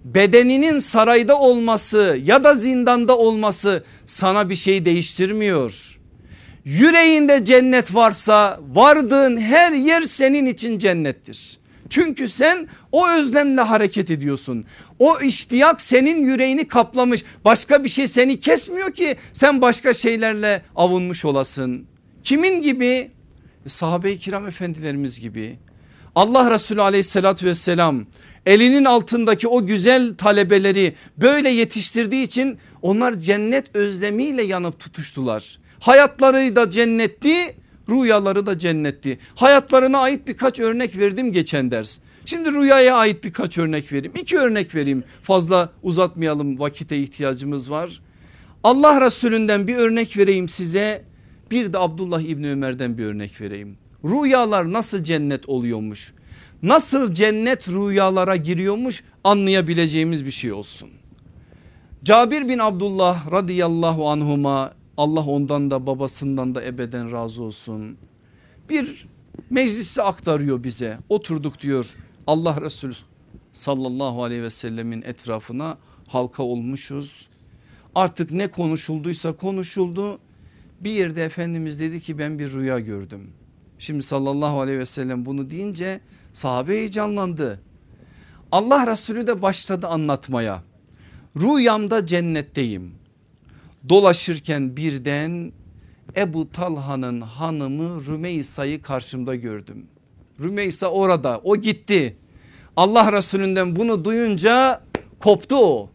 bedeninin 0.05 0.79
sarayda 0.79 1.39
olması 1.39 2.19
ya 2.25 2.45
da 2.45 2.55
zindanda 2.55 3.19
olması 3.19 3.85
sana 4.07 4.51
bir 4.51 4.55
şey 4.55 4.85
değiştirmiyor. 4.85 5.99
Yüreğinde 6.65 7.45
cennet 7.45 7.95
varsa 7.95 8.61
vardığın 8.69 9.37
her 9.37 9.73
yer 9.73 10.03
senin 10.03 10.47
için 10.47 10.79
cennettir. 10.79 11.61
Çünkü 11.91 12.29
sen 12.29 12.69
o 12.93 13.09
özlemle 13.09 13.61
hareket 13.61 14.11
ediyorsun. 14.11 14.65
O 14.99 15.21
iştiyak 15.21 15.81
senin 15.81 16.25
yüreğini 16.25 16.69
kaplamış. 16.69 17.25
Başka 17.45 17.85
bir 17.85 17.89
şey 17.89 18.07
seni 18.07 18.41
kesmiyor 18.41 18.91
ki 18.91 19.17
sen 19.33 19.61
başka 19.63 19.95
şeylerle 19.95 20.63
avunmuş 20.77 21.25
olasın. 21.25 21.87
Kimin 22.25 22.61
gibi? 22.61 23.11
Sahabe-i 23.67 24.19
kiram 24.19 24.47
efendilerimiz 24.47 25.21
gibi. 25.21 25.59
Allah 26.15 26.51
Resulü 26.51 26.83
aleyhissalatü 26.83 27.47
vesselam 27.47 28.07
elinin 28.47 28.85
altındaki 28.85 29.49
o 29.49 29.67
güzel 29.67 30.15
talebeleri 30.17 30.95
böyle 31.17 31.51
yetiştirdiği 31.51 32.27
için 32.27 32.59
onlar 32.83 33.15
cennet 33.15 33.77
özlemiyle 33.77 34.43
yanıp 34.43 34.81
tutuştular. 34.81 35.59
Hayatları 35.81 36.57
da 36.57 36.71
cennetti 36.71 37.55
rüyaları 37.91 38.47
da 38.47 38.59
cennetti. 38.59 39.19
Hayatlarına 39.35 39.99
ait 39.99 40.27
birkaç 40.27 40.61
örnek 40.61 40.99
verdim 40.99 41.33
geçen 41.33 41.71
ders. 41.71 41.99
Şimdi 42.25 42.53
rüyaya 42.53 42.97
ait 42.97 43.25
birkaç 43.25 43.59
örnek 43.59 43.93
vereyim. 43.93 44.13
İki 44.17 44.39
örnek 44.39 44.75
vereyim 44.75 45.05
fazla 45.23 45.73
uzatmayalım 45.83 46.59
vakite 46.59 46.99
ihtiyacımız 46.99 47.71
var. 47.71 48.01
Allah 48.65 49.01
Resulünden 49.07 49.67
bir 49.69 49.77
örnek 49.77 50.17
vereyim 50.17 50.49
size. 50.49 51.05
Bir 51.51 51.73
de 51.73 51.79
Abdullah 51.79 52.21
İbni 52.21 52.51
Ömer'den 52.51 52.99
bir 52.99 53.05
örnek 53.05 53.41
vereyim. 53.41 53.77
Rüyalar 54.05 54.73
nasıl 54.73 55.05
cennet 55.05 55.49
oluyormuş? 55.49 56.13
Nasıl 56.63 57.13
cennet 57.13 57.69
rüyalara 57.69 58.37
giriyormuş 58.37 59.05
anlayabileceğimiz 59.25 60.25
bir 60.25 60.31
şey 60.31 60.53
olsun. 60.53 60.91
Cabir 62.05 62.49
bin 62.49 62.59
Abdullah 62.59 63.31
radıyallahu 63.33 64.09
anhuma 64.11 64.75
Allah 64.97 65.27
ondan 65.27 65.71
da 65.71 65.87
babasından 65.87 66.55
da 66.55 66.65
ebeden 66.65 67.13
razı 67.13 67.43
olsun. 67.43 67.97
Bir 68.69 69.07
meclisi 69.51 70.03
aktarıyor 70.03 70.65
bize 70.65 70.99
oturduk 71.09 71.61
diyor 71.61 71.95
Allah 72.27 72.61
Resulü 72.61 72.95
sallallahu 73.53 74.25
aleyhi 74.25 74.43
ve 74.43 74.51
sellemin 74.51 75.03
etrafına 75.03 75.79
halka 76.07 76.43
olmuşuz. 76.43 77.29
Artık 77.95 78.33
ne 78.33 78.47
konuşulduysa 78.47 79.33
konuşuldu. 79.33 80.19
Bir 80.81 80.91
yerde 80.91 81.25
Efendimiz 81.25 81.81
dedi 81.81 82.01
ki 82.01 82.19
ben 82.19 82.39
bir 82.39 82.53
rüya 82.53 82.79
gördüm. 82.81 83.31
Şimdi 83.79 84.03
sallallahu 84.03 84.61
aleyhi 84.61 84.79
ve 84.79 84.87
sellem 84.87 85.27
bunu 85.27 85.51
deyince 85.51 86.01
sahabe 86.33 86.73
heyecanlandı. 86.73 87.61
Allah 88.53 88.87
Resulü 88.87 89.27
de 89.27 89.43
başladı 89.43 89.87
anlatmaya. 89.87 90.63
Rüyamda 91.37 92.07
cennetteyim. 92.07 92.95
Dolaşırken 93.89 94.77
birden 94.77 95.53
Ebu 96.17 96.51
Talha'nın 96.51 97.21
hanımı 97.21 98.07
Rümeysa'yı 98.07 98.83
karşımda 98.83 99.35
gördüm. 99.35 99.87
Rümeysa 100.43 100.87
orada 100.87 101.41
o 101.45 101.57
gitti. 101.57 102.17
Allah 102.77 103.13
Resulünden 103.13 103.77
bunu 103.77 104.05
duyunca 104.05 104.83
koptu 105.19 105.57
o. 105.57 105.91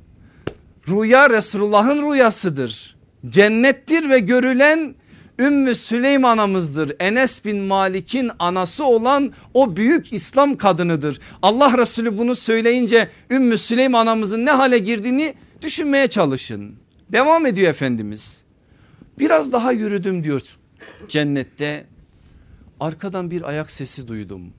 Rüya 0.88 1.30
Resulullah'ın 1.30 2.12
rüyasıdır. 2.12 2.96
Cennettir 3.30 4.10
ve 4.10 4.20
görülen 4.20 4.96
Ümmü 5.40 5.76
Süleym 5.76 6.26
anamızdır. 6.26 6.96
Enes 7.00 7.46
bin 7.46 7.58
Malik'in 7.58 8.32
anası 8.40 8.86
olan 8.86 9.34
o 9.54 9.76
büyük 9.76 10.14
İslam 10.14 10.58
kadınıdır. 10.58 11.20
Allah 11.42 11.78
Resulü 11.78 12.18
bunu 12.18 12.36
söyleyince 12.36 13.10
Ümmü 13.32 13.58
Süleym 13.58 13.96
anamızın 13.96 14.46
ne 14.46 14.52
hale 14.52 14.78
girdiğini 14.78 15.34
düşünmeye 15.62 16.08
çalışın. 16.08 16.76
Devam 17.12 17.46
ediyor 17.46 17.70
Efendimiz. 17.70 18.44
Biraz 19.20 19.52
daha 19.52 19.72
yürüdüm 19.72 20.24
diyor 20.24 20.42
cennette. 21.08 21.86
Arkadan 22.80 23.32
bir 23.32 23.50
ayak 23.50 23.72
sesi 23.72 24.08
duydum. 24.08 24.54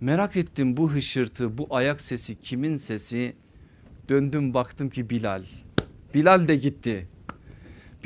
Merak 0.00 0.36
ettim 0.36 0.76
bu 0.76 0.92
hışırtı 0.92 1.58
bu 1.58 1.66
ayak 1.70 2.00
sesi 2.00 2.40
kimin 2.40 2.76
sesi? 2.76 3.36
Döndüm 4.08 4.54
baktım 4.54 4.90
ki 4.90 5.10
Bilal. 5.10 5.42
Bilal 6.14 6.48
de 6.48 6.56
gitti. 6.56 7.08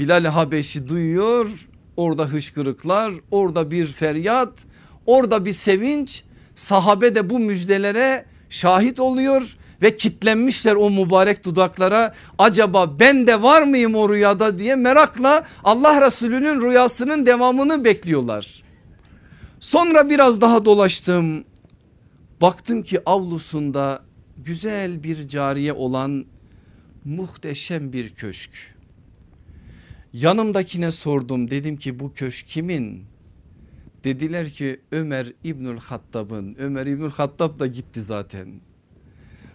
Bilal 0.00 0.24
Habeşi 0.24 0.88
duyuyor 0.88 1.68
orada 1.96 2.24
hışkırıklar 2.24 3.12
orada 3.30 3.70
bir 3.70 3.86
feryat 3.86 4.66
orada 5.06 5.44
bir 5.44 5.52
sevinç 5.52 6.24
sahabe 6.54 7.14
de 7.14 7.30
bu 7.30 7.38
müjdelere 7.38 8.24
şahit 8.50 9.00
oluyor 9.00 9.56
ve 9.82 9.96
kitlenmişler 9.96 10.74
o 10.74 10.90
mübarek 10.90 11.44
dudaklara 11.44 12.14
acaba 12.38 12.98
ben 12.98 13.26
de 13.26 13.42
var 13.42 13.62
mıyım 13.62 13.94
o 13.94 14.08
rüyada 14.08 14.58
diye 14.58 14.76
merakla 14.76 15.46
Allah 15.64 16.06
Resulü'nün 16.06 16.60
rüyasının 16.60 17.26
devamını 17.26 17.84
bekliyorlar. 17.84 18.62
Sonra 19.60 20.10
biraz 20.10 20.40
daha 20.40 20.64
dolaştım 20.64 21.44
baktım 22.40 22.82
ki 22.82 23.00
avlusunda 23.06 24.02
güzel 24.36 25.02
bir 25.02 25.28
cariye 25.28 25.72
olan 25.72 26.24
muhteşem 27.04 27.92
bir 27.92 28.14
köşk. 28.14 28.80
Yanımdakine 30.12 30.90
sordum 30.90 31.51
dedim 31.51 31.77
ki 31.77 32.01
bu 32.01 32.12
köşk 32.12 32.49
kimin? 32.49 33.05
Dediler 34.05 34.51
ki 34.51 34.81
Ömer 34.92 35.33
İbnül 35.44 35.79
Hattab'ın. 35.79 36.55
Ömer 36.59 36.87
İbnül 36.87 37.11
Hattab 37.11 37.59
da 37.59 37.66
gitti 37.66 38.03
zaten. 38.03 38.49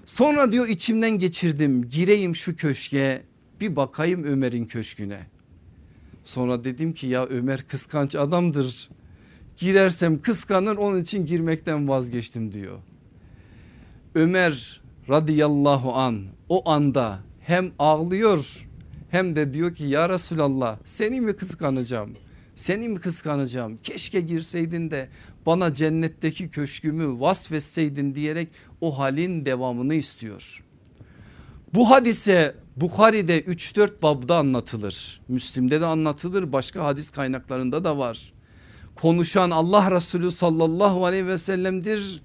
Sonra 0.05 0.51
diyor 0.51 0.67
içimden 0.67 1.19
geçirdim 1.19 1.89
gireyim 1.89 2.35
şu 2.35 2.55
köşke 2.55 3.21
bir 3.61 3.75
bakayım 3.75 4.23
Ömer'in 4.23 4.65
köşküne. 4.65 5.19
Sonra 6.23 6.63
dedim 6.63 6.93
ki 6.93 7.07
ya 7.07 7.25
Ömer 7.25 7.67
kıskanç 7.67 8.15
adamdır. 8.15 8.89
Girersem 9.57 10.21
kıskanır 10.21 10.77
onun 10.77 11.01
için 11.01 11.25
girmekten 11.25 11.87
vazgeçtim 11.87 12.51
diyor. 12.51 12.77
Ömer 14.15 14.81
radıyallahu 15.09 15.93
an 15.93 16.23
o 16.49 16.69
anda 16.69 17.19
hem 17.39 17.71
ağlıyor 17.79 18.64
hem 19.15 19.35
de 19.35 19.53
diyor 19.53 19.75
ki 19.75 19.83
ya 19.83 20.09
Resulallah 20.09 20.77
seni 20.85 21.21
mi 21.21 21.35
kıskanacağım? 21.35 22.11
Seni 22.55 22.89
mi 22.89 22.99
kıskanacağım? 22.99 23.77
Keşke 23.83 24.21
girseydin 24.21 24.91
de 24.91 25.09
bana 25.45 25.73
cennetteki 25.73 26.49
köşkümü 26.49 27.19
vasfetseydin 27.19 28.15
diyerek 28.15 28.47
o 28.81 28.99
halin 28.99 29.45
devamını 29.45 29.95
istiyor. 29.95 30.63
Bu 31.73 31.89
hadise 31.89 32.55
Bukhari'de 32.75 33.41
3-4 33.41 34.01
babda 34.01 34.37
anlatılır. 34.37 35.21
Müslim'de 35.27 35.81
de 35.81 35.85
anlatılır 35.85 36.51
başka 36.51 36.83
hadis 36.83 37.09
kaynaklarında 37.09 37.83
da 37.83 37.97
var. 37.97 38.33
Konuşan 38.95 39.51
Allah 39.51 39.91
Resulü 39.91 40.31
sallallahu 40.31 41.05
aleyhi 41.05 41.27
ve 41.27 41.37
sellem'dir. 41.37 42.21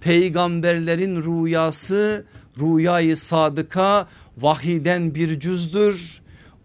Peygamberlerin 0.00 1.22
rüyası 1.22 2.26
rüyayı 2.60 3.16
sadıka 3.16 4.08
vahiden 4.38 5.14
bir 5.14 5.40
cüzdür. 5.40 6.19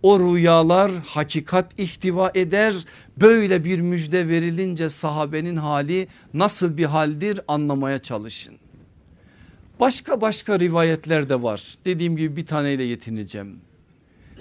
O 0.05 0.19
rüyalar 0.19 0.91
hakikat 0.91 1.79
ihtiva 1.79 2.31
eder. 2.35 2.75
Böyle 3.17 3.63
bir 3.63 3.79
müjde 3.79 4.27
verilince 4.27 4.89
sahabenin 4.89 5.55
hali 5.55 6.07
nasıl 6.33 6.77
bir 6.77 6.85
haldir 6.85 7.39
anlamaya 7.47 7.99
çalışın. 7.99 8.55
Başka 9.79 10.21
başka 10.21 10.59
rivayetler 10.59 11.29
de 11.29 11.41
var. 11.41 11.77
Dediğim 11.85 12.17
gibi 12.17 12.35
bir 12.35 12.45
taneyle 12.45 12.83
yetineceğim. 12.83 13.57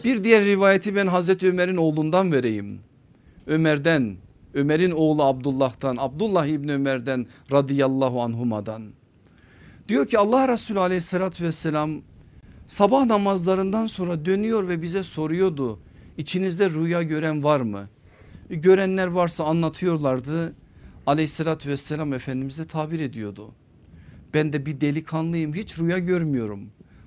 Bir 0.05 0.25
diğer 0.25 0.45
rivayeti 0.45 0.97
ben 0.97 1.07
Hazreti 1.07 1.49
Ömer'in 1.49 1.77
oğlundan 1.77 2.33
vereyim. 2.33 2.79
Ömer'den 3.47 4.17
Ömer'in 4.55 4.91
oğlu 4.91 5.23
Abdullah'tan 5.23 5.97
Abdullah 5.99 6.47
İbni 6.47 6.73
Ömer'den 6.73 7.27
radıyallahu 7.53 8.23
anhumadan. 8.23 8.83
Diyor 9.89 10.07
ki 10.07 10.19
Allah 10.19 10.49
Resulü 10.49 10.81
aleyhissalatü 10.81 11.45
vesselam 11.45 12.03
sabah 12.67 13.05
namazlarından 13.05 13.87
sonra 13.87 14.25
dönüyor 14.25 14.69
ve 14.69 14.83
bize 14.83 15.03
soruyordu. 15.03 15.79
İçinizde 16.19 16.71
rüya 16.71 17.03
gören 17.03 17.45
var 17.45 17.61
mı? 17.61 17.89
Görenler 18.51 19.07
varsa 19.07 19.45
anlatıyorlardı. 19.45 20.55
Aleyhissalatü 21.07 21.69
vesselam 21.71 22.13
Efendimiz'e 22.13 22.67
tabir 22.67 23.01
ediyordu. 23.01 23.51
Ben 24.35 24.53
de 24.53 24.67
bir 24.67 24.81
delikanlıyım 24.81 25.55
hiç 25.55 25.79
rüya 25.79 25.99
görmüyorum. 25.99 26.61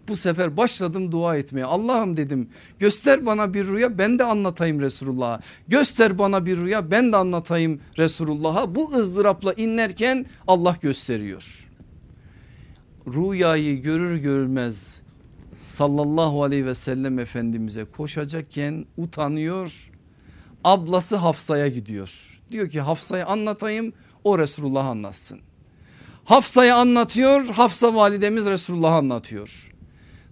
Bu 0.07 0.15
sefer 0.15 0.57
başladım 0.57 1.11
dua 1.11 1.37
etmeye 1.37 1.65
Allah'ım 1.65 2.17
dedim 2.17 2.49
göster 2.79 3.25
bana 3.25 3.53
bir 3.53 3.67
rüya 3.67 3.97
ben 3.97 4.19
de 4.19 4.23
anlatayım 4.23 4.81
Resulullah'a. 4.81 5.39
Göster 5.67 6.19
bana 6.19 6.45
bir 6.45 6.57
rüya 6.57 6.91
ben 6.91 7.13
de 7.13 7.17
anlatayım 7.17 7.79
Resulullah'a. 7.97 8.75
Bu 8.75 8.91
ızdırapla 8.93 9.53
inlerken 9.53 10.25
Allah 10.47 10.77
gösteriyor. 10.81 11.69
Rüyayı 13.07 13.81
görür 13.81 14.17
görmez 14.17 15.01
sallallahu 15.57 16.43
aleyhi 16.43 16.65
ve 16.65 16.73
sellem 16.73 17.19
efendimize 17.19 17.85
koşacakken 17.85 18.85
utanıyor. 18.97 19.91
Ablası 20.63 21.15
Hafsa'ya 21.15 21.67
gidiyor. 21.67 22.39
Diyor 22.51 22.69
ki 22.69 22.81
Hafsa'ya 22.81 23.25
anlatayım 23.25 23.93
o 24.23 24.39
Resulullah 24.39 24.85
anlatsın. 24.85 25.39
Hafsa'ya 26.25 26.77
anlatıyor 26.77 27.45
Hafsa 27.45 27.95
validemiz 27.95 28.45
Resulullah 28.45 28.93
anlatıyor. 28.93 29.71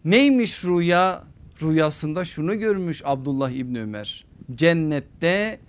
Neymiş 0.05 0.65
rüya? 0.65 1.23
Rüyasında 1.61 2.25
şunu 2.25 2.59
görmüş 2.59 3.01
Abdullah 3.05 3.49
İbni 3.49 3.81
Ömer. 3.81 4.25
Cennette 4.55 5.59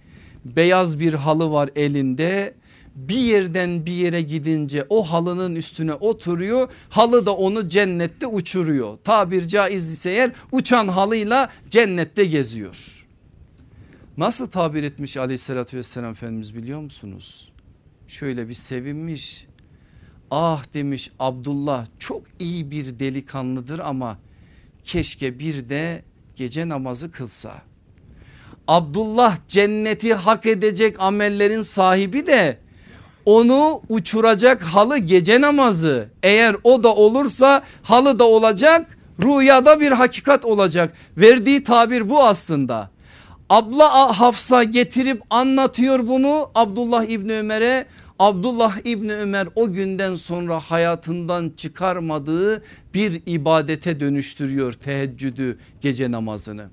beyaz 0.44 1.00
bir 1.00 1.14
halı 1.14 1.50
var 1.50 1.70
elinde 1.76 2.54
bir 2.96 3.18
yerden 3.18 3.86
bir 3.86 3.92
yere 3.92 4.22
gidince 4.22 4.86
o 4.88 5.02
halının 5.02 5.56
üstüne 5.56 5.94
oturuyor 5.94 6.68
halı 6.88 7.26
da 7.26 7.36
onu 7.36 7.68
cennette 7.68 8.26
uçuruyor. 8.26 8.98
Tabir 9.04 9.48
caiz 9.48 9.90
ise 9.90 10.10
eğer 10.10 10.32
uçan 10.52 10.88
halıyla 10.88 11.50
cennette 11.70 12.24
geziyor. 12.24 13.06
Nasıl 14.16 14.46
tabir 14.46 14.82
etmiş 14.82 15.16
aleyhissalatü 15.16 15.76
vesselam 15.76 16.10
Efendimiz 16.10 16.56
biliyor 16.56 16.80
musunuz? 16.80 17.52
Şöyle 18.08 18.48
bir 18.48 18.54
sevinmiş 18.54 19.46
ah 20.30 20.64
demiş 20.74 21.10
Abdullah 21.18 21.86
çok 21.98 22.22
iyi 22.38 22.70
bir 22.70 22.98
delikanlıdır 22.98 23.78
ama 23.78 24.18
keşke 24.84 25.38
bir 25.38 25.68
de 25.68 26.02
gece 26.36 26.68
namazı 26.68 27.10
kılsa. 27.10 27.62
Abdullah 28.68 29.38
cenneti 29.48 30.14
hak 30.14 30.46
edecek 30.46 31.00
amellerin 31.00 31.62
sahibi 31.62 32.26
de 32.26 32.65
onu 33.26 33.82
uçuracak 33.88 34.62
halı 34.62 34.98
gece 34.98 35.40
namazı. 35.40 36.08
Eğer 36.22 36.56
o 36.64 36.82
da 36.82 36.94
olursa 36.94 37.62
halı 37.82 38.18
da 38.18 38.24
olacak 38.24 38.98
rüyada 39.22 39.80
bir 39.80 39.92
hakikat 39.92 40.44
olacak. 40.44 40.92
Verdiği 41.16 41.62
tabir 41.62 42.08
bu 42.08 42.24
aslında. 42.24 42.90
Abla 43.50 44.20
Hafsa 44.20 44.62
getirip 44.62 45.22
anlatıyor 45.30 46.08
bunu 46.08 46.50
Abdullah 46.54 47.04
İbni 47.04 47.32
Ömer'e. 47.32 47.86
Abdullah 48.18 48.76
İbni 48.84 49.14
Ömer 49.14 49.48
o 49.54 49.72
günden 49.72 50.14
sonra 50.14 50.60
hayatından 50.60 51.52
çıkarmadığı 51.56 52.62
bir 52.94 53.22
ibadete 53.26 54.00
dönüştürüyor 54.00 54.72
teheccüdü 54.72 55.58
gece 55.80 56.10
namazını. 56.10 56.66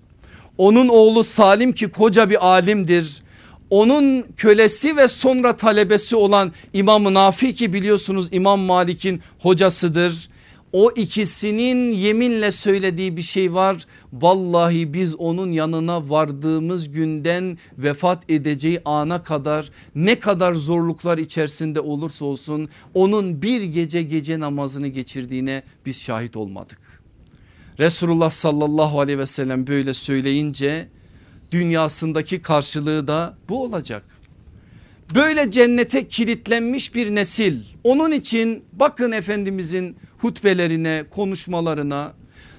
Onun 0.58 0.88
oğlu 0.88 1.24
Salim 1.24 1.74
ki 1.74 1.92
koca 1.92 2.30
bir 2.30 2.48
alimdir 2.48 3.24
onun 3.70 4.22
kölesi 4.22 4.98
ve 4.98 5.08
sonra 5.08 5.56
talebesi 5.56 6.16
olan 6.16 6.52
İmam 6.74 7.14
Nafi 7.14 7.54
ki 7.54 7.74
biliyorsunuz 7.74 8.30
İmam 8.32 8.60
Malik'in 8.60 9.22
hocasıdır. 9.40 10.30
O 10.74 10.92
ikisinin 10.92 11.92
yeminle 11.92 12.52
söylediği 12.52 13.18
bir 13.18 13.22
şey 13.22 13.54
var. 13.54 13.86
Vallahi 14.14 14.94
biz 14.94 15.16
onun 15.16 15.52
yanına 15.52 16.10
vardığımız 16.10 16.92
günden 16.92 17.58
vefat 17.78 18.32
edeceği 18.32 18.82
ana 18.86 19.24
kadar 19.24 19.70
ne 19.96 20.20
kadar 20.20 20.54
zorluklar 20.54 21.18
içerisinde 21.18 21.80
olursa 21.80 22.26
olsun 22.26 22.70
onun 22.94 23.42
bir 23.42 23.64
gece 23.64 24.04
gece 24.04 24.40
namazını 24.40 24.88
geçirdiğine 24.88 25.64
biz 25.86 26.02
şahit 26.02 26.38
olmadık. 26.38 26.80
Resulullah 27.80 28.30
sallallahu 28.30 29.00
aleyhi 29.00 29.20
ve 29.20 29.26
sellem 29.26 29.68
böyle 29.68 29.94
söyleyince 29.94 30.88
dünyasındaki 31.54 32.42
karşılığı 32.42 33.08
da 33.08 33.38
bu 33.50 33.64
olacak. 33.64 34.04
Böyle 35.16 35.52
cennete 35.52 36.08
kilitlenmiş 36.08 36.96
bir 36.96 37.16
nesil. 37.16 37.60
Onun 37.84 38.12
için 38.12 38.64
bakın 38.74 39.12
Efendimizin 39.12 39.96
hutbelerine, 40.18 41.04
konuşmalarına, 41.10 42.14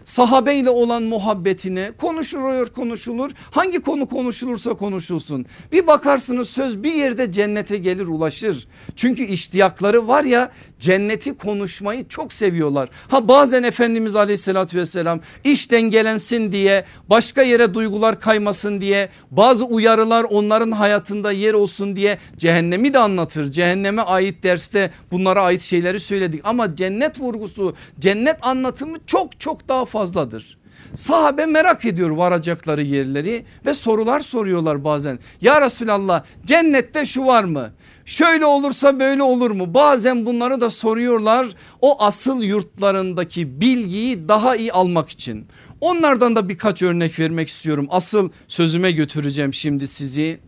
sahabeyle 0.05 0.71
olan 0.71 1.03
muhabbetine 1.03 1.93
konuşuluyor 1.99 2.67
konuşulur. 2.67 3.31
Hangi 3.51 3.83
konu 3.83 4.07
konuşulursa 4.07 4.75
konuşulsun. 4.75 5.47
Bir 5.73 5.87
bakarsınız 5.87 6.49
söz 6.49 6.83
bir 6.83 6.93
yerde 6.93 7.33
cennete 7.33 7.77
gelir 7.77 8.07
ulaşır. 8.07 8.69
Çünkü 8.97 9.23
iştiyakları 9.23 10.09
var 10.09 10.25
ya 10.25 10.53
cenneti 10.79 11.37
konuşmayı 11.37 12.09
çok 12.09 12.33
seviyorlar. 12.33 12.89
Ha 13.09 13.29
bazen 13.29 13.63
Efendimiz 13.63 14.17
aleyhissalatü 14.17 14.79
vesselam 14.79 15.21
iş 15.45 15.71
dengelensin 15.71 16.53
diye 16.53 16.85
başka 17.11 17.43
yere 17.43 17.75
duygular 17.75 18.21
kaymasın 18.21 18.81
diye 18.81 19.09
bazı 19.31 19.65
uyarılar 19.65 20.27
onların 20.31 20.71
hayatında 20.71 21.33
yer 21.33 21.55
olsun 21.55 21.97
diye 21.97 22.19
cehennemi 22.37 22.95
de 22.95 22.99
anlatır. 22.99 23.51
Cehenneme 23.51 24.03
ait 24.03 24.43
derste 24.43 24.91
bunlara 25.11 25.43
ait 25.43 25.61
şeyleri 25.61 26.01
söyledik 26.01 26.41
ama 26.45 26.77
cennet 26.77 27.21
vurgusu 27.21 27.75
cennet 28.01 28.37
anlatımı 28.43 28.97
çok 29.07 29.41
çok 29.41 29.69
daha 29.69 29.85
fazladır. 29.95 30.59
Sahabe 30.95 31.47
merak 31.47 31.85
ediyor 31.85 32.11
varacakları 32.11 32.83
yerleri 32.83 33.45
ve 33.67 33.75
sorular 33.75 34.21
soruyorlar 34.21 34.85
bazen. 34.85 35.19
Ya 35.41 35.61
Resulallah 35.61 36.25
cennette 36.47 37.07
şu 37.07 37.25
var 37.27 37.45
mı? 37.45 37.71
Şöyle 38.05 38.47
olursa 38.47 39.01
böyle 39.01 39.23
olur 39.23 39.51
mu? 39.51 39.75
Bazen 39.75 40.27
bunları 40.27 40.61
da 40.61 40.71
soruyorlar 40.71 41.47
o 41.81 42.03
asıl 42.03 42.43
yurtlarındaki 42.43 43.61
bilgiyi 43.61 44.29
daha 44.29 44.57
iyi 44.57 44.73
almak 44.73 45.09
için. 45.11 45.47
Onlardan 45.81 46.37
da 46.37 46.49
birkaç 46.49 46.83
örnek 46.83 47.19
vermek 47.19 47.49
istiyorum. 47.49 47.87
Asıl 47.91 48.31
sözüme 48.49 48.91
götüreceğim 48.93 49.55
şimdi 49.55 49.87
sizi. 49.87 50.41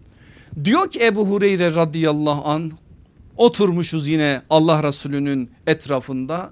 Diyor 0.65 0.91
ki 0.91 1.05
Ebu 1.05 1.27
Hureyre 1.27 1.75
radıyallahu 1.75 2.49
an 2.49 2.73
oturmuşuz 3.37 4.09
yine 4.09 4.43
Allah 4.51 4.83
Resulü'nün 4.83 5.51
etrafında 5.67 6.51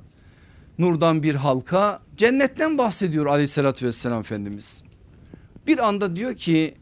nurdan 0.79 1.23
bir 1.23 1.35
halka 1.35 2.03
cennetten 2.17 2.79
bahsediyor 2.79 3.27
aleyhissalatü 3.27 3.87
vesselam 3.87 4.21
Efendimiz. 4.21 4.83
Bir 5.67 5.89
anda 5.89 6.17
diyor 6.17 6.35
ki 6.35 6.75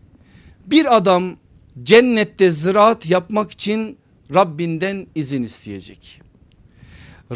bir 0.66 0.96
adam 0.96 1.36
cennette 1.82 2.50
ziraat 2.50 3.10
yapmak 3.10 3.50
için 3.50 3.98
Rabbinden 4.34 5.06
izin 5.14 5.42
isteyecek. 5.42 6.20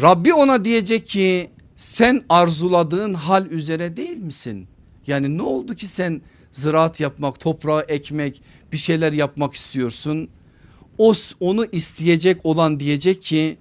Rabbi 0.01 0.33
ona 0.33 0.65
diyecek 0.65 1.07
ki 1.07 1.49
sen 1.75 2.23
arzuladığın 2.29 3.13
hal 3.13 3.45
üzere 3.45 3.97
değil 3.97 4.17
misin? 4.17 4.67
Yani 5.07 5.37
ne 5.37 5.41
oldu 5.41 5.75
ki 5.75 5.87
sen 5.87 6.21
ziraat 6.51 6.99
yapmak, 6.99 7.39
toprağı 7.39 7.81
ekmek, 7.81 8.41
bir 8.71 8.77
şeyler 8.77 9.13
yapmak 9.13 9.53
istiyorsun? 9.53 10.29
O 10.97 11.13
onu 11.39 11.65
isteyecek 11.65 12.45
olan 12.45 12.79
diyecek 12.79 13.21
ki 13.21 13.57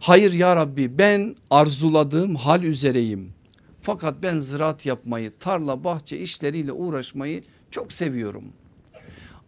hayır 0.00 0.32
ya 0.32 0.56
Rabbi 0.56 0.98
ben 0.98 1.36
arzuladığım 1.50 2.36
hal 2.36 2.62
üzereyim. 2.62 3.32
Fakat 3.82 4.22
ben 4.22 4.38
ziraat 4.38 4.86
yapmayı, 4.86 5.32
tarla, 5.40 5.84
bahçe 5.84 6.18
işleriyle 6.18 6.72
uğraşmayı 6.72 7.42
çok 7.70 7.92
seviyorum. 7.92 8.44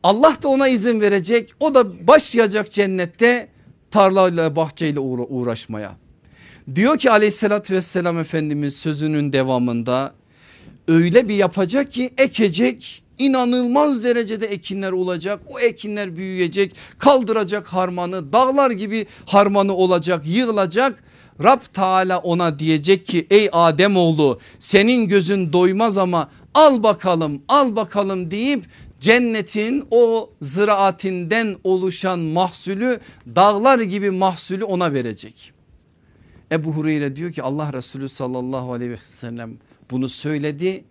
Allah 0.02 0.36
da 0.42 0.48
ona 0.48 0.68
izin 0.68 1.00
verecek. 1.00 1.54
O 1.60 1.74
da 1.74 2.06
başlayacak 2.06 2.72
cennette 2.72 3.48
tarlayla 3.90 4.56
bahçeyle 4.56 5.00
uğraşmaya. 5.00 5.96
Diyor 6.74 6.98
ki 6.98 7.10
aleyhissalatü 7.10 7.74
vesselam 7.74 8.18
Efendimiz 8.18 8.76
sözünün 8.76 9.32
devamında 9.32 10.14
öyle 10.88 11.28
bir 11.28 11.34
yapacak 11.34 11.92
ki 11.92 12.10
ekecek 12.18 13.02
inanılmaz 13.20 14.04
derecede 14.04 14.46
ekinler 14.46 14.92
olacak. 14.92 15.40
O 15.48 15.60
ekinler 15.60 16.16
büyüyecek 16.16 16.76
kaldıracak 16.98 17.66
harmanı 17.66 18.32
dağlar 18.32 18.70
gibi 18.70 19.06
harmanı 19.26 19.74
olacak 19.74 20.26
yığılacak. 20.26 21.04
Rab 21.42 21.60
Teala 21.72 22.18
ona 22.18 22.58
diyecek 22.58 23.06
ki 23.06 23.26
ey 23.30 23.48
Adem 23.52 23.96
oğlu 23.96 24.38
senin 24.58 25.08
gözün 25.08 25.52
doymaz 25.52 25.98
ama 25.98 26.30
al 26.54 26.82
bakalım 26.82 27.42
al 27.48 27.76
bakalım 27.76 28.30
deyip 28.30 28.64
cennetin 29.00 29.84
o 29.90 30.30
ziraatinden 30.42 31.56
oluşan 31.64 32.18
mahsulü 32.18 33.00
dağlar 33.26 33.78
gibi 33.78 34.10
mahsulü 34.10 34.64
ona 34.64 34.92
verecek. 34.92 35.52
Ebu 36.52 36.72
Hureyre 36.72 37.16
diyor 37.16 37.32
ki 37.32 37.42
Allah 37.42 37.72
Resulü 37.72 38.08
sallallahu 38.08 38.72
aleyhi 38.72 38.90
ve 38.90 38.96
sellem 39.02 39.58
bunu 39.90 40.08
söyledi. 40.08 40.84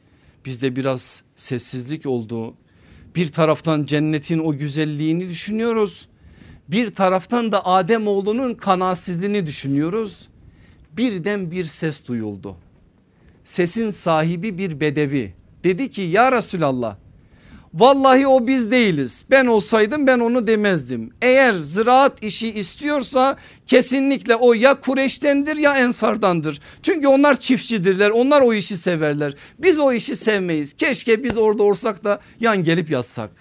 Bizde 0.50 0.76
biraz 0.76 1.24
sessizlik 1.36 2.06
oldu. 2.06 2.54
Bir 3.16 3.28
taraftan 3.28 3.86
cennetin 3.86 4.40
o 4.40 4.58
güzelliğini 4.58 5.30
düşünüyoruz. 5.30 6.10
Bir 6.68 6.94
taraftan 6.94 7.52
da 7.52 7.66
Adem 7.66 8.08
oğlunun 8.08 8.54
kanaatsizliğini 8.54 9.46
düşünüyoruz. 9.46 10.30
Birden 10.98 11.52
bir 11.52 11.66
ses 11.66 12.08
duyuldu. 12.08 12.56
Sesin 13.44 13.90
sahibi 13.90 14.58
bir 14.58 14.80
bedevi. 14.80 15.34
Dedi 15.64 15.92
ki 15.92 16.02
ya 16.02 16.32
Resulallah 16.32 16.98
Vallahi 17.74 18.28
o 18.28 18.48
biz 18.48 18.72
değiliz. 18.72 19.26
Ben 19.32 19.46
olsaydım 19.46 20.08
ben 20.08 20.20
onu 20.20 20.48
demezdim. 20.48 21.14
Eğer 21.22 21.54
ziraat 21.54 22.24
işi 22.24 22.54
istiyorsa 22.54 23.38
kesinlikle 23.68 24.36
o 24.36 24.54
ya 24.54 24.80
Kureş'tendir 24.80 25.58
ya 25.58 25.78
Ensar'dandır. 25.78 26.62
Çünkü 26.84 27.08
onlar 27.08 27.40
çiftçidirler. 27.40 28.10
Onlar 28.10 28.42
o 28.42 28.54
işi 28.54 28.78
severler. 28.78 29.36
Biz 29.60 29.80
o 29.80 29.94
işi 29.94 30.16
sevmeyiz. 30.16 30.74
Keşke 30.74 31.24
biz 31.24 31.38
orada 31.38 31.64
olsak 31.64 32.04
da 32.04 32.20
yan 32.40 32.64
gelip 32.64 32.92
yazsak. 32.92 33.32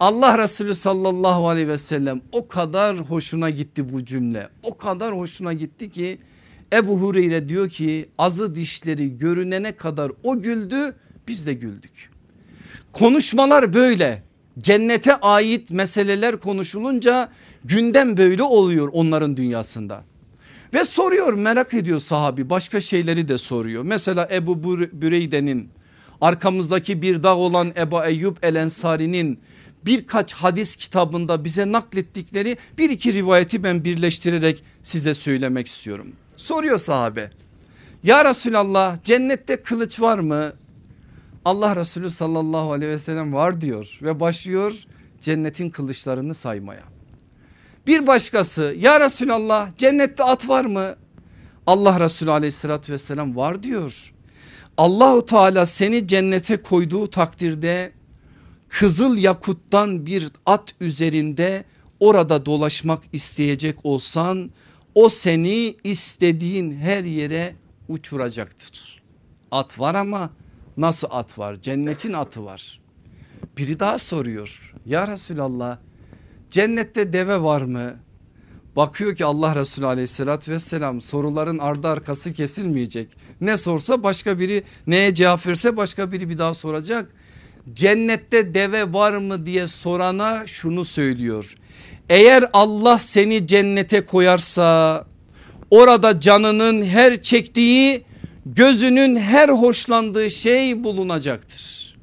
Allah 0.00 0.38
Resulü 0.38 0.74
sallallahu 0.74 1.48
aleyhi 1.48 1.68
ve 1.68 1.78
sellem 1.78 2.20
o 2.32 2.48
kadar 2.48 2.98
hoşuna 2.98 3.50
gitti 3.50 3.92
bu 3.92 4.04
cümle. 4.04 4.48
O 4.62 4.76
kadar 4.76 5.16
hoşuna 5.18 5.52
gitti 5.52 5.90
ki 5.90 6.18
Ebu 6.72 6.98
Hureyre 6.98 7.48
diyor 7.48 7.70
ki 7.70 8.08
azı 8.18 8.54
dişleri 8.54 9.18
görünene 9.18 9.72
kadar 9.72 10.12
o 10.22 10.42
güldü 10.42 10.94
biz 11.28 11.46
de 11.46 11.52
güldük. 11.52 12.19
Konuşmalar 12.92 13.74
böyle 13.74 14.22
cennete 14.58 15.16
ait 15.16 15.70
meseleler 15.70 16.36
konuşulunca 16.36 17.28
gündem 17.64 18.16
böyle 18.16 18.42
oluyor 18.42 18.88
onların 18.92 19.36
dünyasında. 19.36 20.04
Ve 20.74 20.84
soruyor 20.84 21.32
merak 21.32 21.74
ediyor 21.74 21.98
sahabi 21.98 22.50
başka 22.50 22.80
şeyleri 22.80 23.28
de 23.28 23.38
soruyor. 23.38 23.82
Mesela 23.82 24.28
Ebu 24.32 24.62
Büreyde'nin 24.92 25.68
arkamızdaki 26.20 27.02
bir 27.02 27.22
dağ 27.22 27.36
olan 27.36 27.72
Ebu 27.76 28.04
Eyyub 28.04 28.36
El 28.42 28.54
Ensari'nin 28.54 29.38
birkaç 29.84 30.32
hadis 30.32 30.76
kitabında 30.76 31.44
bize 31.44 31.72
naklettikleri 31.72 32.56
bir 32.78 32.90
iki 32.90 33.14
rivayeti 33.14 33.64
ben 33.64 33.84
birleştirerek 33.84 34.62
size 34.82 35.14
söylemek 35.14 35.66
istiyorum. 35.66 36.12
Soruyor 36.36 36.78
sahabe 36.78 37.30
ya 38.02 38.24
Resulallah 38.24 39.04
cennette 39.04 39.56
kılıç 39.56 40.00
var 40.00 40.18
mı? 40.18 40.52
Allah 41.44 41.76
Resulü 41.76 42.10
sallallahu 42.10 42.72
aleyhi 42.72 42.92
ve 42.92 42.98
sellem 42.98 43.32
var 43.32 43.60
diyor 43.60 43.98
ve 44.02 44.20
başlıyor 44.20 44.84
cennetin 45.22 45.70
kılıçlarını 45.70 46.34
saymaya. 46.34 46.82
Bir 47.86 48.06
başkası 48.06 48.74
ya 48.78 49.00
Resulallah 49.00 49.76
cennette 49.76 50.24
at 50.24 50.48
var 50.48 50.64
mı? 50.64 50.96
Allah 51.66 52.00
Resulü 52.00 52.30
aleyhissalatü 52.30 52.92
vesselam 52.92 53.36
var 53.36 53.62
diyor. 53.62 54.12
Allahu 54.76 55.26
Teala 55.26 55.66
seni 55.66 56.08
cennete 56.08 56.56
koyduğu 56.56 57.10
takdirde 57.10 57.92
kızıl 58.68 59.18
yakuttan 59.18 60.06
bir 60.06 60.30
at 60.46 60.74
üzerinde 60.80 61.64
orada 62.00 62.46
dolaşmak 62.46 63.02
isteyecek 63.12 63.76
olsan 63.84 64.50
o 64.94 65.08
seni 65.08 65.76
istediğin 65.84 66.78
her 66.78 67.04
yere 67.04 67.54
uçuracaktır. 67.88 69.02
At 69.50 69.78
var 69.78 69.94
ama 69.94 70.30
Nasıl 70.80 71.08
at 71.10 71.38
var? 71.38 71.56
Cennetin 71.62 72.12
atı 72.12 72.44
var. 72.44 72.80
Biri 73.56 73.78
daha 73.78 73.98
soruyor. 73.98 74.74
Ya 74.86 75.08
Resulallah 75.08 75.78
cennette 76.50 77.12
deve 77.12 77.42
var 77.42 77.62
mı? 77.62 77.96
Bakıyor 78.76 79.16
ki 79.16 79.24
Allah 79.24 79.56
Resulü 79.56 79.86
aleyhissalatü 79.86 80.52
vesselam 80.52 81.00
soruların 81.00 81.58
ardı 81.58 81.88
arkası 81.88 82.32
kesilmeyecek. 82.32 83.08
Ne 83.40 83.56
sorsa 83.56 84.02
başka 84.02 84.38
biri 84.38 84.62
neye 84.86 85.14
cevap 85.14 85.46
verse 85.46 85.76
başka 85.76 86.12
biri 86.12 86.28
bir 86.28 86.38
daha 86.38 86.54
soracak. 86.54 87.10
Cennette 87.72 88.54
deve 88.54 88.92
var 88.92 89.12
mı 89.12 89.46
diye 89.46 89.66
sorana 89.66 90.46
şunu 90.46 90.84
söylüyor. 90.84 91.54
Eğer 92.08 92.44
Allah 92.52 92.98
seni 92.98 93.46
cennete 93.46 94.04
koyarsa 94.04 95.06
orada 95.70 96.20
canının 96.20 96.82
her 96.82 97.22
çektiği 97.22 98.09
gözünün 98.46 99.16
her 99.16 99.48
hoşlandığı 99.48 100.30
şey 100.30 100.84
bulunacaktır. 100.84 101.96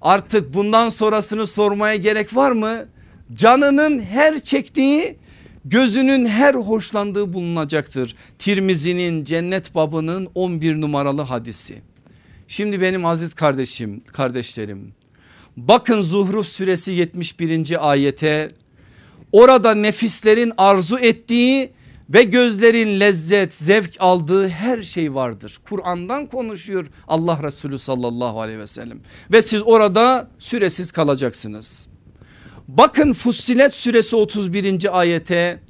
Artık 0.00 0.54
bundan 0.54 0.88
sonrasını 0.88 1.46
sormaya 1.46 1.96
gerek 1.96 2.36
var 2.36 2.52
mı? 2.52 2.86
Canının 3.34 3.98
her 3.98 4.40
çektiği 4.40 5.16
gözünün 5.64 6.24
her 6.24 6.54
hoşlandığı 6.54 7.32
bulunacaktır. 7.32 8.16
Tirmizi'nin 8.38 9.24
cennet 9.24 9.74
babının 9.74 10.28
11 10.34 10.80
numaralı 10.80 11.22
hadisi. 11.22 11.82
Şimdi 12.48 12.80
benim 12.80 13.06
aziz 13.06 13.34
kardeşim 13.34 14.02
kardeşlerim 14.06 14.94
bakın 15.56 16.00
Zuhruf 16.00 16.46
suresi 16.46 16.92
71. 16.92 17.90
ayete 17.90 18.50
orada 19.32 19.74
nefislerin 19.74 20.52
arzu 20.56 20.98
ettiği 20.98 21.70
ve 22.08 22.22
gözlerin 22.22 23.00
lezzet 23.00 23.54
zevk 23.54 23.96
aldığı 23.98 24.48
her 24.48 24.82
şey 24.82 25.14
vardır. 25.14 25.58
Kur'an'dan 25.68 26.26
konuşuyor 26.26 26.86
Allah 27.08 27.42
Resulü 27.42 27.78
sallallahu 27.78 28.40
aleyhi 28.40 28.58
ve 28.58 28.66
sellem 28.66 28.98
ve 29.32 29.42
siz 29.42 29.62
orada 29.64 30.28
süresiz 30.38 30.92
kalacaksınız. 30.92 31.88
Bakın 32.68 33.12
Fussilet 33.12 33.74
suresi 33.74 34.16
31. 34.16 34.98
ayete 35.00 35.60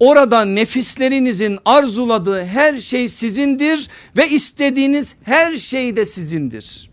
orada 0.00 0.44
nefislerinizin 0.44 1.58
arzuladığı 1.64 2.44
her 2.44 2.80
şey 2.80 3.08
sizindir 3.08 3.88
ve 4.16 4.28
istediğiniz 4.28 5.16
her 5.22 5.56
şey 5.56 5.96
de 5.96 6.04
sizindir. 6.04 6.90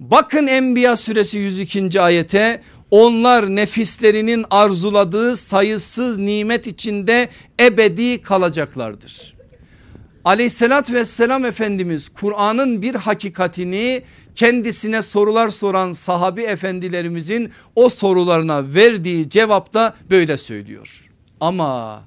Bakın 0.00 0.46
Enbiya 0.46 0.96
suresi 0.96 1.38
102. 1.38 2.00
ayete 2.00 2.60
onlar 2.90 3.56
nefislerinin 3.56 4.44
arzuladığı 4.50 5.36
sayısız 5.36 6.18
nimet 6.18 6.66
içinde 6.66 7.28
ebedi 7.60 8.22
kalacaklardır. 8.22 9.34
Aleyhissalatü 10.24 10.94
vesselam 10.94 11.44
Efendimiz 11.44 12.08
Kur'an'ın 12.08 12.82
bir 12.82 12.94
hakikatini 12.94 14.02
kendisine 14.34 15.02
sorular 15.02 15.48
soran 15.48 15.92
sahabi 15.92 16.42
efendilerimizin 16.42 17.52
o 17.76 17.88
sorularına 17.88 18.74
verdiği 18.74 19.30
cevapta 19.30 19.94
böyle 20.10 20.36
söylüyor. 20.36 21.10
Ama 21.40 22.04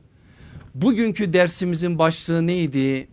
bugünkü 0.76 1.34
dersimizin 1.34 2.00
başlığı 2.00 2.48
neydi? 2.48 3.08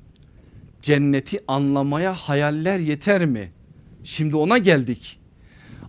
Cenneti 0.82 1.40
anlamaya 1.48 2.14
hayaller 2.14 2.78
yeter 2.78 3.26
mi? 3.26 3.52
Şimdi 4.04 4.36
ona 4.36 4.58
geldik. 4.58 5.19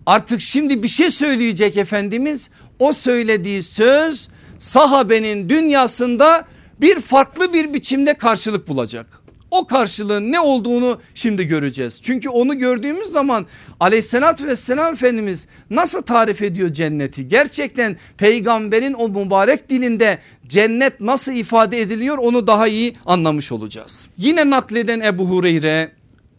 Artık 0.05 0.41
şimdi 0.41 0.83
bir 0.83 0.87
şey 0.87 1.09
söyleyecek 1.09 1.77
Efendimiz. 1.77 2.49
O 2.79 2.93
söylediği 2.93 3.63
söz 3.63 4.29
sahabenin 4.59 5.49
dünyasında 5.49 6.45
bir 6.81 7.01
farklı 7.01 7.53
bir 7.53 7.73
biçimde 7.73 8.13
karşılık 8.13 8.67
bulacak. 8.67 9.21
O 9.51 9.67
karşılığın 9.67 10.31
ne 10.31 10.39
olduğunu 10.39 11.01
şimdi 11.15 11.47
göreceğiz. 11.47 12.01
Çünkü 12.01 12.29
onu 12.29 12.57
gördüğümüz 12.57 13.07
zaman 13.07 13.45
aleyhissalatü 13.79 14.47
vesselam 14.47 14.93
Efendimiz 14.93 15.47
nasıl 15.69 16.01
tarif 16.01 16.41
ediyor 16.41 16.73
cenneti? 16.73 17.27
Gerçekten 17.27 17.97
peygamberin 18.17 18.93
o 18.93 19.09
mübarek 19.09 19.69
dilinde 19.69 20.19
cennet 20.47 20.99
nasıl 20.99 21.31
ifade 21.31 21.81
ediliyor 21.81 22.17
onu 22.17 22.47
daha 22.47 22.67
iyi 22.67 22.95
anlamış 23.05 23.51
olacağız. 23.51 24.07
Yine 24.17 24.49
nakleden 24.49 24.99
Ebu 24.99 25.25
Hureyre 25.25 25.91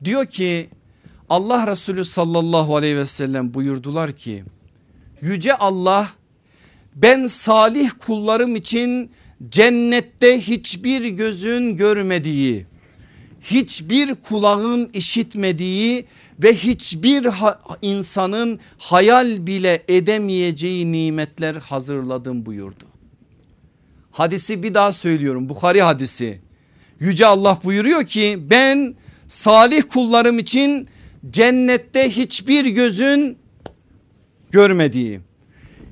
diyor 0.04 0.26
ki 0.26 0.70
Allah 1.32 1.66
Resulü 1.66 2.04
sallallahu 2.04 2.76
aleyhi 2.76 2.96
ve 2.96 3.06
sellem 3.06 3.54
buyurdular 3.54 4.12
ki 4.12 4.44
yüce 5.20 5.54
Allah 5.54 6.08
ben 6.94 7.26
salih 7.26 7.90
kullarım 8.06 8.56
için 8.56 9.10
cennette 9.48 10.40
hiçbir 10.40 11.08
gözün 11.08 11.76
görmediği 11.76 12.66
hiçbir 13.42 14.14
kulağın 14.14 14.90
işitmediği 14.94 16.06
ve 16.42 16.54
hiçbir 16.54 17.28
insanın 17.82 18.60
hayal 18.78 19.46
bile 19.46 19.82
edemeyeceği 19.88 20.92
nimetler 20.92 21.54
hazırladım 21.54 22.46
buyurdu. 22.46 22.84
Hadisi 24.10 24.62
bir 24.62 24.74
daha 24.74 24.92
söylüyorum 24.92 25.48
Bukhari 25.48 25.82
hadisi. 25.82 26.40
Yüce 27.00 27.26
Allah 27.26 27.58
buyuruyor 27.64 28.06
ki 28.06 28.38
ben 28.50 28.94
salih 29.28 29.82
kullarım 29.92 30.38
için 30.38 30.88
cennette 31.30 32.10
hiçbir 32.10 32.66
gözün 32.66 33.38
görmediği, 34.50 35.20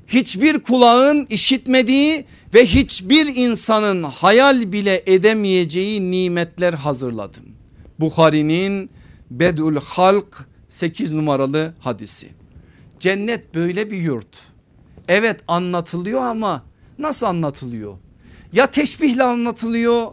hiçbir 0.07 0.59
kulağın 0.59 1.25
işitmediği 1.29 2.25
ve 2.53 2.65
hiçbir 2.65 3.35
insanın 3.35 4.03
hayal 4.03 4.71
bile 4.71 5.03
edemeyeceği 5.05 6.11
nimetler 6.11 6.73
hazırladım. 6.73 7.45
Bukhari'nin 7.99 8.89
Bedül 9.31 9.77
Halk 9.77 10.47
8 10.69 11.11
numaralı 11.11 11.73
hadisi. 11.79 12.29
Cennet 12.99 13.55
böyle 13.55 13.91
bir 13.91 13.97
yurt. 13.97 14.39
Evet 15.07 15.39
anlatılıyor 15.47 16.21
ama 16.21 16.63
nasıl 16.99 17.25
anlatılıyor? 17.25 17.97
Ya 18.53 18.67
teşbihle 18.67 19.23
anlatılıyor 19.23 20.07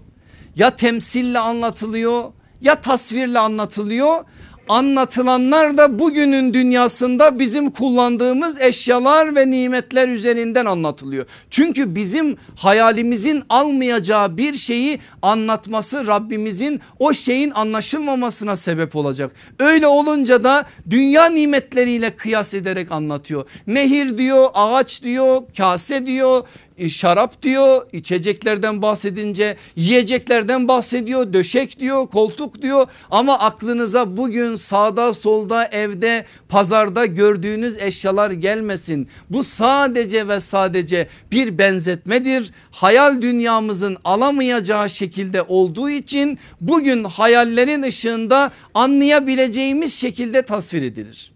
ya 0.57 0.77
temsille 0.77 1.39
anlatılıyor 1.39 2.33
ya 2.61 2.81
tasvirle 2.81 3.39
anlatılıyor 3.39 4.25
anlatılanlar 4.69 5.79
da 5.79 5.99
bugünün 5.99 6.55
dünyasında 6.55 7.39
bizim 7.39 7.71
kullandığımız 7.71 8.61
eşyalar 8.61 9.37
ve 9.37 9.51
nimetler 9.51 10.09
üzerinden 10.09 10.66
anlatılıyor. 10.66 11.27
Çünkü 11.51 11.95
bizim 11.95 12.37
hayalimizin 12.57 13.43
almayacağı 13.49 14.37
bir 14.37 14.55
şeyi 14.55 14.99
anlatması 15.23 16.07
Rabbimizin 16.07 16.81
o 16.99 17.12
şeyin 17.12 17.51
anlaşılmamasına 17.51 18.57
sebep 18.57 18.97
olacak. 18.97 19.33
Öyle 19.59 19.87
olunca 19.87 20.45
da 20.45 20.66
dünya 20.91 21.27
nimetleriyle 21.27 22.16
kıyas 22.16 22.55
ederek 22.55 22.93
anlatıyor. 22.93 23.45
Nehir 23.66 24.19
diyor, 24.19 24.49
ağaç 24.55 25.03
diyor, 25.03 25.43
kase 25.57 26.07
diyor, 26.07 26.43
şarap 26.89 27.43
diyor 27.43 27.87
içeceklerden 27.93 28.83
bahsedince 28.83 29.57
yiyeceklerden 29.76 30.68
bahsediyor 30.68 31.33
döşek 31.33 31.81
diyor 31.81 32.07
koltuk 32.07 32.62
diyor 32.62 32.87
ama 33.11 33.39
aklınıza 33.39 34.16
bugün 34.16 34.55
sağda 34.55 35.14
solda 35.14 35.64
evde 35.64 36.24
pazarda 36.49 37.07
gördüğünüz 37.07 37.79
eşyalar 37.79 38.31
gelmesin. 38.31 39.09
Bu 39.31 39.45
sadece 39.45 40.29
ve 40.29 40.41
sadece 40.41 41.09
bir 41.33 41.59
benzetmedir 41.59 42.53
hayal 42.70 43.22
dünyamızın 43.22 43.97
alamayacağı 44.05 44.91
şekilde 44.91 45.43
olduğu 45.43 45.91
için 45.91 46.39
bugün 46.61 47.05
hayallerin 47.05 47.83
ışığında 47.83 48.53
anlayabileceğimiz 48.74 49.95
şekilde 49.95 50.43
tasvir 50.43 50.83
edilir. 50.83 51.33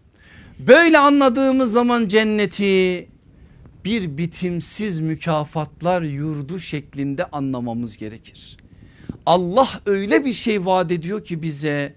Böyle 0.58 0.98
anladığımız 0.98 1.72
zaman 1.72 2.08
cenneti 2.08 3.08
bir 3.84 4.18
bitimsiz 4.18 5.00
mükafatlar 5.00 6.02
yurdu 6.02 6.58
şeklinde 6.58 7.24
anlamamız 7.24 7.96
gerekir. 7.96 8.56
Allah 9.26 9.68
öyle 9.86 10.24
bir 10.24 10.32
şey 10.32 10.66
vaat 10.66 10.92
ediyor 10.92 11.24
ki 11.24 11.42
bize 11.42 11.94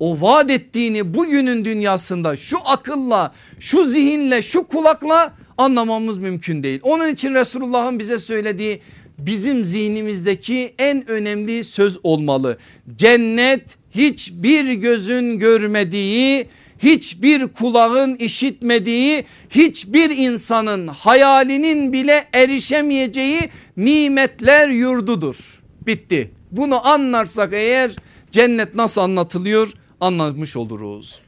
o 0.00 0.20
vaat 0.20 0.50
ettiğini 0.50 1.14
bugünün 1.14 1.64
dünyasında 1.64 2.36
şu 2.36 2.56
akılla 2.64 3.34
şu 3.60 3.84
zihinle 3.84 4.42
şu 4.42 4.66
kulakla 4.66 5.34
anlamamız 5.58 6.18
mümkün 6.18 6.62
değil. 6.62 6.80
Onun 6.82 7.08
için 7.08 7.34
Resulullah'ın 7.34 7.98
bize 7.98 8.18
söylediği 8.18 8.80
bizim 9.18 9.64
zihnimizdeki 9.64 10.74
en 10.78 11.10
önemli 11.10 11.64
söz 11.64 11.98
olmalı. 12.02 12.58
Cennet 12.96 13.76
hiçbir 13.90 14.72
gözün 14.72 15.38
görmediği 15.38 16.46
hiçbir 16.78 17.48
kulağın 17.48 18.14
işitmediği 18.14 19.24
hiçbir 19.50 20.10
insanın 20.10 20.86
hayalinin 20.86 21.92
bile 21.92 22.28
erişemeyeceği 22.32 23.40
nimetler 23.76 24.68
yurdudur. 24.68 25.62
Bitti. 25.86 26.30
Bunu 26.50 26.86
anlarsak 26.88 27.52
eğer 27.52 27.96
cennet 28.30 28.74
nasıl 28.74 29.00
anlatılıyor 29.00 29.72
anlamış 30.00 30.56
oluruz. 30.56 31.20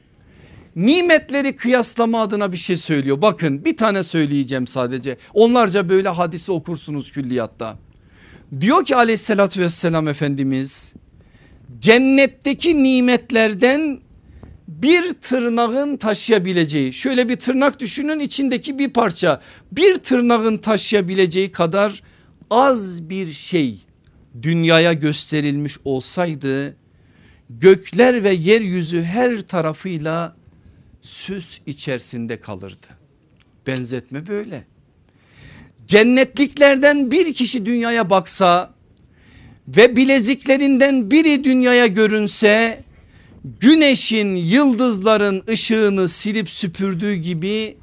Nimetleri 0.75 1.55
kıyaslama 1.55 2.21
adına 2.21 2.51
bir 2.51 2.57
şey 2.57 2.75
söylüyor. 2.75 3.21
Bakın 3.21 3.65
bir 3.65 3.77
tane 3.77 4.03
söyleyeceğim 4.03 4.67
sadece. 4.67 5.17
Onlarca 5.33 5.89
böyle 5.89 6.09
hadisi 6.09 6.51
okursunuz 6.51 7.11
külliyatta. 7.11 7.77
Diyor 8.61 8.85
ki 8.85 8.95
aleyhissalatü 8.95 9.61
vesselam 9.61 10.07
Efendimiz 10.07 10.93
cennetteki 11.79 12.83
nimetlerden 12.83 13.99
bir 14.67 15.13
tırnağın 15.13 15.97
taşıyabileceği 15.97 16.93
şöyle 16.93 17.29
bir 17.29 17.35
tırnak 17.35 17.79
düşünün 17.79 18.19
içindeki 18.19 18.79
bir 18.79 18.89
parça 18.89 19.41
bir 19.71 19.95
tırnağın 19.95 20.57
taşıyabileceği 20.57 21.51
kadar 21.51 22.03
az 22.49 23.09
bir 23.09 23.31
şey 23.31 23.85
dünyaya 24.41 24.93
gösterilmiş 24.93 25.77
olsaydı 25.85 26.75
gökler 27.49 28.23
ve 28.23 28.33
yeryüzü 28.33 29.03
her 29.03 29.41
tarafıyla 29.41 30.35
süs 31.01 31.59
içerisinde 31.65 32.39
kalırdı. 32.39 32.87
Benzetme 33.67 34.27
böyle. 34.27 34.63
Cennetliklerden 35.87 37.11
bir 37.11 37.33
kişi 37.33 37.65
dünyaya 37.65 38.09
baksa 38.09 38.73
ve 39.67 39.95
bileziklerinden 39.95 41.11
biri 41.11 41.43
dünyaya 41.43 41.87
görünse 41.87 42.83
güneşin 43.59 44.35
yıldızların 44.35 45.43
ışığını 45.49 46.07
silip 46.07 46.49
süpürdüğü 46.49 47.13
gibi 47.13 47.77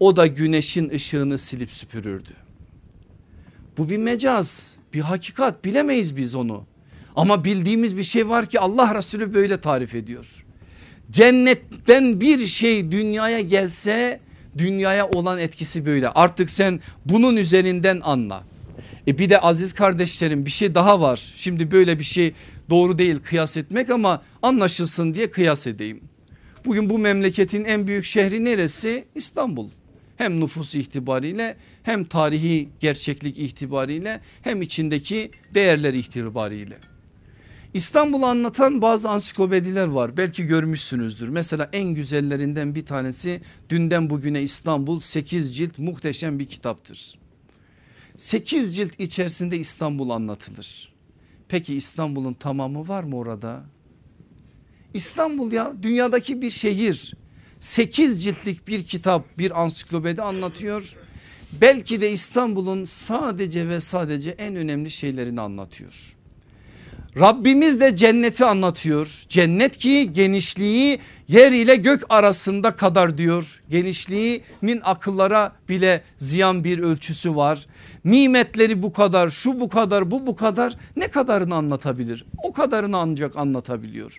o 0.00 0.16
da 0.16 0.26
güneşin 0.26 0.90
ışığını 0.90 1.38
silip 1.38 1.72
süpürürdü. 1.72 2.30
Bu 3.78 3.90
bir 3.90 3.96
mecaz 3.96 4.76
bir 4.94 5.00
hakikat 5.00 5.64
bilemeyiz 5.64 6.16
biz 6.16 6.34
onu. 6.34 6.64
Ama 7.16 7.44
bildiğimiz 7.44 7.96
bir 7.96 8.02
şey 8.02 8.28
var 8.28 8.46
ki 8.46 8.60
Allah 8.60 8.94
Resulü 8.94 9.34
böyle 9.34 9.60
tarif 9.60 9.94
ediyor. 9.94 10.44
Cennetten 11.10 12.20
bir 12.20 12.46
şey 12.46 12.92
dünyaya 12.92 13.40
gelse 13.40 14.20
dünyaya 14.58 15.08
olan 15.08 15.38
etkisi 15.38 15.86
böyle. 15.86 16.08
Artık 16.08 16.50
sen 16.50 16.80
bunun 17.04 17.36
üzerinden 17.36 18.00
anla. 18.04 18.44
E 19.06 19.18
bir 19.18 19.30
de 19.30 19.40
aziz 19.40 19.72
kardeşlerim 19.72 20.46
bir 20.46 20.50
şey 20.50 20.74
daha 20.74 21.00
var. 21.00 21.32
Şimdi 21.36 21.70
böyle 21.70 21.98
bir 21.98 22.04
şey 22.04 22.34
doğru 22.72 22.98
değil 22.98 23.18
kıyas 23.18 23.56
etmek 23.56 23.90
ama 23.90 24.22
anlaşılsın 24.42 25.14
diye 25.14 25.30
kıyas 25.30 25.66
edeyim. 25.66 26.00
Bugün 26.64 26.90
bu 26.90 26.98
memleketin 26.98 27.64
en 27.64 27.86
büyük 27.86 28.04
şehri 28.04 28.44
neresi? 28.44 29.04
İstanbul. 29.14 29.68
Hem 30.16 30.40
nüfus 30.40 30.74
itibariyle 30.74 31.56
hem 31.82 32.04
tarihi 32.04 32.68
gerçeklik 32.80 33.38
itibariyle 33.38 34.20
hem 34.42 34.62
içindeki 34.62 35.30
değerler 35.54 35.94
itibariyle. 35.94 36.78
İstanbul'u 37.74 38.26
anlatan 38.26 38.82
bazı 38.82 39.08
ansiklopediler 39.10 39.86
var 39.86 40.16
belki 40.16 40.46
görmüşsünüzdür. 40.46 41.28
Mesela 41.28 41.70
en 41.72 41.88
güzellerinden 41.94 42.74
bir 42.74 42.86
tanesi 42.86 43.40
dünden 43.70 44.10
bugüne 44.10 44.42
İstanbul 44.42 45.00
8 45.00 45.56
cilt 45.56 45.78
muhteşem 45.78 46.38
bir 46.38 46.46
kitaptır. 46.46 47.18
8 48.16 48.76
cilt 48.76 49.00
içerisinde 49.00 49.58
İstanbul 49.58 50.10
anlatılır. 50.10 50.91
Peki 51.52 51.74
İstanbul'un 51.74 52.34
tamamı 52.34 52.88
var 52.88 53.04
mı 53.04 53.16
orada? 53.16 53.64
İstanbul 54.94 55.52
ya 55.52 55.72
dünyadaki 55.82 56.42
bir 56.42 56.50
şehir 56.50 57.14
8 57.60 58.24
ciltlik 58.24 58.68
bir 58.68 58.84
kitap 58.84 59.38
bir 59.38 59.62
ansiklopedi 59.62 60.22
anlatıyor. 60.22 60.96
Belki 61.60 62.00
de 62.00 62.12
İstanbul'un 62.12 62.84
sadece 62.84 63.68
ve 63.68 63.80
sadece 63.80 64.30
en 64.30 64.56
önemli 64.56 64.90
şeylerini 64.90 65.40
anlatıyor. 65.40 66.16
Rabbimiz 67.20 67.80
de 67.80 67.96
cenneti 67.96 68.44
anlatıyor. 68.44 69.24
Cennet 69.28 69.76
ki 69.76 70.12
genişliği 70.12 70.98
yer 71.28 71.52
ile 71.52 71.76
gök 71.76 72.02
arasında 72.08 72.70
kadar 72.70 73.18
diyor. 73.18 73.62
Genişliğinin 73.68 74.80
akıllara 74.84 75.52
bile 75.68 76.02
ziyan 76.18 76.64
bir 76.64 76.78
ölçüsü 76.78 77.36
var. 77.36 77.66
Nimetleri 78.04 78.82
bu 78.82 78.92
kadar 78.92 79.30
şu 79.30 79.60
bu 79.60 79.68
kadar 79.68 80.10
bu 80.10 80.26
bu 80.26 80.36
kadar 80.36 80.76
ne 80.96 81.08
kadarını 81.08 81.54
anlatabilir? 81.54 82.24
O 82.42 82.52
kadarını 82.52 82.96
ancak 82.96 83.36
anlatabiliyor. 83.36 84.18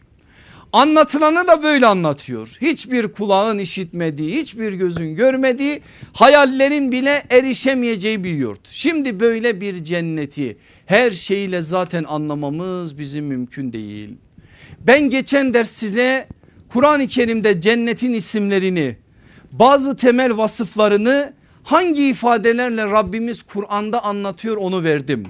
Anlatılanı 0.73 1.47
da 1.47 1.63
böyle 1.63 1.85
anlatıyor. 1.85 2.57
Hiçbir 2.61 3.07
kulağın 3.07 3.57
işitmediği, 3.57 4.31
hiçbir 4.41 4.73
gözün 4.73 5.15
görmediği, 5.15 5.81
hayallerin 6.13 6.91
bile 6.91 7.23
erişemeyeceği 7.29 8.23
bir 8.23 8.33
yurt. 8.33 8.59
Şimdi 8.69 9.19
böyle 9.19 9.61
bir 9.61 9.83
cenneti 9.83 10.57
her 10.85 11.11
şeyle 11.11 11.61
zaten 11.61 12.03
anlamamız 12.03 12.97
bizim 12.97 13.25
mümkün 13.25 13.73
değil. 13.73 14.09
Ben 14.87 15.09
geçen 15.09 15.53
ders 15.53 15.71
size 15.71 16.27
Kur'an-ı 16.69 17.07
Kerim'de 17.07 17.61
cennetin 17.61 18.13
isimlerini, 18.13 18.97
bazı 19.51 19.95
temel 19.95 20.37
vasıflarını 20.37 21.33
hangi 21.63 22.07
ifadelerle 22.07 22.85
Rabbimiz 22.85 23.43
Kur'an'da 23.43 24.03
anlatıyor 24.03 24.57
onu 24.57 24.83
verdim. 24.83 25.27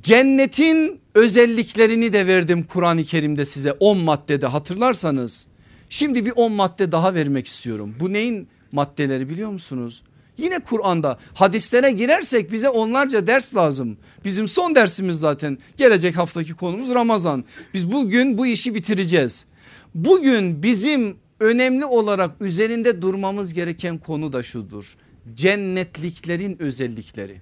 Cennetin 0.00 1.00
özelliklerini 1.16 2.12
de 2.12 2.26
verdim 2.26 2.64
Kur'an-ı 2.64 3.04
Kerim'de 3.04 3.44
size 3.44 3.72
10 3.72 3.98
maddede 3.98 4.46
hatırlarsanız. 4.46 5.46
Şimdi 5.88 6.26
bir 6.26 6.32
10 6.36 6.52
madde 6.52 6.92
daha 6.92 7.14
vermek 7.14 7.46
istiyorum. 7.46 7.94
Bu 8.00 8.12
neyin 8.12 8.48
maddeleri 8.72 9.28
biliyor 9.28 9.50
musunuz? 9.50 10.02
Yine 10.38 10.58
Kur'an'da 10.58 11.18
hadislere 11.34 11.90
girersek 11.90 12.52
bize 12.52 12.68
onlarca 12.68 13.26
ders 13.26 13.56
lazım. 13.56 13.96
Bizim 14.24 14.48
son 14.48 14.74
dersimiz 14.74 15.20
zaten 15.20 15.58
gelecek 15.76 16.16
haftaki 16.16 16.54
konumuz 16.54 16.90
Ramazan. 16.90 17.44
Biz 17.74 17.92
bugün 17.92 18.38
bu 18.38 18.46
işi 18.46 18.74
bitireceğiz. 18.74 19.46
Bugün 19.94 20.62
bizim 20.62 21.16
önemli 21.40 21.84
olarak 21.84 22.30
üzerinde 22.40 23.02
durmamız 23.02 23.52
gereken 23.52 23.98
konu 23.98 24.32
da 24.32 24.42
şudur. 24.42 24.96
Cennetliklerin 25.34 26.62
özellikleri. 26.62 27.40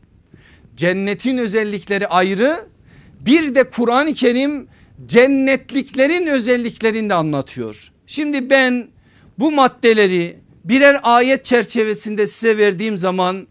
Cennetin 0.77 1.39
özellikleri 1.39 2.09
ayrı 2.09 2.74
bir 3.21 3.55
de 3.55 3.71
Kur'an-ı 3.71 4.15
Kerim 4.15 4.69
cennetliklerin 5.07 6.27
özelliklerini 6.27 7.11
de 7.11 7.15
anlatıyor. 7.15 7.93
Şimdi 8.07 8.51
ben 8.51 8.89
bu 9.39 9.53
maddeleri 9.53 10.37
birer 10.65 11.01
ayet 11.03 11.45
çerçevesinde 11.45 12.27
size 12.27 12.59
verdiğim 12.59 12.99
zaman 12.99 13.47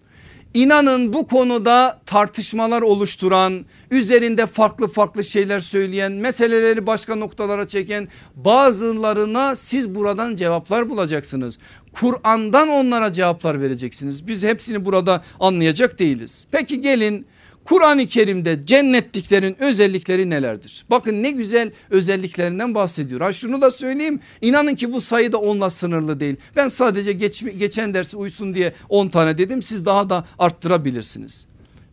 inanın 0.53 1.13
bu 1.13 1.27
konuda 1.27 2.01
tartışmalar 2.05 2.81
oluşturan 2.81 3.65
üzerinde 3.91 4.45
farklı 4.45 4.87
farklı 4.87 5.23
şeyler 5.23 5.59
söyleyen 5.59 6.11
meseleleri 6.11 6.87
başka 6.87 7.15
noktalara 7.15 7.67
çeken 7.67 8.07
bazılarına 8.35 9.55
siz 9.55 9.95
buradan 9.95 10.35
cevaplar 10.35 10.89
bulacaksınız. 10.89 11.57
Kur'an'dan 11.93 12.69
onlara 12.69 13.13
cevaplar 13.13 13.61
vereceksiniz. 13.61 14.27
Biz 14.27 14.43
hepsini 14.43 14.85
burada 14.85 15.23
anlayacak 15.39 15.99
değiliz. 15.99 16.45
Peki 16.51 16.81
gelin 16.81 17.25
Kur'an-ı 17.65 18.07
Kerim'de 18.07 18.65
cennetliklerin 18.65 19.55
özellikleri 19.59 20.29
nelerdir? 20.29 20.85
Bakın 20.89 21.23
ne 21.23 21.31
güzel 21.31 21.71
özelliklerinden 21.89 22.75
bahsediyor. 22.75 23.21
Ha 23.21 23.33
şunu 23.33 23.61
da 23.61 23.71
söyleyeyim 23.71 24.19
inanın 24.41 24.75
ki 24.75 24.93
bu 24.93 25.01
sayı 25.01 25.31
da 25.31 25.37
onunla 25.37 25.69
sınırlı 25.69 26.19
değil. 26.19 26.35
Ben 26.55 26.67
sadece 26.67 27.11
geç, 27.11 27.43
geçen 27.57 27.93
dersi 27.93 28.17
uysun 28.17 28.55
diye 28.55 28.73
10 28.89 29.07
tane 29.07 29.37
dedim 29.37 29.61
siz 29.61 29.85
daha 29.85 30.09
da 30.09 30.25
arttırabilirsiniz. 30.39 31.47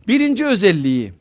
Birinci 0.07 0.45
özelliği 0.45 1.13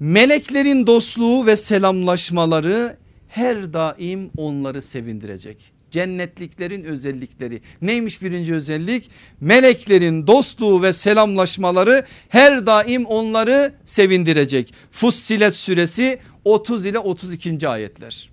meleklerin 0.00 0.86
dostluğu 0.86 1.46
ve 1.46 1.56
selamlaşmaları 1.56 2.96
her 3.28 3.72
daim 3.72 4.30
onları 4.36 4.82
sevindirecek 4.82 5.75
cennetliklerin 5.96 6.84
özellikleri. 6.84 7.60
Neymiş 7.82 8.22
birinci 8.22 8.54
özellik? 8.54 9.10
Meleklerin 9.40 10.26
dostluğu 10.26 10.82
ve 10.82 10.92
selamlaşmaları 10.92 12.04
her 12.28 12.66
daim 12.66 13.04
onları 13.04 13.74
sevindirecek. 13.84 14.74
Fussilet 14.90 15.56
suresi 15.56 16.18
30 16.44 16.86
ile 16.86 16.98
32. 16.98 17.68
ayetler. 17.68 18.30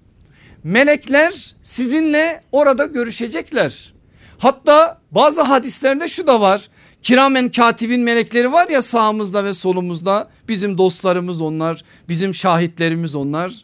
Melekler 0.64 1.56
sizinle 1.64 2.44
orada 2.52 2.86
görüşecekler. 2.86 3.94
Hatta 4.38 5.02
bazı 5.12 5.42
hadislerde 5.42 6.08
şu 6.08 6.28
da 6.28 6.42
var. 6.42 6.70
Kiramen 7.02 7.50
katibin 7.52 8.02
melekleri 8.02 8.52
var 8.52 8.70
ya 8.70 8.82
sağımızda 8.82 9.46
ve 9.46 9.54
solumuzda 9.54 10.30
bizim 10.48 10.78
dostlarımız 10.78 11.42
onlar 11.42 11.84
bizim 12.10 12.34
şahitlerimiz 12.34 13.16
onlar 13.16 13.64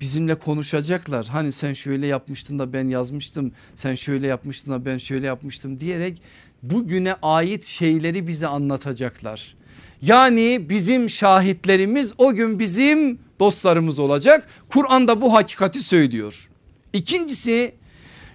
bizimle 0.00 0.34
konuşacaklar. 0.34 1.26
Hani 1.26 1.52
sen 1.52 1.72
şöyle 1.72 2.06
yapmıştın 2.06 2.58
da 2.58 2.72
ben 2.72 2.88
yazmıştım 2.88 3.52
sen 3.74 3.94
şöyle 3.94 4.26
yapmıştın 4.26 4.72
da 4.72 4.84
ben 4.84 4.98
şöyle 4.98 5.26
yapmıştım 5.26 5.80
diyerek 5.80 6.22
bugüne 6.62 7.14
ait 7.22 7.64
şeyleri 7.64 8.26
bize 8.26 8.46
anlatacaklar. 8.46 9.54
Yani 10.02 10.66
bizim 10.68 11.10
şahitlerimiz 11.10 12.12
o 12.18 12.34
gün 12.34 12.58
bizim 12.58 13.18
dostlarımız 13.40 13.98
olacak. 13.98 14.46
Kur'an'da 14.68 15.20
bu 15.20 15.34
hakikati 15.34 15.80
söylüyor. 15.80 16.48
İkincisi 16.92 17.74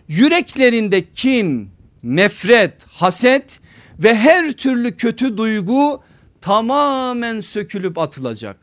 yüreklerinde 0.08 1.06
kin, 1.16 1.70
nefret, 2.04 2.74
haset 2.88 3.60
ve 4.00 4.16
her 4.16 4.52
türlü 4.52 4.96
kötü 4.96 5.38
duygu 5.38 6.02
tamamen 6.42 7.42
sökülüp 7.42 7.98
atılacak. 7.98 8.58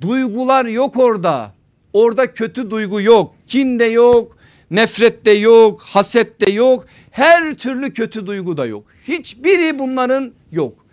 Duygular 0.00 0.64
yok 0.64 0.96
orada. 0.96 1.54
Orada 1.92 2.34
kötü 2.34 2.70
duygu 2.70 3.00
yok. 3.00 3.34
Kin 3.46 3.78
de 3.78 3.84
yok. 3.84 4.36
Nefret 4.70 5.24
de 5.24 5.30
yok. 5.30 5.82
Haset 5.82 6.40
de 6.40 6.50
yok. 6.52 6.86
Her 7.10 7.54
türlü 7.54 7.92
kötü 7.92 8.26
duygu 8.26 8.56
da 8.56 8.66
yok. 8.66 8.84
Hiçbiri 9.08 9.78
bunların 9.78 10.32
yok. 10.52 10.86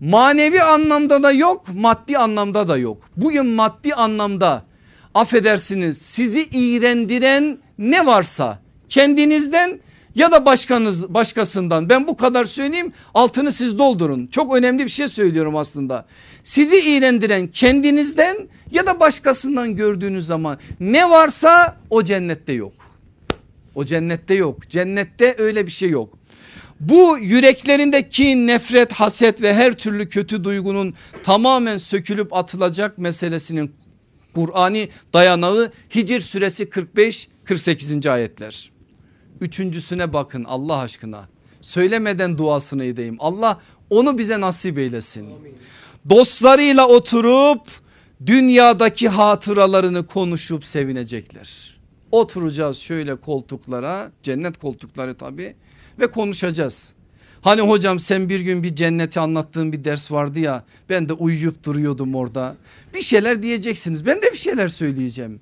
Manevi 0.00 0.62
anlamda 0.62 1.22
da 1.22 1.32
yok. 1.32 1.64
Maddi 1.74 2.18
anlamda 2.18 2.68
da 2.68 2.76
yok. 2.76 3.10
Bugün 3.16 3.46
maddi 3.46 3.94
anlamda 3.94 4.64
affedersiniz 5.14 5.98
sizi 5.98 6.48
iğrendiren 6.52 7.58
ne 7.78 8.06
varsa 8.06 8.58
kendinizden 8.88 9.80
ya 10.16 10.32
da 10.32 10.46
başkanız 10.46 11.14
başkasından 11.14 11.88
ben 11.88 12.08
bu 12.08 12.16
kadar 12.16 12.44
söyleyeyim 12.44 12.92
altını 13.14 13.52
siz 13.52 13.78
doldurun. 13.78 14.26
Çok 14.26 14.56
önemli 14.56 14.84
bir 14.84 14.90
şey 14.90 15.08
söylüyorum 15.08 15.56
aslında. 15.56 16.06
Sizi 16.42 16.78
iğrendiren 16.78 17.46
kendinizden 17.46 18.36
ya 18.70 18.86
da 18.86 19.00
başkasından 19.00 19.76
gördüğünüz 19.76 20.26
zaman 20.26 20.58
ne 20.80 21.10
varsa 21.10 21.76
o 21.90 22.02
cennette 22.02 22.52
yok. 22.52 22.72
O 23.74 23.84
cennette 23.84 24.34
yok. 24.34 24.68
Cennette 24.68 25.34
öyle 25.38 25.66
bir 25.66 25.72
şey 25.72 25.90
yok. 25.90 26.18
Bu 26.80 27.18
yüreklerinde 27.18 28.08
kin, 28.08 28.46
nefret, 28.46 28.92
haset 28.92 29.42
ve 29.42 29.54
her 29.54 29.72
türlü 29.72 30.08
kötü 30.08 30.44
duygunun 30.44 30.94
tamamen 31.22 31.78
sökülüp 31.78 32.36
atılacak 32.36 32.98
meselesinin 32.98 33.72
Kur'ani 34.34 34.88
dayanağı 35.14 35.72
Hicr 35.94 36.20
suresi 36.20 36.70
45 36.70 37.28
48. 37.44 38.06
ayetler. 38.06 38.75
Üçüncüsüne 39.40 40.12
bakın 40.12 40.44
Allah 40.44 40.78
aşkına. 40.78 41.28
Söylemeden 41.60 42.38
duasını 42.38 42.84
edeyim. 42.84 43.16
Allah 43.18 43.60
onu 43.90 44.18
bize 44.18 44.40
nasip 44.40 44.78
eylesin. 44.78 45.28
Dostlarıyla 46.10 46.88
oturup 46.88 47.60
dünyadaki 48.26 49.08
hatıralarını 49.08 50.06
konuşup 50.06 50.64
sevinecekler. 50.64 51.76
Oturacağız 52.12 52.78
şöyle 52.78 53.16
koltuklara 53.16 54.12
cennet 54.22 54.58
koltukları 54.58 55.14
tabi 55.14 55.54
ve 56.00 56.06
konuşacağız. 56.06 56.92
Hani 57.40 57.60
hocam 57.60 57.98
sen 57.98 58.28
bir 58.28 58.40
gün 58.40 58.62
bir 58.62 58.74
cenneti 58.74 59.20
anlattığın 59.20 59.72
bir 59.72 59.84
ders 59.84 60.12
vardı 60.12 60.40
ya 60.40 60.64
ben 60.88 61.08
de 61.08 61.12
uyuyup 61.12 61.64
duruyordum 61.64 62.14
orada. 62.14 62.56
Bir 62.94 63.02
şeyler 63.02 63.42
diyeceksiniz 63.42 64.06
ben 64.06 64.22
de 64.22 64.32
bir 64.32 64.36
şeyler 64.36 64.68
söyleyeceğim. 64.68 65.40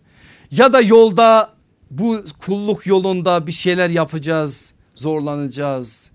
Ya 0.50 0.72
da 0.72 0.80
yolda 0.80 1.53
bu 1.98 2.24
kulluk 2.38 2.86
yolunda 2.86 3.46
bir 3.46 3.52
şeyler 3.52 3.90
yapacağız 3.90 4.74
zorlanacağız. 4.94 6.10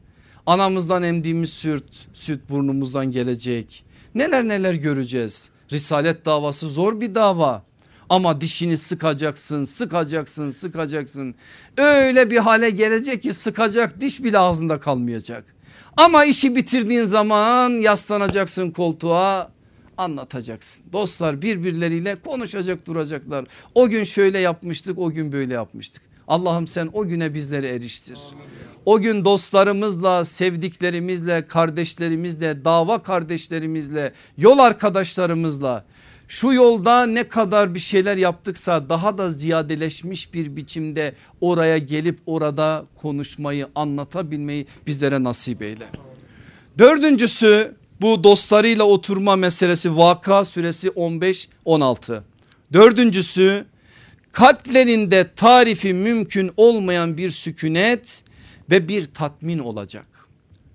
Anamızdan 0.45 1.03
emdiğimiz 1.03 1.49
süt, 1.49 2.07
süt 2.13 2.49
burnumuzdan 2.49 3.11
gelecek. 3.11 3.85
Neler 4.15 4.47
neler 4.47 4.73
göreceğiz. 4.73 5.49
Risalet 5.71 6.25
davası 6.25 6.69
zor 6.69 7.01
bir 7.01 7.15
dava. 7.15 7.63
Ama 8.09 8.41
dişini 8.41 8.77
sıkacaksın, 8.77 9.63
sıkacaksın, 9.63 10.49
sıkacaksın. 10.49 11.35
Öyle 11.77 12.31
bir 12.31 12.37
hale 12.37 12.69
gelecek 12.69 13.23
ki 13.23 13.33
sıkacak 13.33 14.01
diş 14.01 14.23
bile 14.23 14.39
ağzında 14.39 14.79
kalmayacak. 14.79 15.45
Ama 15.97 16.25
işi 16.25 16.55
bitirdiğin 16.55 17.03
zaman 17.03 17.69
yaslanacaksın 17.69 18.71
koltuğa 18.71 19.51
anlatacaksın. 19.99 20.83
Dostlar 20.93 21.41
birbirleriyle 21.41 22.15
konuşacak 22.15 22.87
duracaklar. 22.87 23.45
O 23.75 23.89
gün 23.89 24.03
şöyle 24.03 24.39
yapmıştık 24.39 24.99
o 24.99 25.11
gün 25.11 25.31
böyle 25.31 25.53
yapmıştık. 25.53 26.03
Allah'ım 26.27 26.67
sen 26.67 26.89
o 26.93 27.07
güne 27.07 27.33
bizleri 27.33 27.67
eriştir. 27.67 28.19
O 28.85 28.99
gün 29.01 29.25
dostlarımızla, 29.25 30.25
sevdiklerimizle, 30.25 31.45
kardeşlerimizle, 31.45 32.65
dava 32.65 33.01
kardeşlerimizle, 33.01 34.13
yol 34.37 34.59
arkadaşlarımızla 34.59 35.85
şu 36.27 36.53
yolda 36.53 37.05
ne 37.05 37.27
kadar 37.27 37.75
bir 37.75 37.79
şeyler 37.79 38.17
yaptıksa 38.17 38.89
daha 38.89 39.17
da 39.17 39.31
ziyadeleşmiş 39.31 40.33
bir 40.33 40.55
biçimde 40.55 41.13
oraya 41.41 41.77
gelip 41.77 42.19
orada 42.25 42.85
konuşmayı 42.95 43.67
anlatabilmeyi 43.75 44.67
bizlere 44.87 45.23
nasip 45.23 45.61
eyle. 45.61 45.85
Dördüncüsü 46.77 47.78
bu 48.01 48.23
dostlarıyla 48.23 48.83
oturma 48.83 49.35
meselesi 49.35 49.97
Vaka 49.97 50.45
suresi 50.45 50.87
15-16. 50.87 52.21
Dördüncüsü 52.73 53.65
kalplerinde 54.31 55.31
tarifi 55.35 55.93
mümkün 55.93 56.51
olmayan 56.57 57.17
bir 57.17 57.29
sükunet 57.29 58.23
ve 58.71 58.87
bir 58.87 59.05
tatmin 59.05 59.59
olacak. 59.59 60.05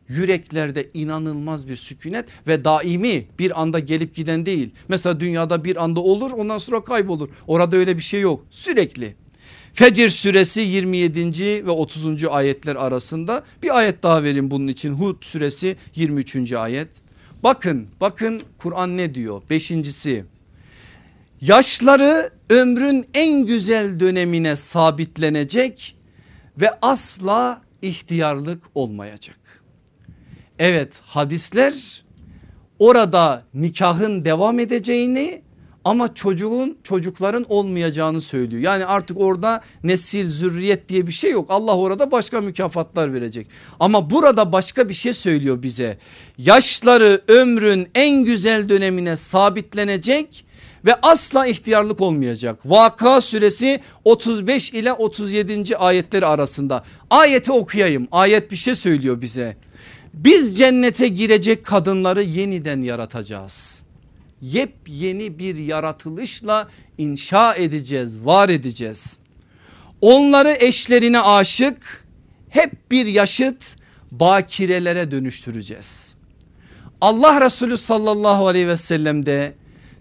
Yüreklerde 0.08 0.90
inanılmaz 0.94 1.68
bir 1.68 1.76
sükunet 1.76 2.24
ve 2.46 2.64
daimi 2.64 3.26
bir 3.38 3.62
anda 3.62 3.78
gelip 3.78 4.14
giden 4.14 4.46
değil. 4.46 4.70
Mesela 4.88 5.20
dünyada 5.20 5.64
bir 5.64 5.84
anda 5.84 6.00
olur 6.00 6.30
ondan 6.30 6.58
sonra 6.58 6.84
kaybolur. 6.84 7.28
Orada 7.46 7.76
öyle 7.76 7.96
bir 7.96 8.02
şey 8.02 8.20
yok 8.20 8.46
sürekli. 8.50 9.14
Fecir 9.74 10.08
suresi 10.08 10.60
27. 10.60 11.66
ve 11.66 11.70
30. 11.70 12.24
ayetler 12.24 12.76
arasında 12.76 13.44
bir 13.62 13.78
ayet 13.78 14.02
daha 14.02 14.22
verin 14.22 14.50
bunun 14.50 14.68
için. 14.68 14.94
Hud 14.94 15.16
suresi 15.20 15.76
23. 15.94 16.52
ayet. 16.52 16.88
Bakın 17.45 17.88
bakın 18.01 18.42
Kur'an 18.59 18.97
ne 18.97 19.14
diyor? 19.14 19.42
Beşincisi 19.51 20.24
yaşları 21.40 22.30
ömrün 22.51 23.07
en 23.14 23.47
güzel 23.47 24.01
dönemine 24.01 24.57
sabitlenecek 24.57 25.97
ve 26.61 26.70
asla 26.82 27.62
ihtiyarlık 27.82 28.62
olmayacak. 28.74 29.62
Evet 30.59 31.01
hadisler 31.03 32.05
orada 32.78 33.45
nikahın 33.55 34.24
devam 34.24 34.59
edeceğini 34.59 35.42
ama 35.85 36.14
çocuğun 36.14 36.78
çocukların 36.82 37.47
olmayacağını 37.49 38.20
söylüyor. 38.20 38.62
Yani 38.62 38.87
artık 38.87 39.20
orada 39.20 39.61
nesil 39.85 40.30
zürriyet 40.30 40.89
diye 40.89 41.07
bir 41.07 41.12
şey 41.12 41.30
yok. 41.30 41.47
Allah 41.49 41.76
orada 41.76 42.11
başka 42.11 42.41
mükafatlar 42.41 43.14
verecek. 43.14 43.47
Ama 43.80 44.11
burada 44.11 44.53
başka 44.53 44.89
bir 44.89 44.95
şey 44.95 45.12
söylüyor 45.12 45.62
bize. 45.62 45.99
Yaşları 46.39 47.20
ömrün 47.28 47.89
en 47.95 48.24
güzel 48.24 48.68
dönemine 48.68 49.16
sabitlenecek 49.16 50.45
ve 50.85 50.95
asla 51.03 51.47
ihtiyarlık 51.47 52.01
olmayacak. 52.01 52.61
Vaka 52.64 53.20
suresi 53.20 53.80
35 54.05 54.70
ile 54.70 54.93
37. 54.93 55.76
ayetleri 55.76 56.26
arasında. 56.26 56.85
Ayeti 57.11 57.53
okuyayım. 57.53 58.09
Ayet 58.12 58.51
bir 58.51 58.57
şey 58.57 58.74
söylüyor 58.74 59.20
bize. 59.20 59.57
Biz 60.14 60.59
cennete 60.59 61.09
girecek 61.09 61.64
kadınları 61.64 62.22
yeniden 62.22 62.82
yaratacağız. 62.82 63.84
Yepyeni 64.45 65.38
bir 65.38 65.57
yaratılışla 65.57 66.68
inşa 66.99 67.55
edeceğiz, 67.55 68.24
var 68.26 68.49
edeceğiz. 68.49 69.18
Onları 70.01 70.57
eşlerine 70.61 71.20
aşık, 71.20 72.07
hep 72.49 72.90
bir 72.90 73.07
yaşıt 73.07 73.76
bakirelere 74.11 75.11
dönüştüreceğiz. 75.11 76.14
Allah 77.01 77.40
Resulü 77.40 77.78
sallallahu 77.78 78.47
aleyhi 78.47 78.68
ve 78.68 78.76
sellem 78.76 79.26
de 79.26 79.55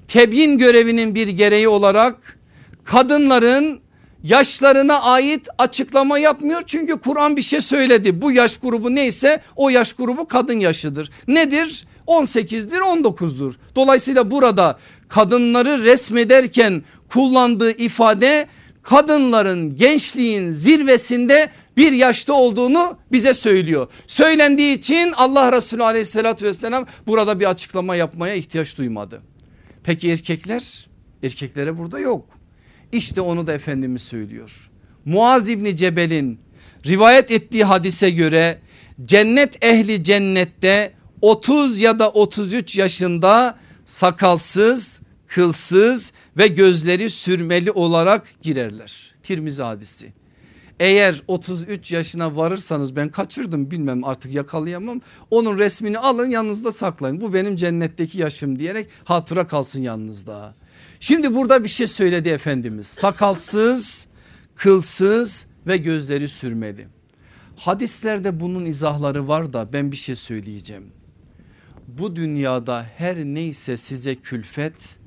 tebyin 0.08 0.58
görevinin 0.58 1.16
bir 1.16 1.28
gereği 1.28 1.68
olarak 1.68 2.40
kadınların 2.84 3.80
yaşlarına 4.24 5.02
ait 5.02 5.48
açıklama 5.58 6.18
yapmıyor. 6.18 6.62
Çünkü 6.66 7.00
Kur'an 7.00 7.38
bir 7.38 7.42
şey 7.42 7.62
söyledi. 7.62 8.22
Bu 8.22 8.32
yaş 8.32 8.58
grubu 8.58 8.96
neyse 8.96 9.42
o 9.56 9.70
yaş 9.70 9.94
grubu 9.94 10.28
kadın 10.28 10.60
yaşıdır. 10.60 11.10
Nedir? 11.28 11.86
18'dir 12.08 12.80
19'dur. 12.80 13.54
Dolayısıyla 13.76 14.32
burada 14.32 14.80
kadınları 15.08 15.84
resmederken 15.84 16.84
kullandığı 17.10 17.72
ifade 17.72 18.48
kadınların 18.84 19.76
gençliğin 19.76 20.52
zirvesinde 20.52 21.50
bir 21.78 21.92
yaşta 21.92 22.34
olduğunu 22.34 22.98
bize 23.12 23.34
söylüyor. 23.34 23.88
Söylendiği 24.08 24.78
için 24.78 25.14
Allah 25.18 25.52
Resulü 25.52 25.84
aleyhissalatü 25.84 26.46
vesselam 26.46 26.86
burada 27.08 27.40
bir 27.40 27.50
açıklama 27.50 27.96
yapmaya 27.96 28.36
ihtiyaç 28.36 28.78
duymadı. 28.78 29.22
Peki 29.84 30.12
erkekler? 30.12 30.88
Erkeklere 31.24 31.78
burada 31.78 32.00
yok. 32.00 32.26
İşte 32.92 33.22
onu 33.22 33.48
da 33.48 33.54
Efendimiz 33.54 34.02
söylüyor. 34.02 34.70
Muaz 35.06 35.50
İbni 35.50 35.76
Cebel'in 35.76 36.40
rivayet 36.86 37.32
ettiği 37.32 37.64
hadise 37.64 38.10
göre 38.10 38.60
cennet 39.06 39.66
ehli 39.66 40.04
cennette 40.04 40.94
30 41.24 41.80
ya 41.80 42.00
da 42.00 42.10
33 42.10 42.76
yaşında 42.76 43.58
sakalsız, 43.86 45.02
kılsız 45.28 46.14
ve 46.38 46.48
gözleri 46.48 47.10
sürmeli 47.10 47.72
olarak 47.72 48.36
girerler. 48.42 49.16
Tirmizi 49.24 49.64
hadisi. 49.64 50.14
Eğer 50.80 51.22
33 51.28 51.92
yaşına 51.92 52.36
varırsanız 52.36 52.96
ben 52.96 53.10
kaçırdım 53.10 53.72
bilmem 53.72 54.04
artık 54.04 54.34
yakalayamam. 54.34 55.02
Onun 55.32 55.60
resmini 55.60 56.00
alın 56.00 56.30
yanınızda 56.30 56.74
saklayın. 56.74 57.22
Bu 57.22 57.34
benim 57.34 57.56
cennetteki 57.56 58.18
yaşım 58.18 58.60
diyerek 58.60 58.88
hatıra 59.04 59.48
kalsın 59.48 59.82
yanınızda. 59.82 60.56
Şimdi 61.00 61.36
burada 61.36 61.64
bir 61.64 61.70
şey 61.70 61.88
söyledi 61.88 62.30
Efendimiz. 62.30 62.88
Sakalsız, 62.88 64.08
kılsız 64.56 65.48
ve 65.68 65.78
gözleri 65.78 66.30
sürmeli. 66.30 66.88
Hadislerde 67.56 68.40
bunun 68.40 68.66
izahları 68.66 69.28
var 69.28 69.54
da 69.54 69.74
ben 69.74 69.92
bir 69.92 69.98
şey 69.98 70.16
söyleyeceğim. 70.16 70.84
Bu 71.98 72.16
dünyada 72.16 72.86
her 72.98 73.18
neyse 73.18 73.78
size 73.78 74.16
külfet 74.16 75.00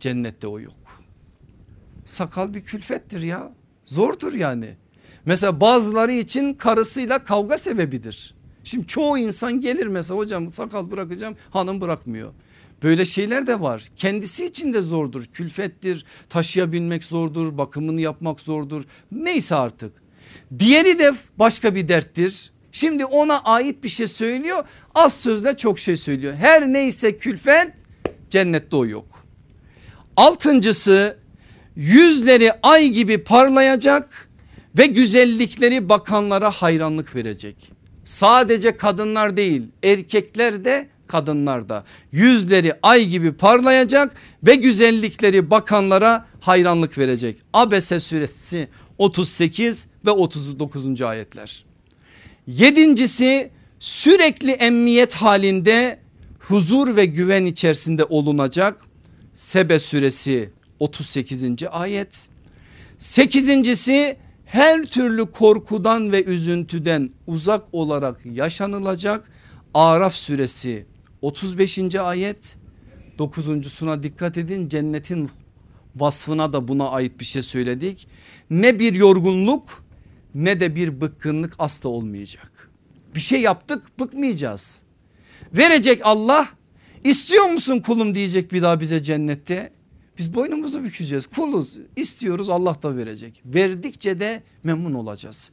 cennette 0.00 0.46
o 0.46 0.60
yok. 0.60 1.02
Sakal 2.04 2.54
bir 2.54 2.64
külfettir 2.64 3.22
ya 3.22 3.52
zordur 3.84 4.32
yani. 4.32 4.76
Mesela 5.24 5.60
bazıları 5.60 6.12
için 6.12 6.54
karısıyla 6.54 7.24
kavga 7.24 7.58
sebebidir. 7.58 8.34
Şimdi 8.64 8.86
çoğu 8.86 9.18
insan 9.18 9.60
gelir 9.60 9.86
mesela 9.86 10.18
hocam 10.18 10.50
sakal 10.50 10.90
bırakacağım 10.90 11.36
hanım 11.50 11.80
bırakmıyor. 11.80 12.32
Böyle 12.82 13.04
şeyler 13.04 13.46
de 13.46 13.60
var. 13.60 13.88
Kendisi 13.96 14.44
için 14.44 14.74
de 14.74 14.82
zordur. 14.82 15.24
Külfettir, 15.24 16.04
taşıyabilmek 16.28 17.04
zordur, 17.04 17.58
bakımını 17.58 18.00
yapmak 18.00 18.40
zordur. 18.40 18.84
Neyse 19.12 19.54
artık. 19.54 19.92
Diğeri 20.58 20.98
de 20.98 21.12
başka 21.38 21.74
bir 21.74 21.88
derttir. 21.88 22.52
Şimdi 22.72 23.04
ona 23.04 23.38
ait 23.38 23.84
bir 23.84 23.88
şey 23.88 24.08
söylüyor. 24.08 24.64
Az 24.94 25.20
sözle 25.20 25.56
çok 25.56 25.78
şey 25.78 25.96
söylüyor. 25.96 26.34
Her 26.34 26.72
neyse 26.72 27.18
külfet 27.18 27.72
cennette 28.30 28.76
o 28.76 28.86
yok. 28.86 29.24
Altıncısı 30.16 31.16
yüzleri 31.76 32.52
ay 32.62 32.88
gibi 32.88 33.18
parlayacak 33.18 34.28
ve 34.78 34.86
güzellikleri 34.86 35.88
bakanlara 35.88 36.50
hayranlık 36.50 37.14
verecek. 37.14 37.72
Sadece 38.04 38.76
kadınlar 38.76 39.36
değil 39.36 39.62
erkekler 39.82 40.64
de 40.64 40.88
kadınlar 41.06 41.68
da 41.68 41.84
yüzleri 42.12 42.72
ay 42.82 43.06
gibi 43.06 43.32
parlayacak 43.32 44.14
ve 44.42 44.54
güzellikleri 44.54 45.50
bakanlara 45.50 46.26
hayranlık 46.40 46.98
verecek. 46.98 47.38
Abese 47.52 48.00
suresi 48.00 48.68
38 48.98 49.86
ve 50.06 50.10
39. 50.10 51.02
ayetler. 51.02 51.64
Yedincisi 52.48 53.50
sürekli 53.80 54.50
emniyet 54.50 55.14
halinde 55.14 55.98
huzur 56.38 56.96
ve 56.96 57.04
güven 57.04 57.44
içerisinde 57.44 58.04
olunacak. 58.04 58.80
Sebe 59.34 59.78
suresi 59.78 60.50
38. 60.78 61.44
ayet. 61.70 62.28
Sekizincisi 62.98 64.16
her 64.44 64.82
türlü 64.84 65.26
korkudan 65.26 66.12
ve 66.12 66.24
üzüntüden 66.24 67.10
uzak 67.26 67.64
olarak 67.72 68.26
yaşanılacak. 68.26 69.30
Araf 69.74 70.14
suresi 70.14 70.86
35. 71.22 71.94
ayet. 71.94 72.56
Dokuzuncusuna 73.18 74.02
dikkat 74.02 74.38
edin 74.38 74.68
cennetin 74.68 75.30
vasfına 75.96 76.52
da 76.52 76.68
buna 76.68 76.88
ait 76.88 77.20
bir 77.20 77.24
şey 77.24 77.42
söyledik. 77.42 78.08
Ne 78.50 78.78
bir 78.78 78.94
yorgunluk 78.94 79.87
ne 80.34 80.60
de 80.60 80.76
bir 80.76 81.00
bıkkınlık 81.00 81.54
asla 81.58 81.88
olmayacak. 81.88 82.70
Bir 83.14 83.20
şey 83.20 83.40
yaptık 83.40 83.98
bıkmayacağız. 84.00 84.82
Verecek 85.52 86.00
Allah 86.04 86.48
istiyor 87.04 87.44
musun 87.44 87.80
kulum 87.80 88.14
diyecek 88.14 88.52
bir 88.52 88.62
daha 88.62 88.80
bize 88.80 89.02
cennette. 89.02 89.72
Biz 90.18 90.34
boynumuzu 90.34 90.84
bükeceğiz 90.84 91.26
kuluz 91.26 91.76
istiyoruz 91.96 92.48
Allah 92.48 92.82
da 92.82 92.96
verecek. 92.96 93.42
Verdikçe 93.44 94.20
de 94.20 94.42
memnun 94.64 94.94
olacağız. 94.94 95.50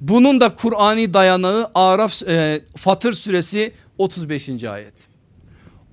Bunun 0.00 0.40
da 0.40 0.54
Kur'ani 0.54 1.14
dayanağı 1.14 1.70
Araf 1.74 2.22
e, 2.22 2.62
Fatır 2.76 3.12
suresi 3.12 3.72
35. 3.98 4.64
ayet. 4.64 4.94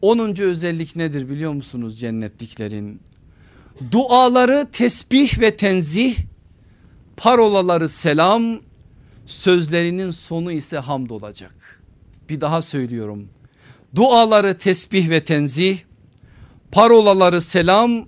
10. 0.02 0.42
özellik 0.42 0.96
nedir 0.96 1.30
biliyor 1.30 1.54
musunuz 1.54 2.00
cennetliklerin? 2.00 3.00
Duaları 3.92 4.68
tesbih 4.72 5.40
ve 5.40 5.56
tenzih, 5.56 6.18
parolaları 7.18 7.90
selam, 7.90 8.60
sözlerinin 9.26 10.12
sonu 10.12 10.52
ise 10.52 10.78
hamd 10.78 11.10
olacak. 11.10 11.82
Bir 12.30 12.42
daha 12.42 12.62
söylüyorum. 12.62 13.30
Duaları 13.96 14.58
tesbih 14.58 15.10
ve 15.10 15.24
tenzih, 15.24 15.80
parolaları 16.72 17.42
selam, 17.42 18.06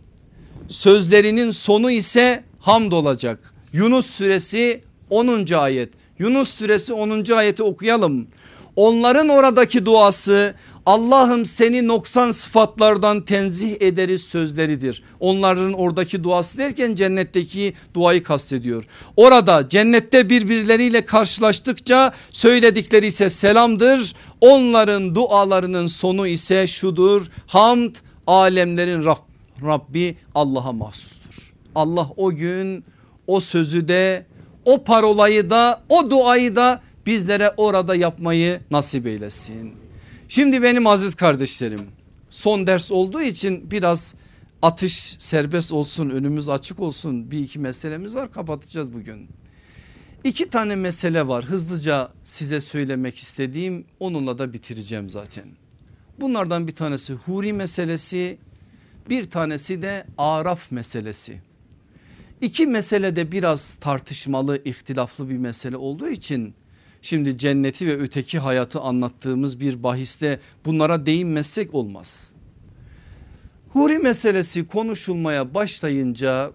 sözlerinin 0.68 1.52
sonu 1.52 1.92
ise 1.92 2.44
hamd 2.60 2.92
olacak. 2.92 3.54
Yunus 3.74 4.06
suresi 4.06 4.82
10. 5.10 5.54
ayet. 5.54 5.94
Yunus 6.20 6.54
suresi 6.54 6.94
10. 6.94 7.32
ayeti 7.32 7.64
okuyalım. 7.64 8.28
Onların 8.76 9.30
oradaki 9.30 9.86
duası 9.86 10.56
Allah'ım 10.90 11.46
seni 11.46 11.88
noksan 11.88 12.32
sıfatlardan 12.32 13.22
tenzih 13.22 13.76
ederiz 13.80 14.24
sözleridir. 14.24 15.04
Onların 15.20 15.74
oradaki 15.74 16.24
duası 16.24 16.58
derken 16.58 16.96
cennetteki 16.96 17.74
duayı 17.94 18.24
kastediyor. 18.24 18.84
Orada 19.18 19.70
cennette 19.70 20.30
birbirleriyle 20.30 21.06
karşılaştıkça 21.06 22.14
söyledikleri 22.32 23.06
ise 23.08 23.30
selamdır. 23.30 24.16
Onların 24.42 25.16
dualarının 25.16 25.88
sonu 25.88 26.28
ise 26.28 26.68
şudur. 26.68 27.28
Hamd 27.48 27.96
alemlerin 28.28 29.04
Rab, 29.06 29.18
Rabbi 29.66 30.18
Allah'a 30.36 30.72
mahsustur. 30.72 31.54
Allah 31.76 32.10
o 32.18 32.32
gün 32.32 32.84
o 33.28 33.40
sözü 33.40 33.88
de 33.88 34.26
o 34.66 34.84
parolayı 34.84 35.50
da 35.50 35.82
o 35.90 36.10
duayı 36.10 36.56
da 36.56 36.82
bizlere 37.06 37.54
orada 37.58 37.96
yapmayı 37.96 38.60
nasip 38.72 39.08
eylesin. 39.08 39.89
Şimdi 40.32 40.64
benim 40.64 40.88
aziz 40.88 41.16
kardeşlerim 41.16 41.88
son 42.30 42.68
ders 42.68 42.92
olduğu 42.92 43.22
için 43.22 43.72
biraz 43.72 44.16
atış 44.62 45.16
serbest 45.20 45.72
olsun 45.72 46.10
önümüz 46.10 46.50
açık 46.50 46.80
olsun 46.80 47.32
bir 47.32 47.40
iki 47.40 47.60
meselemiz 47.60 48.16
var 48.16 48.32
kapatacağız 48.32 48.94
bugün. 48.94 49.28
İki 50.24 50.50
tane 50.50 50.76
mesele 50.76 51.28
var 51.28 51.46
hızlıca 51.46 52.12
size 52.24 52.62
söylemek 52.62 53.18
istediğim 53.18 53.86
onunla 54.00 54.38
da 54.38 54.54
bitireceğim 54.54 55.10
zaten. 55.10 55.46
Bunlardan 56.20 56.68
bir 56.68 56.76
tanesi 56.76 57.14
huri 57.14 57.54
meselesi 57.54 58.38
bir 59.10 59.30
tanesi 59.30 59.82
de 59.82 60.06
araf 60.18 60.72
meselesi. 60.72 61.42
İki 62.42 62.68
mesele 62.68 63.16
de 63.16 63.32
biraz 63.32 63.76
tartışmalı 63.76 64.62
ihtilaflı 64.66 65.30
bir 65.30 65.38
mesele 65.38 65.78
olduğu 65.78 66.10
için 66.10 66.54
Şimdi 67.02 67.38
cenneti 67.38 67.88
ve 67.88 67.98
öteki 67.98 68.40
hayatı 68.40 68.80
anlattığımız 68.80 69.60
bir 69.60 69.84
bahiste 69.84 70.40
bunlara 70.66 71.06
değinmezsek 71.06 71.74
olmaz. 71.74 72.32
Huri 73.70 74.00
meselesi 74.00 74.68
konuşulmaya 74.68 75.54
başlayınca 75.54 76.52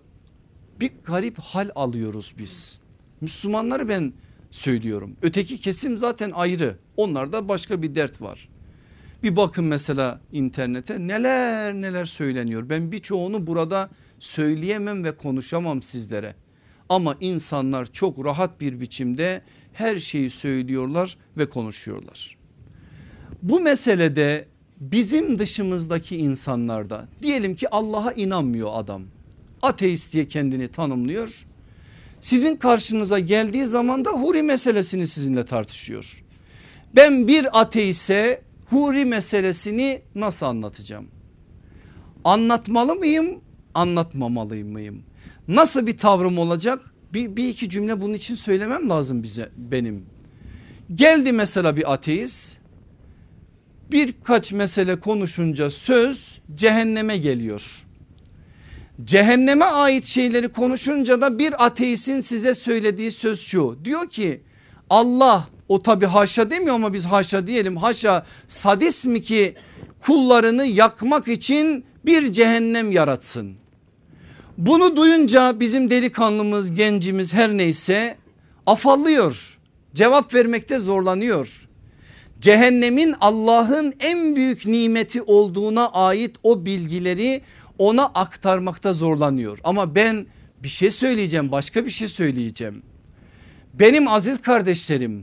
bir 0.80 0.92
garip 1.04 1.38
hal 1.38 1.70
alıyoruz 1.74 2.34
biz. 2.38 2.78
Müslümanları 3.20 3.88
ben 3.88 4.12
söylüyorum. 4.50 5.16
Öteki 5.22 5.60
kesim 5.60 5.98
zaten 5.98 6.30
ayrı. 6.30 6.76
Onlarda 6.96 7.48
başka 7.48 7.82
bir 7.82 7.94
dert 7.94 8.22
var. 8.22 8.48
Bir 9.22 9.36
bakın 9.36 9.64
mesela 9.64 10.20
internete 10.32 11.06
neler 11.06 11.74
neler 11.74 12.04
söyleniyor. 12.04 12.68
Ben 12.68 12.92
birçoğunu 12.92 13.46
burada 13.46 13.90
söyleyemem 14.18 15.04
ve 15.04 15.16
konuşamam 15.16 15.82
sizlere. 15.82 16.34
Ama 16.88 17.16
insanlar 17.20 17.92
çok 17.92 18.24
rahat 18.24 18.60
bir 18.60 18.80
biçimde 18.80 19.42
her 19.74 19.98
şeyi 19.98 20.30
söylüyorlar 20.30 21.16
ve 21.36 21.46
konuşuyorlar. 21.46 22.36
Bu 23.42 23.60
meselede 23.60 24.48
bizim 24.80 25.38
dışımızdaki 25.38 26.16
insanlarda 26.16 27.08
diyelim 27.22 27.56
ki 27.56 27.68
Allah'a 27.70 28.12
inanmıyor 28.12 28.70
adam. 28.72 29.02
Ateist 29.62 30.12
diye 30.12 30.28
kendini 30.28 30.68
tanımlıyor. 30.68 31.46
Sizin 32.20 32.56
karşınıza 32.56 33.18
geldiği 33.18 33.66
zaman 33.66 34.04
da 34.04 34.10
huri 34.10 34.42
meselesini 34.42 35.06
sizinle 35.06 35.44
tartışıyor. 35.44 36.24
Ben 36.96 37.28
bir 37.28 37.60
ateise 37.60 38.42
huri 38.66 39.04
meselesini 39.04 40.02
nasıl 40.14 40.46
anlatacağım? 40.46 41.06
Anlatmalı 42.24 42.94
mıyım 42.94 43.40
anlatmamalı 43.74 44.54
mıyım? 44.54 45.02
Nasıl 45.48 45.86
bir 45.86 45.98
tavrım 45.98 46.38
olacak? 46.38 46.93
Bir, 47.14 47.36
bir 47.36 47.48
iki 47.48 47.68
cümle 47.68 48.00
bunun 48.00 48.14
için 48.14 48.34
söylemem 48.34 48.90
lazım 48.90 49.22
bize 49.22 49.50
benim. 49.56 50.06
Geldi 50.94 51.32
mesela 51.32 51.76
bir 51.76 51.92
ateist 51.92 52.58
birkaç 53.90 54.52
mesele 54.52 55.00
konuşunca 55.00 55.70
söz 55.70 56.40
cehenneme 56.54 57.16
geliyor. 57.16 57.86
Cehenneme 59.04 59.64
ait 59.64 60.04
şeyleri 60.04 60.48
konuşunca 60.48 61.20
da 61.20 61.38
bir 61.38 61.66
ateistin 61.66 62.20
size 62.20 62.54
söylediği 62.54 63.10
söz 63.10 63.40
şu 63.40 63.78
diyor 63.84 64.10
ki 64.10 64.40
Allah 64.90 65.48
o 65.68 65.82
tabi 65.82 66.06
haşa 66.06 66.50
demiyor 66.50 66.74
ama 66.74 66.92
biz 66.92 67.06
haşa 67.06 67.46
diyelim 67.46 67.76
haşa 67.76 68.26
sadist 68.48 69.06
mi 69.06 69.22
ki 69.22 69.54
kullarını 70.00 70.64
yakmak 70.64 71.28
için 71.28 71.84
bir 72.06 72.32
cehennem 72.32 72.92
yaratsın. 72.92 73.63
Bunu 74.58 74.96
duyunca 74.96 75.60
bizim 75.60 75.90
delikanlımız 75.90 76.74
gencimiz 76.74 77.34
her 77.34 77.50
neyse 77.50 78.16
afallıyor. 78.66 79.58
Cevap 79.94 80.34
vermekte 80.34 80.78
zorlanıyor. 80.78 81.68
Cehennemin 82.40 83.14
Allah'ın 83.20 83.94
en 84.00 84.36
büyük 84.36 84.66
nimeti 84.66 85.22
olduğuna 85.22 85.88
ait 85.88 86.36
o 86.42 86.64
bilgileri 86.64 87.42
ona 87.78 88.06
aktarmakta 88.06 88.92
zorlanıyor. 88.92 89.58
Ama 89.64 89.94
ben 89.94 90.26
bir 90.62 90.68
şey 90.68 90.90
söyleyeceğim 90.90 91.52
başka 91.52 91.84
bir 91.84 91.90
şey 91.90 92.08
söyleyeceğim. 92.08 92.82
Benim 93.74 94.08
aziz 94.08 94.42
kardeşlerim 94.42 95.22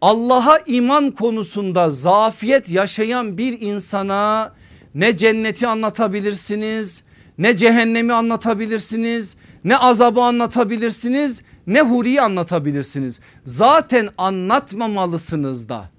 Allah'a 0.00 0.58
iman 0.66 1.10
konusunda 1.10 1.90
zafiyet 1.90 2.70
yaşayan 2.70 3.38
bir 3.38 3.60
insana 3.60 4.54
ne 4.94 5.16
cenneti 5.16 5.66
anlatabilirsiniz 5.66 7.04
ne 7.38 7.56
cehennemi 7.56 8.12
anlatabilirsiniz 8.12 9.36
ne 9.64 9.76
azabı 9.76 10.20
anlatabilirsiniz 10.20 11.42
ne 11.66 11.80
huriyi 11.80 12.20
anlatabilirsiniz. 12.20 13.20
Zaten 13.46 14.08
anlatmamalısınız 14.18 15.68
da. 15.68 15.90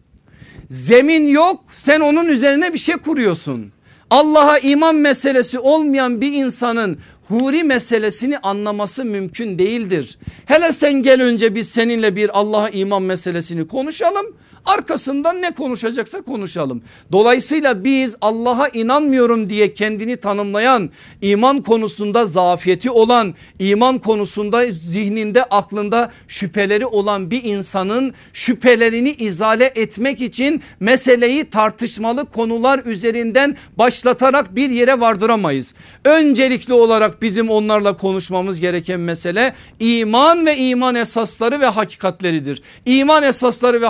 Zemin 0.69 1.27
yok 1.27 1.63
sen 1.71 1.99
onun 1.99 2.25
üzerine 2.25 2.73
bir 2.73 2.77
şey 2.77 2.95
kuruyorsun. 2.95 3.71
Allah'a 4.09 4.57
iman 4.57 4.95
meselesi 4.95 5.59
olmayan 5.59 6.21
bir 6.21 6.33
insanın 6.33 6.99
huri 7.27 7.63
meselesini 7.63 8.37
anlaması 8.37 9.05
mümkün 9.05 9.59
değildir. 9.59 10.17
Hele 10.45 10.71
sen 10.71 10.93
gel 10.93 11.21
önce 11.21 11.55
biz 11.55 11.69
seninle 11.69 12.15
bir 12.15 12.39
Allah'a 12.39 12.69
iman 12.69 13.03
meselesini 13.03 13.67
konuşalım. 13.67 14.25
Arkasından 14.69 15.41
ne 15.41 15.51
konuşacaksa 15.51 16.21
konuşalım. 16.21 16.81
Dolayısıyla 17.11 17.83
biz 17.83 18.15
Allah'a 18.21 18.67
inanmıyorum 18.67 19.49
diye 19.49 19.73
kendini 19.73 20.17
tanımlayan 20.17 20.89
iman 21.21 21.61
konusunda 21.61 22.25
zafiyeti 22.25 22.91
olan 22.91 23.35
iman 23.59 23.99
konusunda 23.99 24.65
zihninde 24.65 25.43
aklında 25.43 26.11
şüpheleri 26.27 26.85
olan 26.85 27.31
bir 27.31 27.43
insanın 27.43 28.13
şüphelerini 28.33 29.11
izale 29.11 29.71
etmek 29.75 30.21
için 30.21 30.63
meseleyi 30.79 31.49
tartışmalı 31.49 32.25
konular 32.25 32.81
üzerinden 32.85 33.57
başlatarak 33.77 34.55
bir 34.55 34.69
yere 34.69 34.99
vardıramayız. 34.99 35.73
Öncelikli 36.05 36.73
olarak 36.73 37.21
bizim 37.21 37.49
onlarla 37.49 37.97
konuşmamız 37.97 38.59
gereken 38.59 38.99
mesele 38.99 39.53
iman 39.79 40.45
ve 40.45 40.57
iman 40.57 40.95
esasları 40.95 41.61
ve 41.61 41.67
hakikatleridir. 41.67 42.61
İman 42.85 43.23
esasları 43.23 43.81
ve 43.81 43.87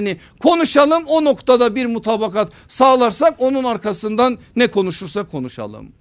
hakikatlerini 0.00 0.16
konuşalım 0.40 1.04
o 1.06 1.24
noktada 1.24 1.74
bir 1.74 1.86
mutabakat 1.86 2.52
sağlarsak 2.68 3.42
onun 3.42 3.64
arkasından 3.64 4.38
ne 4.56 4.66
konuşursak 4.66 5.30
konuşalım. 5.30 5.92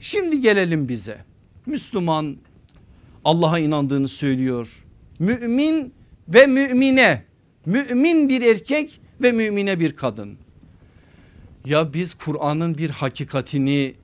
Şimdi 0.00 0.40
gelelim 0.40 0.88
bize. 0.88 1.24
Müslüman 1.66 2.36
Allah'a 3.24 3.58
inandığını 3.58 4.08
söylüyor. 4.08 4.84
Mümin 5.18 5.92
ve 6.28 6.46
mümine 6.46 7.24
mümin 7.66 8.28
bir 8.28 8.42
erkek 8.42 9.00
ve 9.22 9.32
mümine 9.32 9.80
bir 9.80 9.96
kadın. 9.96 10.38
Ya 11.64 11.92
biz 11.92 12.14
Kur'an'ın 12.14 12.78
bir 12.78 12.90
hakikatini 12.90 13.94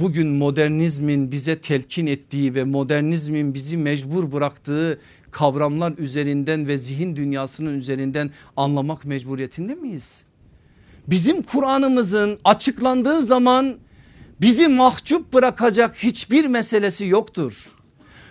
bugün 0.00 0.28
modernizmin 0.28 1.32
bize 1.32 1.60
telkin 1.60 2.06
ettiği 2.06 2.54
ve 2.54 2.64
modernizmin 2.64 3.54
bizi 3.54 3.76
mecbur 3.76 4.32
bıraktığı 4.32 5.00
kavramlar 5.30 5.92
üzerinden 5.98 6.68
ve 6.68 6.78
zihin 6.78 7.16
dünyasının 7.16 7.78
üzerinden 7.78 8.30
anlamak 8.56 9.04
mecburiyetinde 9.04 9.74
miyiz? 9.74 10.22
Bizim 11.06 11.42
Kur'an'ımızın 11.42 12.38
açıklandığı 12.44 13.22
zaman 13.22 13.76
bizi 14.40 14.68
mahcup 14.68 15.32
bırakacak 15.32 15.96
hiçbir 15.96 16.46
meselesi 16.46 17.06
yoktur. 17.06 17.68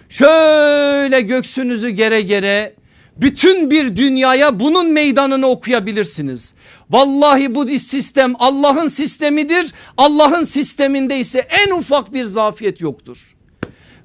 Şöyle 0.09 1.21
göksünüzü 1.21 1.89
gere 1.89 2.21
gere 2.21 2.73
bütün 3.21 3.71
bir 3.71 3.95
dünyaya 3.95 4.59
bunun 4.59 4.91
meydanını 4.91 5.47
okuyabilirsiniz. 5.47 6.53
Vallahi 6.89 7.55
bu 7.55 7.67
sistem 7.67 8.33
Allah'ın 8.39 8.87
sistemidir. 8.87 9.73
Allah'ın 9.97 10.43
sisteminde 10.43 11.19
ise 11.19 11.39
en 11.39 11.71
ufak 11.71 12.13
bir 12.13 12.25
zafiyet 12.25 12.81
yoktur. 12.81 13.35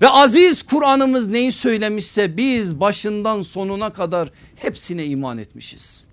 Ve 0.03 0.09
aziz 0.09 0.63
Kur'an'ımız 0.63 1.29
neyi 1.29 1.53
söylemişse 1.53 2.37
biz 2.37 2.81
başından 2.81 3.43
sonuna 3.43 3.93
kadar 3.93 4.31
hepsine 4.57 5.05
iman 5.05 5.39
etmişiz. 5.39 6.07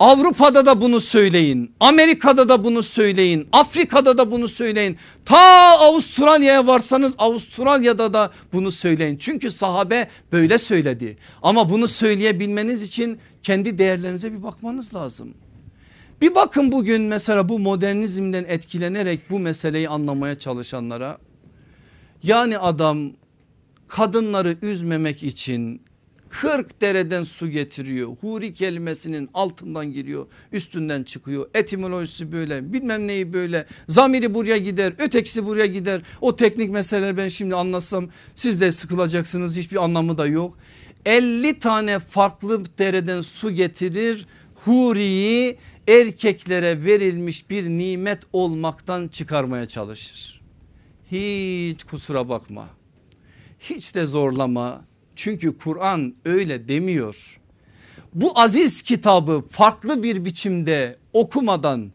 Avrupa'da 0.00 0.66
da 0.66 0.80
bunu 0.80 1.00
söyleyin. 1.00 1.74
Amerika'da 1.80 2.48
da 2.48 2.64
bunu 2.64 2.82
söyleyin. 2.82 3.48
Afrika'da 3.52 4.18
da 4.18 4.30
bunu 4.30 4.48
söyleyin. 4.48 4.96
Ta 5.24 5.38
Avustralya'ya 5.78 6.66
varsanız 6.66 7.14
Avustralya'da 7.18 8.12
da 8.12 8.30
bunu 8.52 8.70
söyleyin. 8.70 9.16
Çünkü 9.18 9.50
sahabe 9.50 10.08
böyle 10.32 10.58
söyledi. 10.58 11.16
Ama 11.42 11.70
bunu 11.70 11.88
söyleyebilmeniz 11.88 12.82
için 12.82 13.18
kendi 13.42 13.78
değerlerinize 13.78 14.32
bir 14.32 14.42
bakmanız 14.42 14.94
lazım. 14.94 15.34
Bir 16.20 16.34
bakın 16.34 16.72
bugün 16.72 17.02
mesela 17.02 17.48
bu 17.48 17.58
modernizmden 17.58 18.44
etkilenerek 18.48 19.30
bu 19.30 19.38
meseleyi 19.38 19.88
anlamaya 19.88 20.38
çalışanlara. 20.38 21.18
Yani 22.22 22.58
adam 22.58 23.10
kadınları 23.88 24.56
üzmemek 24.62 25.22
için 25.22 25.82
40 26.40 26.80
dereden 26.80 27.22
su 27.22 27.50
getiriyor. 27.50 28.16
Huri 28.20 28.54
kelimesinin 28.54 29.30
altından 29.34 29.92
giriyor 29.92 30.26
üstünden 30.52 31.02
çıkıyor. 31.02 31.50
Etimolojisi 31.54 32.32
böyle 32.32 32.72
bilmem 32.72 33.06
neyi 33.06 33.32
böyle 33.32 33.66
zamiri 33.88 34.34
buraya 34.34 34.56
gider 34.56 34.92
ötekisi 34.98 35.46
buraya 35.46 35.66
gider. 35.66 36.02
O 36.20 36.36
teknik 36.36 36.70
meseleleri 36.70 37.16
ben 37.16 37.28
şimdi 37.28 37.54
anlatsam 37.54 38.08
siz 38.34 38.60
de 38.60 38.72
sıkılacaksınız 38.72 39.56
hiçbir 39.56 39.84
anlamı 39.84 40.18
da 40.18 40.26
yok. 40.26 40.58
50 41.06 41.58
tane 41.58 41.98
farklı 41.98 42.78
dereden 42.78 43.20
su 43.20 43.50
getirir 43.50 44.26
Huri'yi 44.54 45.58
erkeklere 45.88 46.84
verilmiş 46.84 47.50
bir 47.50 47.64
nimet 47.64 48.22
olmaktan 48.32 49.08
çıkarmaya 49.08 49.66
çalışır. 49.66 50.42
Hiç 51.12 51.84
kusura 51.84 52.28
bakma 52.28 52.68
hiç 53.60 53.94
de 53.94 54.06
zorlama 54.06 54.84
çünkü 55.16 55.58
Kur'an 55.58 56.14
öyle 56.24 56.68
demiyor. 56.68 57.40
Bu 58.14 58.38
aziz 58.38 58.82
kitabı 58.82 59.44
farklı 59.50 60.02
bir 60.02 60.24
biçimde 60.24 60.96
okumadan 61.12 61.92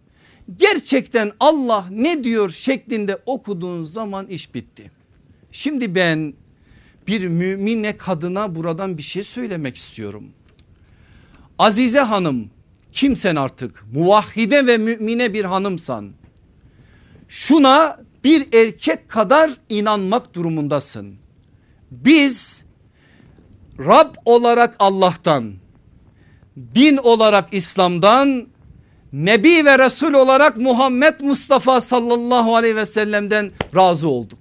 gerçekten 0.58 1.32
Allah 1.40 1.86
ne 1.92 2.24
diyor 2.24 2.50
şeklinde 2.50 3.18
okuduğun 3.26 3.84
zaman 3.84 4.28
iş 4.28 4.56
bitti. 4.56 4.92
Şimdi 5.52 5.96
ben 5.96 6.34
bir 7.08 7.28
mümine 7.28 7.98
kadına 7.98 8.56
buradan 8.56 8.98
bir 8.98 9.04
şey 9.04 9.24
söylemek 9.24 9.76
istiyorum. 9.76 10.24
Azize 11.60 12.00
hanım 12.00 12.50
kimsen 12.92 13.36
artık 13.36 13.84
muvahhide 13.94 14.68
ve 14.68 14.78
mümine 14.78 15.34
bir 15.34 15.46
hanımsan 15.46 16.12
şuna 17.30 18.00
bir 18.24 18.54
erkek 18.54 19.10
kadar 19.10 19.52
inanmak 19.70 20.34
durumundasın. 20.34 21.16
Biz 21.92 22.66
Rab 23.80 24.16
olarak 24.26 24.76
Allah'tan, 24.80 25.54
din 26.76 26.98
olarak 26.98 27.54
İslam'dan, 27.54 28.48
Nebi 29.14 29.66
ve 29.66 29.80
Resul 29.80 30.14
olarak 30.14 30.58
Muhammed 30.58 31.20
Mustafa 31.22 31.82
sallallahu 31.82 32.56
aleyhi 32.56 32.76
ve 32.76 32.86
sellem'den 32.86 33.52
razı 33.76 34.10
olduk. 34.10 34.40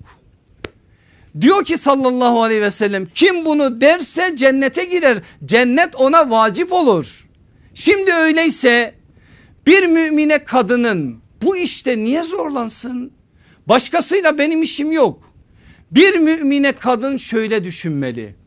Diyor 1.40 1.64
ki 1.64 1.76
sallallahu 1.76 2.42
aleyhi 2.42 2.62
ve 2.62 2.70
sellem 2.70 3.06
kim 3.06 3.44
bunu 3.44 3.80
derse 3.80 4.36
cennete 4.36 4.84
girer. 4.84 5.18
Cennet 5.44 5.96
ona 5.96 6.30
vacip 6.30 6.72
olur. 6.72 7.28
Şimdi 7.74 8.12
öyleyse 8.12 8.94
bir 9.66 9.86
mümine 9.86 10.44
kadının 10.44 11.20
bu 11.42 11.56
işte 11.56 11.98
niye 11.98 12.22
zorlansın? 12.22 13.12
Başkasıyla 13.66 14.38
benim 14.38 14.62
işim 14.62 14.92
yok. 14.92 15.34
Bir 15.90 16.18
mümine 16.18 16.72
kadın 16.72 17.16
şöyle 17.16 17.64
düşünmeli. 17.64 18.39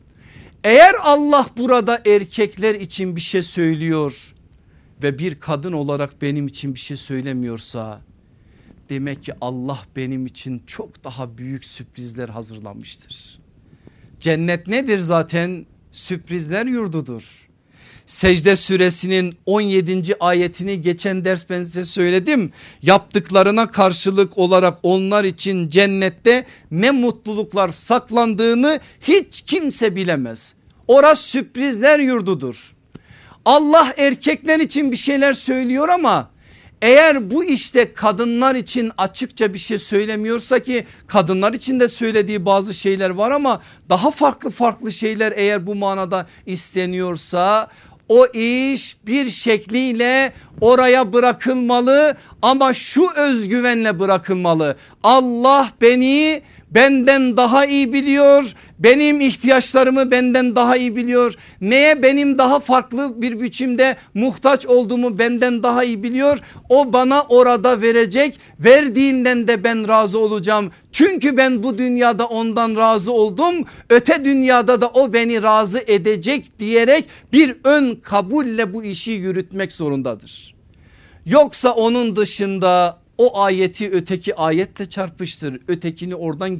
Eğer 0.64 0.94
Allah 1.02 1.46
burada 1.56 2.02
erkekler 2.06 2.74
için 2.74 3.16
bir 3.16 3.20
şey 3.20 3.42
söylüyor 3.42 4.34
ve 5.02 5.18
bir 5.18 5.40
kadın 5.40 5.72
olarak 5.72 6.22
benim 6.22 6.46
için 6.46 6.74
bir 6.74 6.78
şey 6.78 6.96
söylemiyorsa 6.96 8.00
demek 8.88 9.22
ki 9.22 9.32
Allah 9.40 9.78
benim 9.96 10.26
için 10.26 10.62
çok 10.66 11.04
daha 11.04 11.38
büyük 11.38 11.64
sürprizler 11.64 12.28
hazırlamıştır. 12.28 13.38
Cennet 14.20 14.66
nedir 14.66 14.98
zaten? 14.98 15.66
Sürprizler 15.92 16.66
yurdudur. 16.66 17.43
Secde 18.06 18.56
suresinin 18.56 19.36
17. 19.46 20.14
ayetini 20.20 20.82
geçen 20.82 21.24
ders 21.24 21.50
ben 21.50 21.62
size 21.62 21.84
söyledim. 21.84 22.50
Yaptıklarına 22.82 23.70
karşılık 23.70 24.38
olarak 24.38 24.78
onlar 24.82 25.24
için 25.24 25.68
cennette 25.68 26.44
ne 26.70 26.90
mutluluklar 26.90 27.68
saklandığını 27.68 28.80
hiç 29.00 29.40
kimse 29.40 29.96
bilemez. 29.96 30.54
Orası 30.88 31.22
sürprizler 31.28 31.98
yurdudur. 31.98 32.74
Allah 33.44 33.94
erkekler 33.96 34.60
için 34.60 34.92
bir 34.92 34.96
şeyler 34.96 35.32
söylüyor 35.32 35.88
ama 35.88 36.30
eğer 36.82 37.30
bu 37.30 37.44
işte 37.44 37.92
kadınlar 37.92 38.54
için 38.54 38.92
açıkça 38.98 39.54
bir 39.54 39.58
şey 39.58 39.78
söylemiyorsa 39.78 40.58
ki 40.58 40.86
kadınlar 41.06 41.52
için 41.52 41.80
de 41.80 41.88
söylediği 41.88 42.46
bazı 42.46 42.74
şeyler 42.74 43.10
var 43.10 43.30
ama 43.30 43.62
daha 43.88 44.10
farklı 44.10 44.50
farklı 44.50 44.92
şeyler 44.92 45.32
eğer 45.36 45.66
bu 45.66 45.74
manada 45.74 46.26
isteniyorsa 46.46 47.70
o 48.08 48.26
iş 48.26 48.96
bir 49.06 49.30
şekliyle 49.30 50.32
oraya 50.60 51.12
bırakılmalı 51.12 52.16
ama 52.42 52.74
şu 52.74 53.10
özgüvenle 53.16 54.00
bırakılmalı. 54.00 54.76
Allah 55.02 55.70
beni 55.80 56.42
benden 56.74 57.36
daha 57.36 57.64
iyi 57.64 57.92
biliyor. 57.92 58.52
Benim 58.78 59.20
ihtiyaçlarımı 59.20 60.10
benden 60.10 60.56
daha 60.56 60.76
iyi 60.76 60.96
biliyor. 60.96 61.34
Neye 61.60 62.02
benim 62.02 62.38
daha 62.38 62.60
farklı 62.60 63.22
bir 63.22 63.40
biçimde 63.40 63.96
muhtaç 64.14 64.66
olduğumu 64.66 65.18
benden 65.18 65.62
daha 65.62 65.84
iyi 65.84 66.02
biliyor. 66.02 66.38
O 66.68 66.92
bana 66.92 67.22
orada 67.22 67.80
verecek. 67.80 68.40
Verdiğinden 68.60 69.48
de 69.48 69.64
ben 69.64 69.88
razı 69.88 70.18
olacağım. 70.18 70.72
Çünkü 70.92 71.36
ben 71.36 71.62
bu 71.62 71.78
dünyada 71.78 72.26
ondan 72.26 72.76
razı 72.76 73.12
oldum. 73.12 73.54
Öte 73.90 74.24
dünyada 74.24 74.80
da 74.80 74.88
o 74.88 75.12
beni 75.12 75.42
razı 75.42 75.84
edecek 75.86 76.58
diyerek 76.58 77.04
bir 77.32 77.56
ön 77.64 77.94
kabulle 77.94 78.74
bu 78.74 78.84
işi 78.84 79.10
yürütmek 79.10 79.72
zorundadır. 79.72 80.54
Yoksa 81.26 81.70
onun 81.70 82.16
dışında 82.16 83.03
o 83.18 83.38
ayeti 83.38 83.90
öteki 83.90 84.36
ayetle 84.36 84.86
çarpıştır. 84.86 85.60
Ötekini 85.68 86.14
oradan 86.14 86.58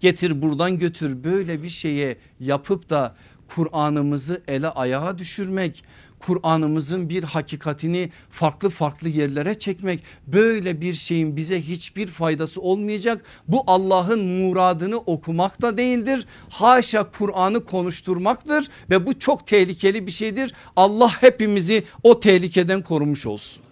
getir 0.00 0.42
buradan 0.42 0.78
götür 0.78 1.24
böyle 1.24 1.62
bir 1.62 1.68
şeye 1.68 2.16
yapıp 2.40 2.90
da 2.90 3.16
Kur'an'ımızı 3.48 4.42
ele 4.48 4.68
ayağa 4.68 5.18
düşürmek, 5.18 5.84
Kur'an'ımızın 6.18 7.08
bir 7.08 7.22
hakikatini 7.22 8.10
farklı 8.30 8.70
farklı 8.70 9.08
yerlere 9.08 9.58
çekmek. 9.58 10.02
Böyle 10.26 10.80
bir 10.80 10.92
şeyin 10.92 11.36
bize 11.36 11.62
hiçbir 11.62 12.06
faydası 12.06 12.60
olmayacak. 12.60 13.24
Bu 13.48 13.64
Allah'ın 13.66 14.26
muradını 14.26 14.96
okumak 14.96 15.62
da 15.62 15.76
değildir. 15.76 16.26
Haşa 16.48 17.10
Kur'an'ı 17.10 17.64
konuşturmaktır 17.64 18.68
ve 18.90 19.06
bu 19.06 19.18
çok 19.18 19.46
tehlikeli 19.46 20.06
bir 20.06 20.12
şeydir. 20.12 20.54
Allah 20.76 21.22
hepimizi 21.22 21.84
o 22.02 22.20
tehlikeden 22.20 22.82
korumuş 22.82 23.26
olsun. 23.26 23.65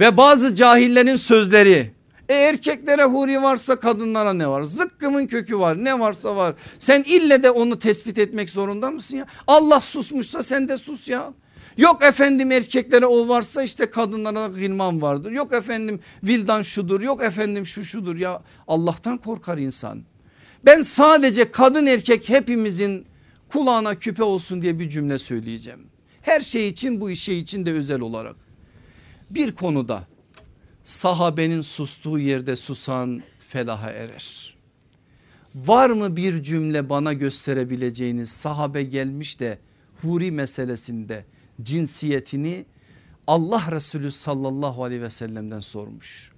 Ve 0.00 0.16
bazı 0.16 0.54
cahillerin 0.54 1.16
sözleri 1.16 1.90
e 2.28 2.34
erkeklere 2.34 3.04
huri 3.04 3.42
varsa 3.42 3.76
kadınlara 3.76 4.32
ne 4.32 4.48
var? 4.48 4.62
Zıkkımın 4.62 5.26
kökü 5.26 5.58
var 5.58 5.84
ne 5.84 6.00
varsa 6.00 6.36
var. 6.36 6.54
Sen 6.78 7.02
ille 7.02 7.42
de 7.42 7.50
onu 7.50 7.78
tespit 7.78 8.18
etmek 8.18 8.50
zorunda 8.50 8.90
mısın 8.90 9.16
ya? 9.16 9.26
Allah 9.46 9.80
susmuşsa 9.80 10.42
sen 10.42 10.68
de 10.68 10.78
sus 10.78 11.08
ya. 11.08 11.32
Yok 11.76 12.02
efendim 12.02 12.52
erkeklere 12.52 13.06
o 13.06 13.28
varsa 13.28 13.62
işte 13.62 13.90
kadınlara 13.90 14.46
gılman 14.46 15.02
vardır. 15.02 15.32
Yok 15.32 15.52
efendim 15.52 16.00
vildan 16.22 16.62
şudur 16.62 17.00
yok 17.00 17.22
efendim 17.22 17.66
şu 17.66 17.84
şudur 17.84 18.16
ya. 18.16 18.42
Allah'tan 18.68 19.18
korkar 19.18 19.58
insan. 19.58 20.02
Ben 20.64 20.82
sadece 20.82 21.50
kadın 21.50 21.86
erkek 21.86 22.28
hepimizin 22.28 23.06
kulağına 23.48 23.94
küpe 23.94 24.22
olsun 24.22 24.62
diye 24.62 24.78
bir 24.78 24.88
cümle 24.88 25.18
söyleyeceğim. 25.18 25.86
Her 26.22 26.40
şey 26.40 26.68
için 26.68 27.00
bu 27.00 27.14
şey 27.14 27.38
için 27.38 27.66
de 27.66 27.72
özel 27.72 28.00
olarak. 28.00 28.49
Bir 29.30 29.52
konuda 29.52 30.06
sahabenin 30.84 31.60
sustuğu 31.60 32.18
yerde 32.18 32.56
susan 32.56 33.22
felaha 33.48 33.90
erer. 33.90 34.54
Var 35.54 35.90
mı 35.90 36.16
bir 36.16 36.42
cümle 36.42 36.88
bana 36.88 37.12
gösterebileceğiniz 37.12 38.30
sahabe 38.30 38.82
gelmiş 38.82 39.40
de 39.40 39.58
huri 40.02 40.30
meselesinde 40.30 41.24
cinsiyetini 41.62 42.66
Allah 43.26 43.62
Resulü 43.70 44.10
sallallahu 44.10 44.84
aleyhi 44.84 45.02
ve 45.02 45.10
sellem'den 45.10 45.60
sormuş. 45.60 46.32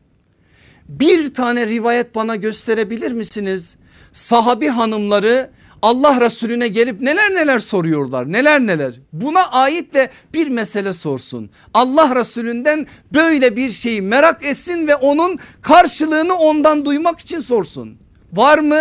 Bir 0.88 1.34
tane 1.34 1.66
rivayet 1.66 2.14
bana 2.14 2.36
gösterebilir 2.36 3.12
misiniz? 3.12 3.76
Sahabi 4.12 4.68
hanımları 4.68 5.50
Allah 5.82 6.20
Resulüne 6.20 6.68
gelip 6.68 7.00
neler 7.00 7.34
neler 7.34 7.58
soruyorlar 7.58 8.32
neler 8.32 8.60
neler. 8.60 8.94
Buna 9.12 9.50
ait 9.50 9.94
de 9.94 10.10
bir 10.34 10.48
mesele 10.48 10.92
sorsun. 10.92 11.50
Allah 11.74 12.14
Resulünden 12.16 12.86
böyle 13.14 13.56
bir 13.56 13.70
şeyi 13.70 14.02
merak 14.02 14.44
etsin 14.44 14.88
ve 14.88 14.94
onun 14.96 15.38
karşılığını 15.62 16.34
ondan 16.34 16.84
duymak 16.84 17.20
için 17.20 17.40
sorsun. 17.40 17.96
Var 18.32 18.58
mı? 18.58 18.80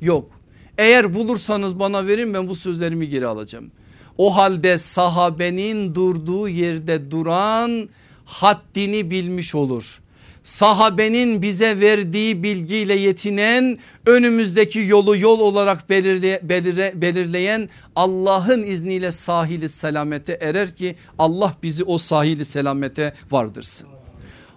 Yok. 0.00 0.30
Eğer 0.78 1.14
bulursanız 1.14 1.78
bana 1.78 2.06
verin 2.06 2.34
ben 2.34 2.48
bu 2.48 2.54
sözlerimi 2.54 3.08
geri 3.08 3.26
alacağım. 3.26 3.70
O 4.18 4.36
halde 4.36 4.78
sahabenin 4.78 5.94
durduğu 5.94 6.48
yerde 6.48 7.10
duran 7.10 7.88
haddini 8.24 9.10
bilmiş 9.10 9.54
olur 9.54 9.99
sahabenin 10.42 11.42
bize 11.42 11.80
verdiği 11.80 12.42
bilgiyle 12.42 12.94
yetinen 12.94 13.78
önümüzdeki 14.06 14.78
yolu 14.78 15.16
yol 15.16 15.40
olarak 15.40 15.90
belirle, 15.90 16.40
belirle, 16.42 16.92
belirleyen 16.94 17.68
Allah'ın 17.96 18.62
izniyle 18.62 19.12
sahili 19.12 19.68
selamete 19.68 20.32
erer 20.32 20.76
ki 20.76 20.96
Allah 21.18 21.54
bizi 21.62 21.84
o 21.84 21.98
sahili 21.98 22.44
selamete 22.44 23.14
vardırsın. 23.30 23.88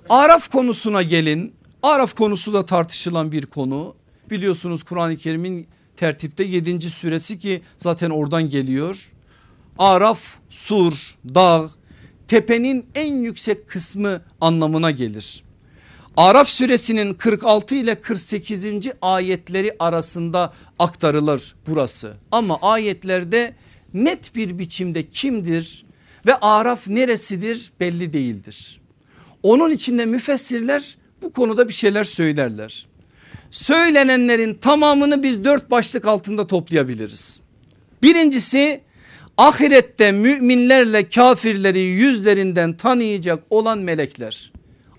Araf 0.09 0.51
konusuna 0.51 1.01
gelin. 1.01 1.53
Araf 1.83 2.15
konusu 2.15 2.53
da 2.53 2.65
tartışılan 2.65 3.31
bir 3.31 3.45
konu. 3.45 3.95
Biliyorsunuz 4.29 4.83
Kur'an-ı 4.83 5.17
Kerim'in 5.17 5.67
tertipte 5.97 6.43
7. 6.43 6.89
süresi 6.89 7.39
ki 7.39 7.61
zaten 7.77 8.09
oradan 8.09 8.49
geliyor. 8.49 9.11
Araf 9.79 10.19
sur, 10.49 11.15
dağ, 11.35 11.69
tepenin 12.27 12.85
en 12.95 13.13
yüksek 13.13 13.69
kısmı 13.69 14.21
anlamına 14.41 14.91
gelir. 14.91 15.43
Araf 16.17 16.49
suresinin 16.49 17.13
46 17.13 17.75
ile 17.75 17.95
48. 17.95 18.65
ayetleri 19.01 19.75
arasında 19.79 20.53
aktarılır 20.79 21.55
burası. 21.67 22.13
Ama 22.31 22.59
ayetlerde 22.61 23.55
net 23.93 24.35
bir 24.35 24.59
biçimde 24.59 25.09
kimdir 25.09 25.85
ve 26.25 26.35
Araf 26.35 26.87
neresidir 26.87 27.71
belli 27.79 28.13
değildir. 28.13 28.81
Onun 29.43 29.71
içinde 29.71 30.05
müfessirler 30.05 30.97
bu 31.21 31.33
konuda 31.33 31.67
bir 31.67 31.73
şeyler 31.73 32.03
söylerler. 32.03 32.87
Söylenenlerin 33.51 34.53
tamamını 34.53 35.23
biz 35.23 35.43
dört 35.43 35.71
başlık 35.71 36.05
altında 36.05 36.47
toplayabiliriz. 36.47 37.41
Birincisi 38.03 38.81
ahirette 39.37 40.11
müminlerle 40.11 41.09
kafirleri 41.09 41.79
yüzlerinden 41.81 42.77
tanıyacak 42.77 43.43
olan 43.49 43.79
melekler. 43.79 44.52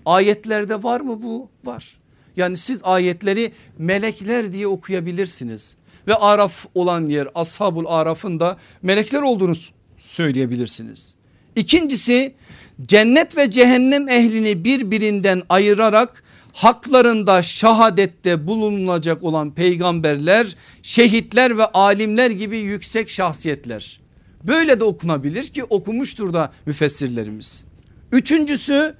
Ayetlerde 0.05 0.83
var 0.83 1.01
mı 1.01 1.21
bu? 1.23 1.49
Var. 1.65 1.97
Yani 2.37 2.57
siz 2.57 2.81
ayetleri 2.83 3.51
melekler 3.77 4.53
diye 4.53 4.67
okuyabilirsiniz. 4.67 5.75
Ve 6.07 6.15
Araf 6.15 6.65
olan 6.75 7.05
yer 7.07 7.27
Ashabul 7.35 7.85
Araf'ın 7.87 8.39
da 8.39 8.57
melekler 8.81 9.21
olduğunu 9.21 9.53
söyleyebilirsiniz. 9.97 11.15
İkincisi 11.55 12.33
cennet 12.81 13.37
ve 13.37 13.51
cehennem 13.51 14.09
ehlini 14.09 14.63
birbirinden 14.63 15.41
ayırarak 15.49 16.23
haklarında 16.53 17.43
şahadette 17.43 18.47
bulunulacak 18.47 19.23
olan 19.23 19.51
peygamberler, 19.51 20.55
şehitler 20.83 21.57
ve 21.57 21.65
alimler 21.65 22.31
gibi 22.31 22.57
yüksek 22.57 23.09
şahsiyetler. 23.09 23.99
Böyle 24.43 24.79
de 24.79 24.83
okunabilir 24.83 25.43
ki 25.43 25.63
okumuştur 25.63 26.33
da 26.33 26.51
müfessirlerimiz. 26.65 27.65
Üçüncüsü 28.11 28.95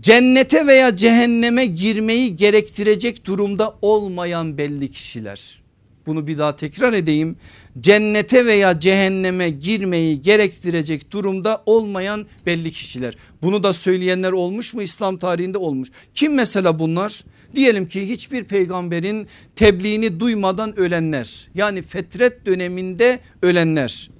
cennete 0.00 0.66
veya 0.66 0.96
cehenneme 0.96 1.66
girmeyi 1.66 2.36
gerektirecek 2.36 3.26
durumda 3.26 3.74
olmayan 3.82 4.58
belli 4.58 4.90
kişiler. 4.90 5.62
Bunu 6.06 6.26
bir 6.26 6.38
daha 6.38 6.56
tekrar 6.56 6.92
edeyim. 6.92 7.36
Cennete 7.80 8.46
veya 8.46 8.80
cehenneme 8.80 9.50
girmeyi 9.50 10.22
gerektirecek 10.22 11.10
durumda 11.10 11.62
olmayan 11.66 12.26
belli 12.46 12.72
kişiler. 12.72 13.16
Bunu 13.42 13.62
da 13.62 13.72
söyleyenler 13.72 14.32
olmuş 14.32 14.74
mu 14.74 14.82
İslam 14.82 15.16
tarihinde 15.16 15.58
olmuş. 15.58 15.88
Kim 16.14 16.34
mesela 16.34 16.78
bunlar? 16.78 17.24
Diyelim 17.54 17.88
ki 17.88 18.08
hiçbir 18.08 18.44
peygamberin 18.44 19.26
tebliğini 19.56 20.20
duymadan 20.20 20.78
ölenler. 20.78 21.48
Yani 21.54 21.82
fetret 21.82 22.46
döneminde 22.46 23.20
ölenler. 23.42 24.10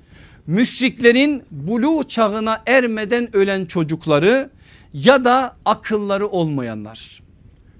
Müşriklerin 0.47 1.43
bulu 1.51 2.05
çağına 2.09 2.62
ermeden 2.66 3.37
ölen 3.37 3.64
çocukları 3.64 4.51
ya 4.95 5.24
da 5.24 5.57
akılları 5.64 6.26
olmayanlar. 6.26 7.22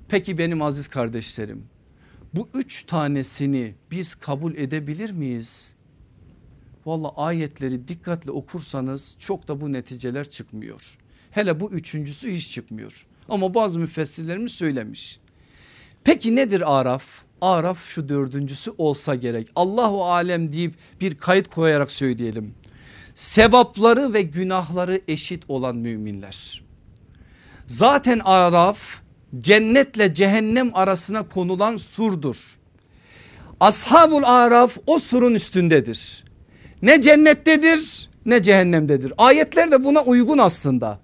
Peki 0.09 0.39
benim 0.39 0.63
aziz 0.63 0.89
kardeşlerim 0.89 1.65
bu 2.35 2.49
üç 2.55 2.83
tanesini 2.83 3.75
biz 3.91 4.15
kabul 4.15 4.55
edebilir 4.55 5.11
miyiz? 5.11 5.75
Valla 6.87 7.17
ayetleri 7.17 7.89
dikkatle 7.89 8.31
okursanız 8.31 9.17
çok 9.19 9.49
da 9.49 9.61
bu 9.61 9.73
neticeler 9.73 10.29
çıkmıyor. 10.29 10.99
Hele 11.31 11.61
bu 11.61 11.71
üçüncüsü 11.71 12.33
hiç 12.33 12.51
çıkmıyor. 12.51 13.07
Ama 13.29 13.55
bazı 13.55 13.79
müfessirlerimiz 13.79 14.53
söylemiş. 14.53 15.21
Peki 16.05 16.37
nedir 16.37 16.81
Araf? 16.81 17.05
Araf 17.41 17.85
şu 17.85 18.09
dördüncüsü 18.09 18.73
olsa 18.79 19.15
gerek. 19.15 19.49
Allahu 19.57 20.05
alem 20.05 20.53
deyip 20.53 20.75
bir 21.01 21.15
kayıt 21.15 21.49
koyarak 21.49 21.93
söyleyelim. 21.93 22.55
Sevapları 23.15 24.13
ve 24.13 24.23
günahları 24.23 25.01
eşit 25.09 25.45
olan 25.49 25.77
müminler. 25.77 26.63
Zaten 27.73 28.21
Araf 28.25 28.79
cennetle 29.39 30.15
cehennem 30.15 30.71
arasına 30.75 31.29
konulan 31.29 31.77
surdur. 31.77 32.59
Ashabul 33.61 34.23
Araf 34.23 34.77
o 34.87 34.99
surun 34.99 35.35
üstündedir. 35.35 36.25
Ne 36.83 37.01
cennettedir 37.01 38.11
ne 38.27 38.43
cehennemdedir. 38.43 39.13
Ayetler 39.19 39.71
de 39.73 39.85
buna 39.85 40.03
uygun 40.03 40.39
aslında. 40.39 40.99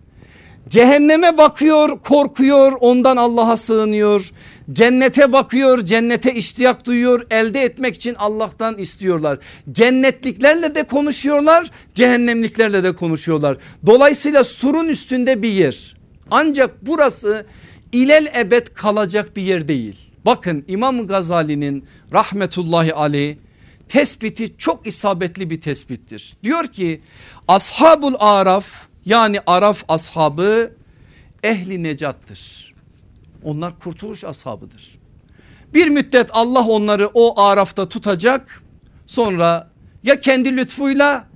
Cehenneme 0.68 1.38
bakıyor 1.38 1.98
korkuyor 2.00 2.72
ondan 2.80 3.16
Allah'a 3.16 3.56
sığınıyor. 3.56 4.30
Cennete 4.72 5.32
bakıyor 5.32 5.84
cennete 5.84 6.34
iştiyak 6.34 6.84
duyuyor 6.84 7.26
elde 7.30 7.62
etmek 7.62 7.94
için 7.94 8.14
Allah'tan 8.14 8.78
istiyorlar. 8.78 9.38
Cennetliklerle 9.72 10.74
de 10.74 10.82
konuşuyorlar 10.82 11.70
cehennemliklerle 11.94 12.84
de 12.84 12.94
konuşuyorlar. 12.94 13.56
Dolayısıyla 13.86 14.44
surun 14.44 14.88
üstünde 14.88 15.42
bir 15.42 15.52
yer. 15.52 15.97
Ancak 16.30 16.86
burası 16.86 17.46
ilel 17.92 18.32
ebed 18.36 18.66
kalacak 18.66 19.36
bir 19.36 19.42
yer 19.42 19.68
değil. 19.68 19.96
Bakın 20.26 20.64
İmam 20.68 21.06
Gazali'nin 21.06 21.84
rahmetullahi 22.12 22.94
aleyh 22.94 23.36
tespiti 23.88 24.56
çok 24.58 24.86
isabetli 24.86 25.50
bir 25.50 25.60
tespittir. 25.60 26.34
Diyor 26.42 26.66
ki 26.66 27.00
ashabul 27.48 28.14
araf 28.18 28.66
yani 29.04 29.40
araf 29.46 29.84
ashabı 29.88 30.72
ehli 31.42 31.82
necattır. 31.82 32.74
Onlar 33.44 33.78
kurtuluş 33.78 34.24
ashabıdır. 34.24 34.98
Bir 35.74 35.88
müddet 35.88 36.30
Allah 36.32 36.66
onları 36.66 37.10
o 37.14 37.40
arafta 37.40 37.88
tutacak 37.88 38.62
sonra 39.06 39.70
ya 40.02 40.20
kendi 40.20 40.56
lütfuyla 40.56 41.27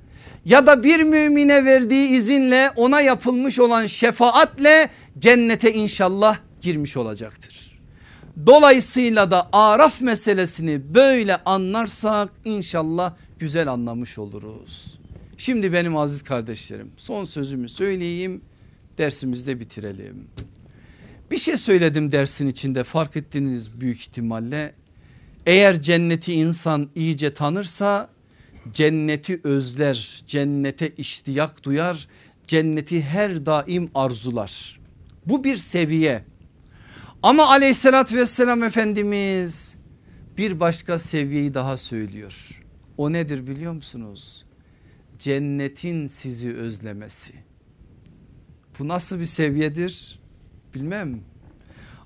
ya 0.44 0.66
da 0.66 0.82
bir 0.82 1.02
mümine 1.02 1.64
verdiği 1.64 2.09
izinle 2.09 2.70
ona 2.77 3.01
yapılmış 3.01 3.59
olan 3.59 3.86
şefaatle 3.86 4.90
cennete 5.19 5.73
inşallah 5.73 6.39
girmiş 6.60 6.97
olacaktır. 6.97 7.78
Dolayısıyla 8.47 9.31
da 9.31 9.48
araf 9.52 10.01
meselesini 10.01 10.94
böyle 10.94 11.36
anlarsak 11.36 12.31
inşallah 12.44 13.14
güzel 13.39 13.69
anlamış 13.69 14.19
oluruz. 14.19 14.98
Şimdi 15.39 15.73
benim 15.73 15.97
aziz 15.97 16.23
kardeşlerim 16.23 16.90
son 16.97 17.24
sözümü 17.24 17.69
söyleyeyim 17.69 18.43
dersimizde 18.98 19.60
bitirelim. 19.60 20.27
Bir 21.31 21.39
şey 21.39 21.56
söyledim 21.56 22.12
dersin 22.12 22.47
içinde 22.47 22.85
fark 22.85 23.16
ettiniz 23.16 23.81
büyük 23.81 24.01
ihtimalle. 24.01 24.74
Eğer 25.47 25.82
cenneti 25.82 26.32
insan 26.32 26.90
iyice 26.94 27.35
tanırsa 27.35 28.09
cenneti 28.73 29.41
özler, 29.45 30.23
cennete 30.27 30.89
iştiyak 30.89 31.63
duyar, 31.63 32.09
cenneti 32.47 33.03
her 33.03 33.47
daim 33.47 33.91
arzular. 33.95 34.81
Bu 35.27 35.45
bir 35.45 35.57
seviye. 35.57 36.25
Ama 37.23 37.49
aleyhissalatü 37.49 38.17
vesselam 38.17 38.63
Efendimiz 38.63 39.77
bir 40.39 40.61
başka 40.61 40.99
seviyeyi 40.99 41.55
daha 41.55 41.77
söylüyor. 41.77 42.63
O 42.97 43.13
nedir 43.13 43.47
biliyor 43.47 43.73
musunuz? 43.73 44.45
Cennetin 45.19 46.09
sizi 46.09 46.55
özlemesi. 46.57 47.33
Bu 48.79 48.89
nasıl 48.89 49.19
bir 49.21 49.25
seviyedir? 49.25 50.21
Bilmem. 50.75 51.21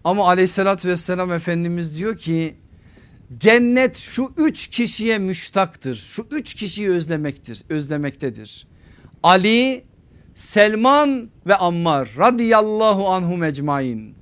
Ama 0.05 0.29
aleyhissalatü 0.29 0.89
vesselam 0.89 1.33
Efendimiz 1.33 1.99
diyor 1.99 2.19
ki 2.19 2.57
cennet 3.39 3.97
şu 3.97 4.33
üç 4.37 4.67
kişiye 4.67 5.19
müştaktır. 5.19 5.95
Şu 5.95 6.27
üç 6.31 6.55
kişiyi 6.55 6.91
özlemektir, 6.91 7.63
özlemektedir. 7.69 8.67
Ali, 9.23 9.85
Selman 10.35 11.29
ve 11.47 11.57
Ammar 11.57 12.09
radıyallahu 12.19 13.09
anhum 13.09 13.45
ecmain. 13.45 14.15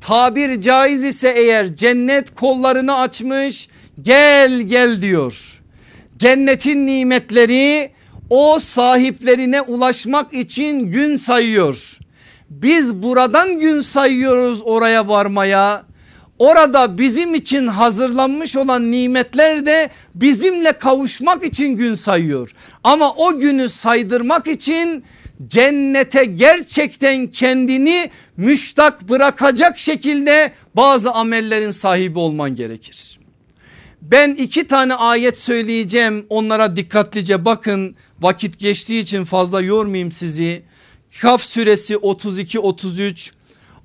Tabir 0.00 0.60
caiz 0.60 1.04
ise 1.04 1.34
eğer 1.36 1.74
cennet 1.74 2.34
kollarını 2.34 2.98
açmış 2.98 3.68
gel 4.02 4.60
gel 4.60 5.02
diyor. 5.02 5.62
Cennetin 6.16 6.86
nimetleri 6.86 7.92
o 8.30 8.58
sahiplerine 8.58 9.60
ulaşmak 9.60 10.34
için 10.34 10.80
gün 10.80 11.16
sayıyor. 11.16 11.98
Biz 12.50 13.02
buradan 13.02 13.60
gün 13.60 13.80
sayıyoruz 13.80 14.62
oraya 14.64 15.08
varmaya. 15.08 15.91
Orada 16.42 16.98
bizim 16.98 17.34
için 17.34 17.66
hazırlanmış 17.66 18.56
olan 18.56 18.90
nimetler 18.90 19.66
de 19.66 19.90
bizimle 20.14 20.72
kavuşmak 20.72 21.44
için 21.44 21.68
gün 21.68 21.94
sayıyor. 21.94 22.50
Ama 22.84 23.14
o 23.14 23.38
günü 23.38 23.68
saydırmak 23.68 24.46
için 24.46 25.04
cennete 25.48 26.24
gerçekten 26.24 27.26
kendini 27.26 28.10
müştak 28.36 29.08
bırakacak 29.08 29.78
şekilde 29.78 30.52
bazı 30.76 31.12
amellerin 31.12 31.70
sahibi 31.70 32.18
olman 32.18 32.54
gerekir. 32.54 33.18
Ben 34.02 34.30
iki 34.30 34.66
tane 34.66 34.94
ayet 34.94 35.38
söyleyeceğim 35.38 36.26
onlara 36.28 36.76
dikkatlice 36.76 37.44
bakın 37.44 37.96
vakit 38.20 38.58
geçtiği 38.58 39.00
için 39.00 39.24
fazla 39.24 39.60
yormayayım 39.60 40.12
sizi. 40.12 40.62
Kaf 41.20 41.42
suresi 41.42 41.96
32 41.96 42.58
33 42.58 43.32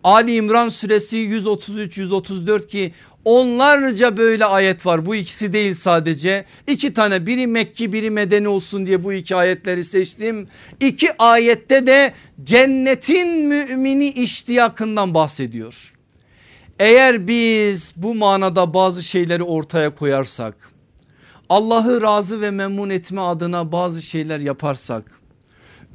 Ali 0.04 0.36
İmran 0.36 0.70
suresi 0.70 1.18
133 1.18 1.98
134 1.98 2.68
ki 2.68 2.94
onlarca 3.26 4.18
böyle 4.18 4.46
ayet 4.46 4.86
var 4.86 5.06
bu 5.06 5.16
ikisi 5.16 5.54
değil 5.54 5.74
sadece 5.74 6.46
iki 6.68 6.94
tane 6.94 7.26
biri 7.26 7.48
Mekki 7.48 7.94
biri 7.94 8.10
Medeni 8.10 8.48
olsun 8.48 8.86
diye 8.86 9.04
bu 9.04 9.14
iki 9.14 9.36
ayetleri 9.36 9.84
seçtim. 9.84 10.48
İki 10.80 11.10
ayette 11.20 11.86
de 11.86 12.14
cennetin 12.44 13.30
mümini 13.30 14.10
iştiyakından 14.10 15.14
bahsediyor. 15.14 15.94
Eğer 16.80 17.28
biz 17.28 17.94
bu 17.96 18.16
manada 18.16 18.74
bazı 18.74 19.04
şeyleri 19.04 19.44
ortaya 19.44 19.96
koyarsak 19.96 20.56
Allah'ı 21.50 22.02
razı 22.02 22.42
ve 22.42 22.52
memnun 22.52 22.90
etme 22.90 23.22
adına 23.22 23.72
bazı 23.72 24.02
şeyler 24.02 24.40
yaparsak 24.40 25.04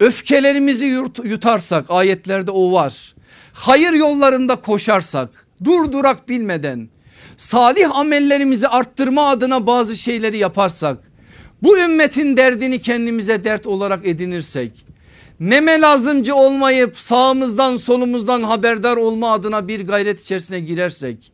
öfkelerimizi 0.01 0.87
yutarsak 1.24 1.87
ayetlerde 1.89 2.51
o 2.51 2.73
var. 2.73 3.15
Hayır 3.53 3.93
yollarında 3.93 4.57
koşarsak 4.57 5.47
durdurak 5.65 6.29
bilmeden 6.29 6.89
salih 7.37 7.97
amellerimizi 7.97 8.69
arttırma 8.69 9.29
adına 9.29 9.66
bazı 9.66 9.97
şeyleri 9.97 10.39
yaparsak 10.39 10.99
bu 11.62 11.79
ümmetin 11.79 12.37
derdini 12.37 12.81
kendimize 12.81 13.45
dert 13.45 13.66
olarak 13.66 14.07
edinirsek 14.07 14.87
neme 15.41 15.81
lazımcı 15.81 16.35
olmayıp 16.35 16.99
sağımızdan 16.99 17.77
solumuzdan 17.77 18.43
haberdar 18.43 18.97
olma 18.97 19.33
adına 19.33 19.69
bir 19.69 19.87
gayret 19.87 20.20
içerisine 20.20 20.61
girersek 20.61 21.33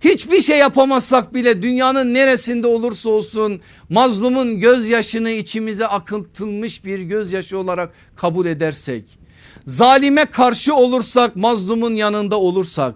hiçbir 0.00 0.40
şey 0.40 0.58
yapamazsak 0.58 1.34
bile 1.34 1.62
dünyanın 1.62 2.14
neresinde 2.14 2.66
olursa 2.66 3.08
olsun 3.08 3.60
mazlumun 3.88 4.60
gözyaşını 4.60 5.30
içimize 5.30 5.86
akıtılmış 5.86 6.84
bir 6.84 7.00
gözyaşı 7.00 7.58
olarak 7.58 7.92
kabul 8.16 8.46
edersek 8.46 9.21
zalime 9.66 10.24
karşı 10.24 10.74
olursak 10.74 11.36
mazlumun 11.36 11.94
yanında 11.94 12.40
olursak 12.40 12.94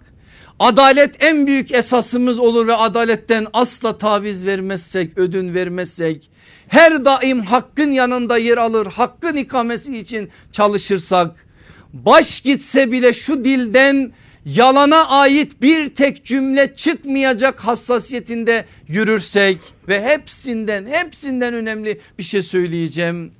adalet 0.58 1.22
en 1.22 1.46
büyük 1.46 1.72
esasımız 1.72 2.38
olur 2.38 2.66
ve 2.66 2.74
adaletten 2.74 3.46
asla 3.52 3.98
taviz 3.98 4.46
vermezsek 4.46 5.18
ödün 5.18 5.54
vermezsek 5.54 6.30
her 6.68 7.04
daim 7.04 7.40
hakkın 7.40 7.92
yanında 7.92 8.38
yer 8.38 8.58
alır 8.58 8.86
hakkın 8.86 9.36
ikamesi 9.36 9.98
için 9.98 10.30
çalışırsak 10.52 11.46
baş 11.92 12.40
gitse 12.40 12.92
bile 12.92 13.12
şu 13.12 13.44
dilden 13.44 14.12
yalana 14.44 15.06
ait 15.06 15.62
bir 15.62 15.94
tek 15.94 16.24
cümle 16.24 16.74
çıkmayacak 16.74 17.60
hassasiyetinde 17.60 18.64
yürürsek 18.88 19.58
ve 19.88 20.02
hepsinden 20.02 20.86
hepsinden 20.86 21.54
önemli 21.54 22.00
bir 22.18 22.22
şey 22.22 22.42
söyleyeceğim. 22.42 23.32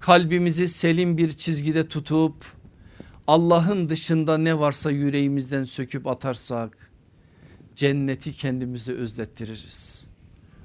Kalbimizi 0.00 0.68
selim 0.68 1.18
bir 1.18 1.30
çizgide 1.30 1.88
tutup 1.88 2.34
Allah'ın 3.26 3.88
dışında 3.88 4.38
ne 4.38 4.58
varsa 4.58 4.90
yüreğimizden 4.90 5.64
söküp 5.64 6.06
atarsak 6.06 6.92
cenneti 7.76 8.32
kendimize 8.32 8.92
özlettiririz. 8.92 10.06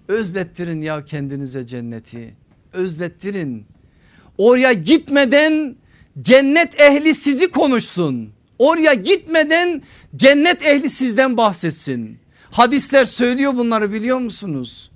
Özlettirin 0.08 0.82
ya 0.82 1.06
kendinize 1.06 1.66
cenneti. 1.66 2.36
Özlettirin. 2.74 3.66
Oraya 4.38 4.74
gitmeden 4.74 5.76
cennet 6.22 6.80
ehli 6.80 7.14
sizi 7.14 7.52
konuşsun. 7.52 8.30
Oraya 8.60 8.94
gitmeden 8.94 9.82
cennet 10.16 10.66
ehli 10.66 10.90
sizden 10.90 11.38
bahsetsin. 11.38 12.20
Hadisler 12.52 13.06
söylüyor 13.06 13.56
bunları 13.56 13.94
biliyor 13.94 14.20
musunuz? 14.20 14.92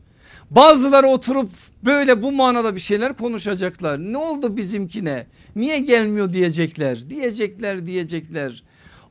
Bazıları 0.49 1.07
oturup 1.07 1.49
böyle 1.85 2.23
bu 2.23 2.31
manada 2.31 2.75
bir 2.75 2.79
şeyler 2.79 3.17
konuşacaklar. 3.17 3.99
Ne 3.99 4.17
oldu 4.17 4.57
bizimkine? 4.57 5.27
Niye 5.55 5.79
gelmiyor 5.79 6.33
diyecekler. 6.33 7.09
Diyecekler 7.09 7.85
diyecekler. 7.85 8.63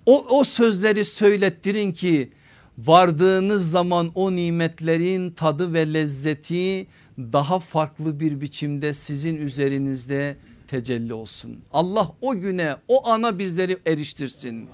O, 0.06 0.26
o 0.38 0.44
sözleri 0.44 1.04
söylettirin 1.04 1.92
ki 1.92 2.32
vardığınız 2.78 3.70
zaman 3.70 4.10
o 4.14 4.36
nimetlerin 4.36 5.30
tadı 5.30 5.72
ve 5.74 5.94
lezzeti 5.94 6.86
daha 7.18 7.58
farklı 7.58 8.20
bir 8.20 8.40
biçimde 8.40 8.94
sizin 8.94 9.36
üzerinizde 9.36 10.36
tecelli 10.66 11.14
olsun. 11.14 11.58
Allah 11.72 12.12
o 12.20 12.34
güne 12.34 12.76
o 12.88 13.08
ana 13.08 13.38
bizleri 13.38 13.78
eriştirsin. 13.86 14.68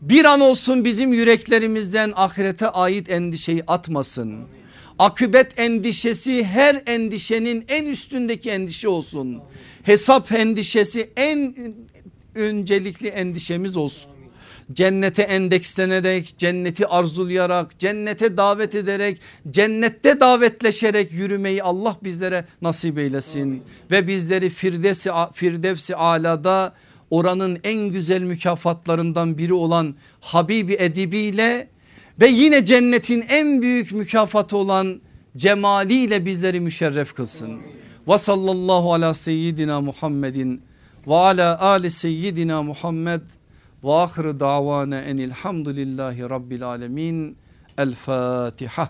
Bir 0.00 0.24
an 0.24 0.40
olsun 0.40 0.84
bizim 0.84 1.12
yüreklerimizden 1.12 2.12
ahirete 2.16 2.68
ait 2.68 3.10
endişeyi 3.10 3.62
atmasın. 3.66 4.40
Akıbet 4.98 5.60
endişesi 5.60 6.44
her 6.44 6.82
endişenin 6.86 7.64
en 7.68 7.86
üstündeki 7.86 8.50
endişe 8.50 8.88
olsun. 8.88 9.42
Hesap 9.82 10.32
endişesi 10.32 11.10
en 11.16 11.54
öncelikli 12.34 13.08
endişemiz 13.08 13.76
olsun 13.76 14.14
cennete 14.72 15.22
endekslenerek, 15.22 16.38
cenneti 16.38 16.86
arzulayarak, 16.86 17.78
cennete 17.78 18.36
davet 18.36 18.74
ederek, 18.74 19.20
cennette 19.50 20.20
davetleşerek 20.20 21.12
yürümeyi 21.12 21.62
Allah 21.62 21.96
bizlere 22.04 22.44
nasip 22.62 22.98
eylesin. 22.98 23.62
Ve 23.90 24.08
bizleri 24.08 24.50
Firdevsi, 24.50 25.10
Firdevsi 25.32 25.96
alada 25.96 26.74
oranın 27.10 27.58
en 27.64 27.88
güzel 27.88 28.22
mükafatlarından 28.22 29.38
biri 29.38 29.52
olan 29.52 29.96
Habibi 30.20 30.72
edibiyle 30.72 31.68
ve 32.20 32.28
yine 32.28 32.64
cennetin 32.64 33.24
en 33.28 33.62
büyük 33.62 33.92
mükafatı 33.92 34.56
olan 34.56 35.00
cemaliyle 35.36 36.26
bizleri 36.26 36.60
müşerref 36.60 37.14
kılsın. 37.14 37.60
Ve 38.08 38.18
sallallahu 38.18 38.94
ala 38.94 39.14
seyyidina 39.14 39.80
Muhammedin 39.80 40.62
ve 41.06 41.14
ala 41.14 41.60
ali 41.60 41.90
seyyidina 41.90 42.62
Muhammed 42.62 43.20
ve 43.84 43.92
ahir 43.92 44.40
davana 44.40 45.00
enilhamdülillahi 45.00 46.30
rabbil 46.30 46.62
alemin. 46.62 47.36
El 47.78 47.92
Fatiha. 47.92 48.88